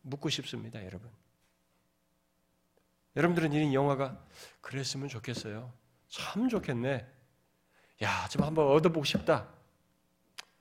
묻고 0.01 0.29
싶습니다, 0.29 0.83
여러분. 0.85 1.09
여러분들은 3.15 3.53
이 3.53 3.73
영화가 3.73 4.23
그랬으면 4.61 5.09
좋겠어요. 5.09 5.73
참 6.07 6.49
좋겠네. 6.49 7.05
야, 8.03 8.27
좀 8.29 8.43
한번 8.43 8.67
얻어보고 8.67 9.05
싶다. 9.05 9.47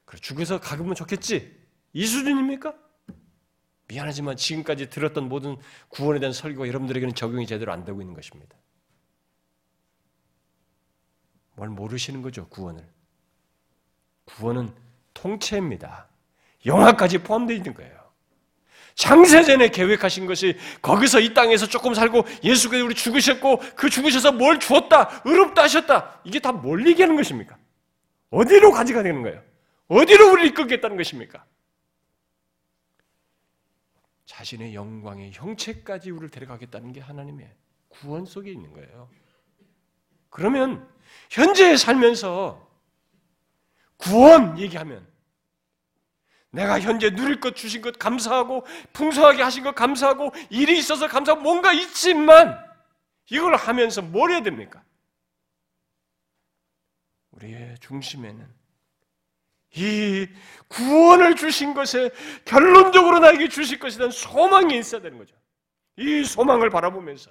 그래, 0.05 0.21
죽어서 0.21 0.59
가면 0.61 0.95
좋겠지. 0.95 1.67
이 1.93 2.07
수준입니까? 2.07 2.75
미안하지만 3.89 4.37
지금까지 4.37 4.91
들었던 4.91 5.29
모든 5.29 5.57
구원에 5.89 6.19
대한 6.19 6.33
설교가 6.33 6.67
여러분들에게는 6.69 7.15
적용이 7.15 7.47
제대로 7.47 7.73
안 7.73 7.85
되고 7.85 8.01
있는 8.01 8.15
것입니다. 8.15 8.57
뭘 11.55 11.71
모르시는 11.71 12.23
거죠, 12.23 12.49
구원을. 12.49 12.85
구원은 14.25 14.75
통째입니다. 15.15 16.09
영화까지 16.67 17.19
포함되어 17.19 17.57
있는 17.57 17.75
거예요. 17.75 17.95
장세전에 18.97 19.69
계획하신 19.69 20.27
것이 20.27 20.57
거기서 20.83 21.21
이 21.21 21.33
땅에서 21.35 21.67
조금 21.67 21.95
살고 21.95 22.25
예수께서 22.43 22.85
우리 22.85 22.95
죽으셨고 22.95 23.59
그 23.77 23.91
죽으셔서 23.91 24.33
뭘 24.33 24.59
주었다, 24.59 25.23
의롭다 25.25 25.63
하셨다. 25.63 26.21
이게 26.25 26.41
다 26.41 26.51
뭘 26.51 26.87
얘기하는 26.87 27.15
것입니까? 27.15 27.57
어디로 28.31 28.73
가져가 28.73 29.03
되는 29.03 29.23
거예요? 29.23 29.43
어디로 29.89 30.33
우리를 30.33 30.49
이끌겠다는 30.51 30.97
것입니까? 30.97 31.45
자신의 34.37 34.75
영광의 34.75 35.33
형체까지 35.33 36.11
우리를 36.11 36.29
데려가겠다는 36.29 36.93
게 36.93 37.01
하나님의 37.01 37.51
구원 37.89 38.27
속에 38.27 38.51
있는 38.53 38.71
거예요. 38.75 39.09
그러면 40.29 40.87
현재 41.31 41.75
살면서 41.79 42.71
구원 43.97 44.59
얘기하면 44.59 45.11
내가 46.51 46.79
현재 46.81 47.09
누릴 47.09 47.41
것 47.41 47.57
주신 47.57 47.81
것 47.81 47.99
감사하고 47.99 48.67
풍성하게 48.93 49.43
하신 49.43 49.65
것 49.65 49.75
감사하고 49.75 50.33
일이 50.51 50.79
있어서 50.79 51.09
감사하고 51.09 51.43
뭔가 51.43 51.73
있지만 51.73 52.63
이걸 53.31 53.57
하면서 53.57 54.03
뭘 54.03 54.33
해야 54.33 54.43
됩니까? 54.43 54.85
우리의 57.31 57.77
중심에는 57.81 58.56
이 59.75 60.27
구원을 60.69 61.37
주신 61.37 61.75
것에 61.75 62.11
결론적으로 62.45 63.19
나에게 63.19 63.49
주실 63.49 63.79
대한 63.79 64.11
소망이 64.11 64.79
있어야 64.79 65.01
되는 65.01 65.19
거죠. 65.19 65.37
이 65.97 66.25
소망을 66.25 66.71
바라보면서 66.71 67.31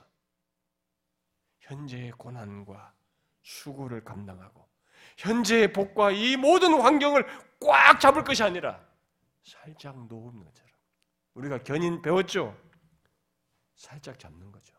현재의 1.59 2.11
고난과 2.11 2.93
수고를 3.41 4.03
감당하고 4.03 4.67
현재의 5.17 5.73
복과 5.73 6.11
이 6.11 6.35
모든 6.35 6.73
환경을 6.73 7.25
꽉 7.59 7.99
잡을 7.99 8.23
것이 8.23 8.43
아니라 8.43 8.79
살짝 9.43 9.95
놓는 10.07 10.43
것처럼 10.43 10.71
우리가 11.35 11.59
견인 11.63 12.01
배웠죠? 12.01 12.57
살짝 13.75 14.17
잡는 14.19 14.51
거죠. 14.51 14.73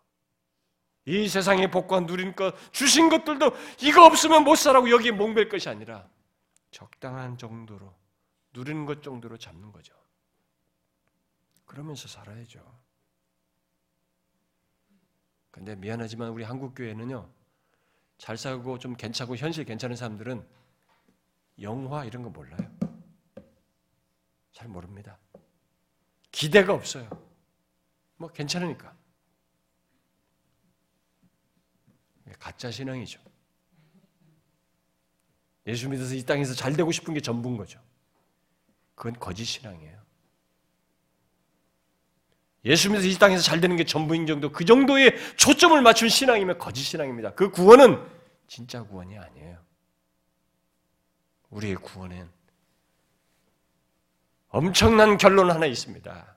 이 1.05 1.29
세상의 1.29 1.71
복과 1.71 2.01
누린 2.01 2.35
것, 2.35 2.55
주신 2.73 3.09
것들도 3.09 3.53
이거 3.83 4.05
없으면 4.05 4.43
못 4.43 4.57
살아고 4.57 4.91
여기에 4.91 5.13
몽벨 5.13 5.49
것이 5.49 5.69
아니라 5.69 6.09
적당한 6.77 7.39
정도로 7.39 7.91
누리는 8.53 8.85
것 8.85 9.03
정도로 9.03 9.39
잡는 9.39 9.73
거죠. 9.73 9.95
그러면서 11.65 12.07
살아야죠. 12.07 12.61
근데 15.51 15.75
미안하지만 15.75 16.29
우리 16.29 16.45
한국 16.45 16.75
교회는요. 16.75 17.33
잘 18.19 18.37
살고 18.37 18.79
좀 18.79 18.95
괜찮고 18.95 19.37
현실 19.37 19.65
괜찮은 19.65 19.97
사람들은 19.97 20.47
영화 21.63 22.05
이런 22.05 22.23
거 22.23 22.29
몰라요. 22.29 22.71
잘 24.53 24.69
모릅니다. 24.69 25.19
기대가 26.31 26.75
없어요. 26.75 27.09
뭐 28.17 28.29
괜찮으니까. 28.29 28.95
가짜 32.39 32.71
신앙이죠. 32.71 33.19
예수 35.67 35.89
믿어서 35.89 36.15
이 36.15 36.23
땅에서 36.23 36.55
잘 36.55 36.75
되고 36.75 36.93
싶은 36.93 37.15
게 37.15 37.21
전부인 37.21 37.57
거죠. 37.57 37.81
그건 38.95 39.19
거짓 39.19 39.45
신앙이에요. 39.45 39.97
예수 42.65 42.91
믿어서 42.91 43.07
이 43.07 43.15
땅에서 43.15 43.43
잘 43.43 43.61
되는 43.61 43.77
게 43.77 43.85
전부인 43.85 44.27
정도, 44.27 44.51
그 44.51 44.65
정도의 44.65 45.17
초점을 45.37 45.81
맞춘 45.83 46.09
신앙이면 46.09 46.59
거짓 46.59 46.83
신앙입니다. 46.83 47.35
그 47.35 47.51
구원은 47.51 48.05
진짜 48.49 48.83
구원이 48.83 49.17
아니에요. 49.19 49.59
우리의 51.51 51.77
구원은 51.77 52.29
엄청난 54.49 55.17
결론 55.17 55.51
하나 55.51 55.67
있습니다. 55.67 56.37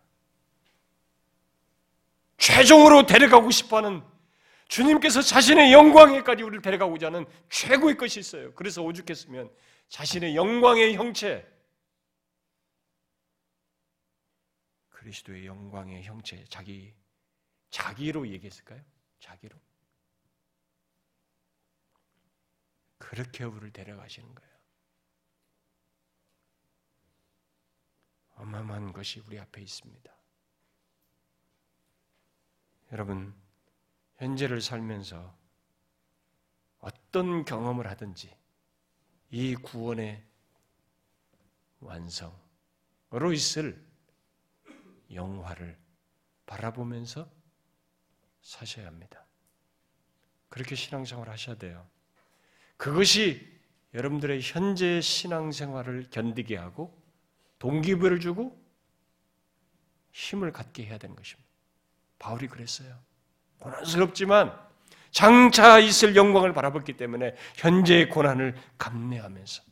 최종으로 2.37 3.05
데려가고 3.05 3.51
싶어하는 3.51 4.03
주님께서 4.69 5.23
자신의 5.23 5.73
영광에까지 5.73 6.43
우리를 6.43 6.61
데려가고자 6.61 7.07
하는 7.07 7.25
최고의 7.49 7.97
것이 7.97 8.19
있어요. 8.19 8.53
그래서 8.53 8.83
오죽했으면 8.83 9.51
자신의 9.89 10.35
영광의 10.35 10.95
형체, 10.95 11.45
그리스도의 14.89 15.47
영광의 15.47 16.03
형체, 16.03 16.45
자기, 16.45 16.93
자기로 17.71 18.27
얘기했을까요? 18.27 18.83
자기로. 19.19 19.57
그렇게 22.99 23.45
우리를 23.45 23.71
데려가시는 23.71 24.35
거예요. 24.35 24.49
어마어마한 28.35 28.93
것이 28.93 29.19
우리 29.21 29.39
앞에 29.39 29.61
있습니다. 29.61 30.13
여러분, 32.91 33.33
현재를 34.19 34.61
살면서 34.61 35.33
어떤 36.79 37.45
경험을 37.45 37.87
하든지 37.87 38.35
이 39.31 39.55
구원의 39.55 40.23
완성으로 41.79 43.31
있을 43.33 43.81
영화를 45.13 45.77
바라보면서 46.45 47.29
사셔야 48.41 48.87
합니다. 48.87 49.25
그렇게 50.49 50.75
신앙생활을 50.75 51.31
하셔야 51.31 51.57
돼요. 51.57 51.87
그것이 52.75 53.59
여러분들의 53.93 54.41
현재 54.41 54.99
신앙생활을 54.99 56.09
견디게 56.11 56.57
하고 56.57 57.01
동기부여를 57.59 58.19
주고 58.19 58.59
힘을 60.11 60.51
갖게 60.51 60.85
해야 60.85 60.97
되는 60.97 61.15
것입니다. 61.15 61.49
바울이 62.17 62.47
그랬어요. 62.47 63.08
고난스럽지만 63.59 64.69
장차 65.11 65.79
있을 65.79 66.15
영광을 66.15 66.53
바라봤기 66.53 66.93
때문에 66.93 67.35
현재의 67.55 68.09
고난을 68.09 68.55
감내하면서 68.77 69.63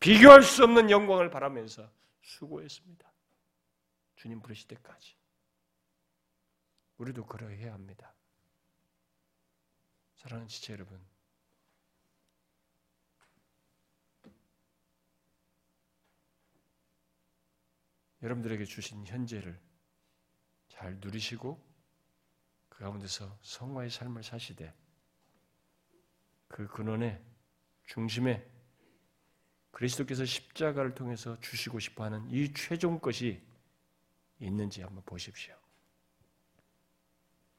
비교할 0.00 0.42
수 0.42 0.64
없는 0.64 0.90
영광을 0.90 1.30
바라면서 1.30 1.88
수고했습니다. 2.22 3.10
주님 4.16 4.40
부르실 4.40 4.68
때까지. 4.68 5.14
우리도 6.98 7.24
그러해야 7.26 7.72
합니다. 7.72 8.12
사랑하는 10.16 10.48
지체 10.48 10.72
여러분. 10.72 11.00
여러분들에게 18.22 18.64
주신 18.64 19.06
현재를 19.06 19.60
잘 20.68 20.96
누리시고 20.96 21.67
그 22.78 22.84
가운데서 22.84 23.36
성화의 23.42 23.90
삶을 23.90 24.22
사시되 24.22 24.72
그 26.46 26.68
근원의 26.68 27.20
중심에 27.86 28.48
그리스도께서 29.72 30.24
십자가를 30.24 30.94
통해서 30.94 31.38
주시고 31.40 31.80
싶어 31.80 32.04
하는 32.04 32.30
이 32.30 32.52
최종 32.54 33.00
것이 33.00 33.42
있는지 34.38 34.82
한번 34.82 35.02
보십시오. 35.04 35.56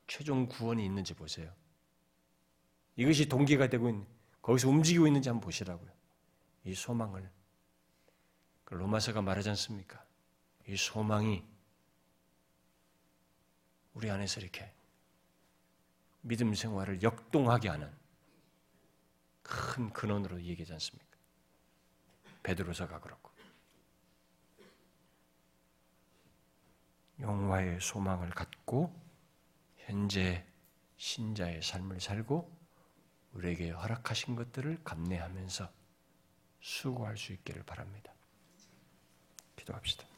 최종 0.08 0.48
구원이 0.48 0.86
있는지 0.86 1.14
보세요. 1.14 1.54
이것이 2.96 3.28
동기가 3.28 3.68
되고 3.68 3.90
있는, 3.90 4.08
거기서 4.42 4.70
움직이고 4.70 5.06
있는지 5.06 5.28
한번 5.28 5.42
보시라고요. 5.42 5.92
이 6.64 6.74
소망을. 6.74 7.30
그 8.64 8.74
로마서가 8.74 9.22
말하지 9.22 9.50
않습니까? 9.50 10.02
이 10.66 10.78
소망이 10.78 11.46
우리 13.94 14.10
안에서 14.10 14.40
이렇게 14.40 14.79
믿음 16.22 16.54
생활을 16.54 17.02
역동하게 17.02 17.70
하는 17.70 17.92
큰 19.42 19.90
근원으로 19.92 20.42
얘기하지 20.42 20.74
않습니까? 20.74 21.18
베드로서가 22.44 23.00
그렇고 23.00 23.32
영화의 27.20 27.80
소망을 27.82 28.30
갖고 28.30 28.94
현재 29.78 30.46
신자의 30.98 31.62
삶을 31.62 32.00
살고 32.00 32.58
우리에게 33.34 33.72
허락하신 33.72 34.36
것들을 34.36 34.84
감내하면서 34.84 35.70
수고할 36.62 37.18
수 37.18 37.34
있기를 37.34 37.64
바랍니다. 37.64 38.14
기도합시다. 39.56 40.09